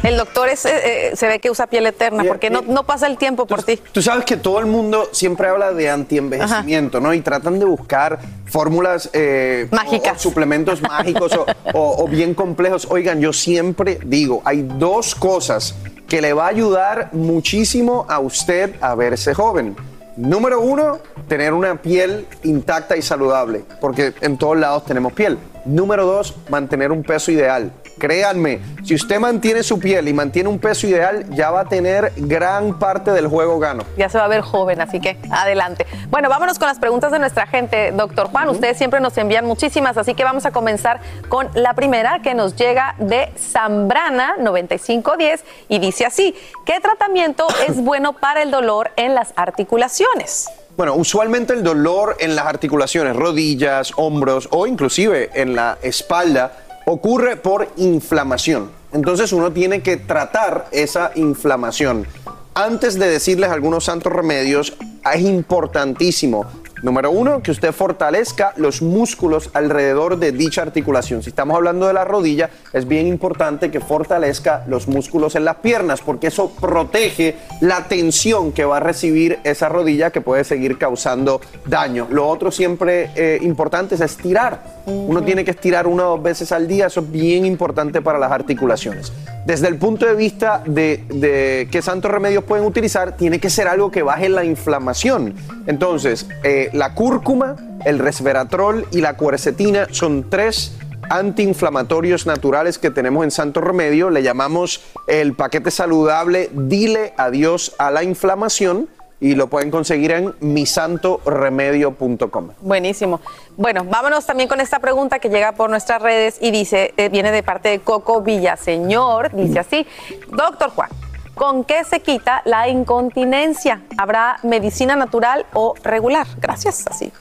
El 0.05 0.17
doctor 0.17 0.49
es, 0.49 0.65
eh, 0.65 0.71
eh, 1.11 1.15
se 1.15 1.27
ve 1.27 1.39
que 1.39 1.49
usa 1.49 1.67
piel 1.67 1.85
eterna 1.87 2.23
porque 2.27 2.49
no, 2.49 2.61
no 2.61 2.83
pasa 2.83 3.07
el 3.07 3.17
tiempo 3.17 3.45
por 3.45 3.63
ti. 3.63 3.77
Tú 3.91 4.01
sabes 4.01 4.25
que 4.25 4.37
todo 4.37 4.59
el 4.59 4.65
mundo 4.67 5.09
siempre 5.11 5.47
habla 5.47 5.73
de 5.73 5.89
antienvejecimiento, 5.89 6.99
¿no? 6.99 7.13
Y 7.13 7.21
tratan 7.21 7.59
de 7.59 7.65
buscar 7.65 8.19
fórmulas 8.45 9.09
eh, 9.13 9.67
mágicas, 9.71 10.17
o 10.17 10.19
suplementos 10.19 10.81
mágicos 10.81 11.33
o, 11.33 11.45
o- 11.73 12.03
o 12.03 12.07
bien 12.07 12.33
complejos. 12.33 12.87
Oigan, 12.89 13.19
yo 13.19 13.33
siempre 13.33 13.99
digo, 14.05 14.41
hay 14.45 14.61
dos 14.61 15.15
cosas 15.15 15.75
que 16.07 16.21
le 16.21 16.33
va 16.33 16.45
a 16.45 16.49
ayudar 16.49 17.09
muchísimo 17.13 18.05
a 18.07 18.19
usted 18.19 18.75
a 18.81 18.93
verse 18.95 19.33
joven. 19.33 19.75
Número 20.17 20.61
uno, 20.61 20.99
tener 21.27 21.51
una 21.51 21.81
piel 21.81 22.25
intacta 22.43 22.95
y 22.95 23.01
saludable, 23.01 23.63
porque 23.81 24.13
en 24.21 24.37
todos 24.37 24.57
lados 24.57 24.85
tenemos 24.85 25.11
piel. 25.13 25.37
Número 25.65 26.05
dos, 26.05 26.35
mantener 26.49 26.91
un 26.91 27.03
peso 27.03 27.31
ideal. 27.31 27.71
Créanme, 27.97 28.59
si 28.83 28.93
usted 28.93 29.19
mantiene 29.19 29.63
su 29.63 29.79
piel 29.79 30.07
y 30.07 30.13
mantiene 30.13 30.49
un 30.49 30.59
peso 30.59 30.85
ideal, 30.85 31.25
ya 31.29 31.49
va 31.49 31.61
a 31.61 31.65
tener 31.65 32.11
gran 32.17 32.77
parte 32.77 33.11
del 33.11 33.27
juego 33.27 33.57
gano. 33.57 33.83
Ya 33.97 34.09
se 34.09 34.17
va 34.17 34.25
a 34.25 34.27
ver 34.27 34.41
joven, 34.41 34.81
así 34.81 34.99
que 34.99 35.17
adelante. 35.31 35.85
Bueno, 36.09 36.27
vámonos 36.27 36.59
con 36.59 36.67
las 36.67 36.77
preguntas 36.79 37.11
de 37.11 37.19
nuestra 37.19 37.47
gente, 37.47 37.91
doctor 37.93 38.29
Juan. 38.29 38.49
Ustedes 38.49 38.77
siempre 38.77 38.99
nos 38.99 39.17
envían 39.17 39.45
muchísimas, 39.45 39.97
así 39.97 40.13
que 40.13 40.23
vamos 40.23 40.45
a 40.45 40.51
comenzar 40.51 40.99
con 41.29 41.49
la 41.53 41.73
primera 41.73 42.19
que 42.21 42.33
nos 42.33 42.55
llega 42.55 42.95
de 42.99 43.31
Zambrana 43.37 44.35
9510 44.39 45.45
y 45.69 45.79
dice 45.79 46.05
así: 46.05 46.35
¿Qué 46.65 46.79
tratamiento 46.81 47.47
es 47.67 47.81
bueno 47.81 48.13
para 48.13 48.43
el 48.43 48.51
dolor 48.51 48.91
en 48.97 49.15
las 49.15 49.33
articulaciones? 49.37 50.49
Bueno, 50.75 50.95
usualmente 50.95 51.53
el 51.53 51.63
dolor 51.63 52.17
en 52.19 52.35
las 52.35 52.47
articulaciones, 52.47 53.15
rodillas, 53.15 53.93
hombros 53.95 54.49
o 54.51 54.67
inclusive 54.67 55.29
en 55.33 55.55
la 55.55 55.77
espalda 55.81 56.64
ocurre 56.85 57.35
por 57.37 57.67
inflamación. 57.77 58.69
Entonces 58.93 59.33
uno 59.33 59.51
tiene 59.51 59.81
que 59.81 59.97
tratar 59.97 60.67
esa 60.71 61.11
inflamación. 61.15 62.07
Antes 62.53 62.97
de 62.97 63.07
decirles 63.09 63.49
algunos 63.49 63.83
santos 63.83 64.13
remedios, 64.13 64.77
es 65.13 65.21
importantísimo 65.21 66.45
Número 66.81 67.09
uno, 67.09 67.41
que 67.41 67.51
usted 67.51 67.71
fortalezca 67.71 68.53
los 68.57 68.81
músculos 68.81 69.49
alrededor 69.53 70.17
de 70.17 70.31
dicha 70.31 70.61
articulación. 70.61 71.23
Si 71.23 71.29
estamos 71.29 71.55
hablando 71.55 71.87
de 71.87 71.93
la 71.93 72.03
rodilla, 72.03 72.49
es 72.73 72.87
bien 72.87 73.07
importante 73.07 73.71
que 73.71 73.79
fortalezca 73.79 74.63
los 74.67 74.87
músculos 74.87 75.35
en 75.35 75.45
las 75.45 75.55
piernas, 75.57 76.01
porque 76.01 76.27
eso 76.27 76.51
protege 76.51 77.35
la 77.61 77.87
tensión 77.87 78.51
que 78.51 78.65
va 78.65 78.77
a 78.77 78.81
recibir 78.81 79.39
esa 79.43 79.69
rodilla 79.69 80.11
que 80.11 80.21
puede 80.21 80.43
seguir 80.43 80.77
causando 80.77 81.41
daño. 81.65 82.07
Lo 82.11 82.27
otro 82.27 82.51
siempre 82.51 83.09
eh, 83.15 83.39
importante 83.41 83.95
es 83.95 84.01
estirar. 84.01 84.83
Uno 84.85 85.23
tiene 85.23 85.43
que 85.43 85.51
estirar 85.51 85.87
una 85.87 86.07
o 86.07 86.11
dos 86.11 86.23
veces 86.23 86.51
al 86.51 86.67
día, 86.67 86.87
eso 86.87 86.99
es 86.99 87.11
bien 87.11 87.45
importante 87.45 88.01
para 88.01 88.19
las 88.19 88.31
articulaciones. 88.31 89.11
Desde 89.45 89.67
el 89.67 89.77
punto 89.77 90.07
de 90.07 90.15
vista 90.15 90.63
de, 90.65 91.67
qué 91.71 91.81
santos 91.83 92.09
remedios 92.09 92.43
pueden 92.43 92.65
utilizar, 92.65 93.15
tiene 93.15 93.39
que 93.39 93.51
ser 93.51 93.67
algo 93.67 93.91
que 93.91 94.01
baje 94.01 94.27
la 94.27 94.43
inflamación. 94.43 95.35
Entonces, 95.67 96.27
eh, 96.43 96.71
la 96.73 96.95
cúrcuma, 96.95 97.55
el 97.85 97.99
resveratrol 97.99 98.87
y 98.91 99.01
la 99.01 99.17
cuercetina 99.17 99.87
son 99.91 100.31
tres 100.31 100.75
antiinflamatorios 101.11 102.25
naturales 102.25 102.79
que 102.79 102.89
tenemos 102.89 103.23
en 103.23 103.29
Santo 103.29 103.61
Remedio. 103.61 104.09
Le 104.09 104.23
llamamos 104.23 104.81
el 105.05 105.33
paquete 105.33 105.69
saludable 105.69 106.49
Dile 106.51 107.13
adiós 107.15 107.75
a 107.77 107.91
la 107.91 108.03
inflamación 108.03 108.89
y 109.19 109.35
lo 109.35 109.47
pueden 109.47 109.71
conseguir 109.71 110.11
en 110.11 110.33
misantoremedio.com. 110.39 112.49
Buenísimo. 112.61 113.21
Bueno, 113.57 113.85
vámonos 113.85 114.25
también 114.25 114.49
con 114.49 114.59
esta 114.59 114.79
pregunta 114.79 115.19
que 115.19 115.29
llega 115.29 115.53
por 115.53 115.69
nuestras 115.69 116.01
redes 116.01 116.37
y 116.41 116.51
dice, 116.51 116.93
eh, 116.97 117.09
viene 117.09 117.31
de 117.31 117.43
parte 117.43 117.69
de 117.69 117.79
Coco 117.79 118.21
Villaseñor, 118.21 119.33
dice 119.33 119.59
así, 119.59 119.87
doctor 120.29 120.71
Juan, 120.71 120.89
¿con 121.33 121.63
qué 121.63 121.83
se 121.85 122.01
quita 122.01 122.41
la 122.45 122.67
incontinencia? 122.67 123.81
¿Habrá 123.97 124.39
medicina 124.43 124.95
natural 124.95 125.45
o 125.53 125.75
regular? 125.83 126.27
Gracias, 126.39 126.85
así. 126.87 127.11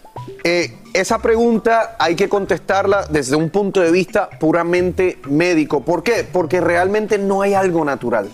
Eh, 0.42 0.76
esa 0.92 1.18
pregunta 1.18 1.97
hay 1.99 2.16
que 2.16 2.28
contestarla 2.28 3.07
desde 3.09 3.36
un 3.36 3.51
punto 3.51 3.80
de 3.80 3.90
vista 3.90 4.30
puramente 4.30 5.18
médico. 5.28 5.80
¿Por 5.80 6.03
qué? 6.03 6.26
Porque 6.30 6.61
realmente 6.61 7.18
no 7.18 7.42
hay 7.42 7.55
algo 7.55 7.84
natural. 7.84 8.30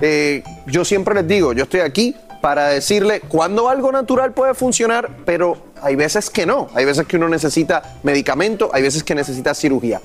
Eh, 0.00 0.42
yo 0.66 0.84
siempre 0.84 1.14
les 1.14 1.28
digo, 1.28 1.52
yo 1.52 1.64
estoy 1.64 1.80
aquí 1.80 2.16
para 2.40 2.68
decirle 2.68 3.20
cuándo 3.20 3.68
algo 3.68 3.92
natural 3.92 4.32
puede 4.32 4.54
funcionar, 4.54 5.10
pero 5.24 5.56
hay 5.82 5.96
veces 5.96 6.30
que 6.30 6.46
no. 6.46 6.68
Hay 6.74 6.84
veces 6.84 7.06
que 7.06 7.16
uno 7.16 7.28
necesita 7.28 7.98
medicamento, 8.02 8.70
hay 8.72 8.82
veces 8.82 9.04
que 9.04 9.14
necesita 9.14 9.54
cirugía. 9.54 10.00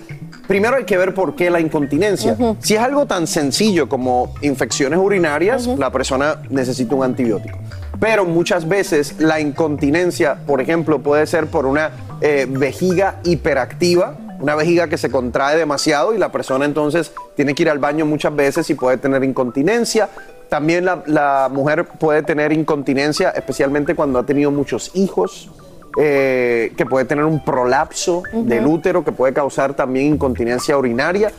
Primero 0.48 0.76
hay 0.76 0.84
que 0.84 0.98
ver 0.98 1.14
por 1.14 1.36
qué 1.36 1.50
la 1.50 1.60
incontinencia. 1.60 2.38
Si 2.60 2.76
es 2.76 2.82
algo 2.82 3.06
tan 3.06 3.28
sencillo 3.28 3.90
como 3.90 4.34
infecciones 4.42 5.00
urinarias, 5.00 5.68
la 5.68 5.92
persona 5.92 6.42
necesita 6.50 6.96
un 6.96 7.04
antibiótico. 7.04 7.58
Pero 8.00 8.26
muchas 8.26 8.68
veces 8.68 9.16
la 9.20 9.40
incontinencia, 9.40 10.38
por 10.46 10.62
ejemplo, 10.62 11.00
puede 11.00 11.26
ser 11.28 11.48
por 11.48 11.66
una 11.66 11.92
eh, 12.22 12.46
vejiga 12.50 13.20
hiperactiva, 13.24 14.18
una 14.40 14.56
vejiga 14.56 14.88
que 14.88 14.98
se 14.98 15.10
contrae 15.10 15.58
demasiado 15.58 16.14
y 16.14 16.18
la 16.18 16.32
persona 16.32 16.66
entonces 16.66 17.12
tiene 17.36 17.56
que 17.56 17.64
ir 17.64 17.70
al 17.70 17.80
baño 17.80 18.06
muchas 18.06 18.36
veces 18.36 18.70
y 18.70 18.76
puede 18.76 18.98
tener 18.98 19.24
incontinencia. 19.24 20.10
También 20.50 20.86
la, 20.86 21.04
la 21.06 21.50
mujer 21.52 21.86
puede 21.86 22.24
tener 22.24 22.52
incontinencia, 22.54 23.30
especialmente 23.32 23.96
cuando 23.96 24.20
ha 24.20 24.26
tenido 24.26 24.52
muchos 24.52 24.92
hijos, 24.96 25.50
eh, 25.98 26.74
que 26.78 26.86
puede 26.86 27.06
tener 27.06 27.24
un 27.26 27.44
prolapso 27.44 28.24
del 28.34 28.66
útero, 28.68 29.04
que 29.04 29.12
puede 29.12 29.34
causar 29.34 29.74
también 29.74 30.08
incontinencia 30.16 30.78
urinaria. 30.78 31.32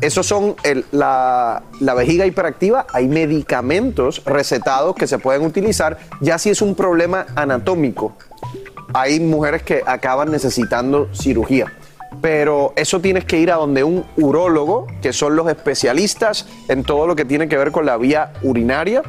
Esos 0.00 0.26
son 0.26 0.56
el- 0.62 0.84
la, 0.92 1.62
la 1.80 1.94
vejiga 1.94 2.26
hiperactiva. 2.26 2.86
Hay 2.92 3.06
medicamentos 3.08 4.22
recetados 4.24 4.94
que 4.96 5.06
se 5.06 5.18
pueden 5.18 5.42
utilizar, 5.44 5.98
ya 6.20 6.38
si 6.38 6.50
es 6.50 6.60
un 6.62 6.74
problema 6.74 7.26
anatómico. 7.34 8.16
Hay 8.94 9.20
mujeres 9.20 9.62
que 9.62 9.82
acaban 9.86 10.30
necesitando 10.30 11.08
cirugía. 11.14 11.72
Pero 12.20 12.72
eso 12.76 13.00
tienes 13.00 13.24
que 13.24 13.38
ir 13.38 13.50
a 13.50 13.56
donde 13.56 13.84
un 13.84 14.04
urólogo, 14.16 14.86
que 15.00 15.12
son 15.12 15.36
los 15.36 15.48
especialistas 15.48 16.46
en 16.68 16.84
todo 16.84 17.06
lo 17.06 17.16
que 17.16 17.24
tiene 17.24 17.48
que 17.48 17.56
ver 17.56 17.72
con 17.72 17.86
la 17.86 17.96
vía 17.96 18.32
urinaria, 18.42 19.02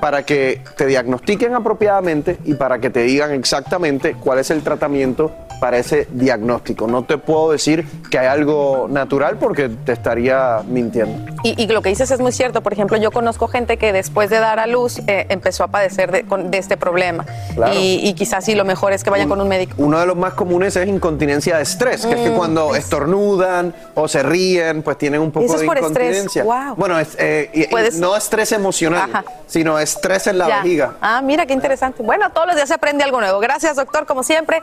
para 0.00 0.24
que 0.24 0.60
te 0.76 0.86
diagnostiquen 0.86 1.54
apropiadamente 1.54 2.38
y 2.44 2.54
para 2.54 2.80
que 2.80 2.90
te 2.90 3.02
digan 3.02 3.32
exactamente 3.32 4.14
cuál 4.14 4.38
es 4.38 4.50
el 4.50 4.62
tratamiento 4.62 5.32
para 5.60 5.78
ese 5.78 6.06
diagnóstico. 6.10 6.86
No 6.86 7.04
te 7.04 7.18
puedo 7.18 7.50
decir 7.52 7.86
que 8.10 8.18
hay 8.18 8.26
algo 8.26 8.86
natural 8.90 9.38
porque 9.38 9.68
te 9.68 9.92
estaría 9.92 10.60
mintiendo. 10.66 11.32
Y, 11.42 11.60
y 11.62 11.66
lo 11.68 11.82
que 11.82 11.88
dices 11.90 12.10
es 12.10 12.20
muy 12.20 12.32
cierto. 12.32 12.60
Por 12.62 12.72
ejemplo, 12.72 12.96
yo 12.98 13.10
conozco 13.10 13.48
gente 13.48 13.76
que 13.76 13.92
después 13.92 14.30
de 14.30 14.38
dar 14.38 14.58
a 14.58 14.66
luz 14.66 14.98
eh, 15.06 15.26
empezó 15.28 15.64
a 15.64 15.68
padecer 15.68 16.10
de, 16.12 16.24
con- 16.24 16.50
de 16.50 16.58
este 16.58 16.76
problema. 16.76 17.24
Claro. 17.54 17.74
Y, 17.74 18.00
y 18.06 18.14
quizás 18.14 18.44
sí 18.44 18.54
lo 18.54 18.64
mejor 18.64 18.92
es 18.92 19.02
que 19.04 19.10
vayan 19.10 19.28
con 19.28 19.40
un 19.40 19.48
médico. 19.48 19.74
Uno 19.78 19.98
de 19.98 20.06
los 20.06 20.16
más 20.16 20.34
comunes 20.34 20.76
es 20.76 20.86
incontinencia 20.88 21.56
de 21.56 21.62
estrés, 21.62 22.04
que 22.06 22.14
es 22.14 22.20
que 22.20 22.30
Mm, 22.30 22.36
cuando 22.36 22.74
estornudan 22.74 23.74
o 23.94 24.08
se 24.08 24.22
ríen, 24.22 24.82
pues 24.82 24.98
tienen 24.98 25.20
un 25.20 25.30
poco 25.30 25.46
Eso 25.46 25.54
es 25.54 25.60
de 25.60 25.66
por 25.66 25.78
estrés. 25.78 26.18
incontinencia. 26.18 26.44
Wow. 26.44 26.74
Bueno, 26.76 26.98
es, 26.98 27.16
eh, 27.18 27.68
Puedes- 27.70 27.98
no 27.98 28.16
estrés 28.16 28.52
emocional, 28.52 29.24
sino 29.46 29.78
estrés 29.78 30.26
en 30.26 30.38
la 30.38 30.48
Ya. 30.48 30.62
vejiga. 30.62 30.94
Ah, 31.00 31.20
mira 31.22 31.46
qué 31.46 31.52
interesante. 31.54 32.02
Bueno, 32.02 32.30
todos 32.32 32.46
los 32.48 32.56
días 32.56 32.68
se 32.68 32.74
aprende 32.74 33.04
algo 33.04 33.20
nuevo. 33.20 33.38
Gracias, 33.40 33.76
doctor, 33.76 34.06
como 34.06 34.22
siempre. 34.22 34.62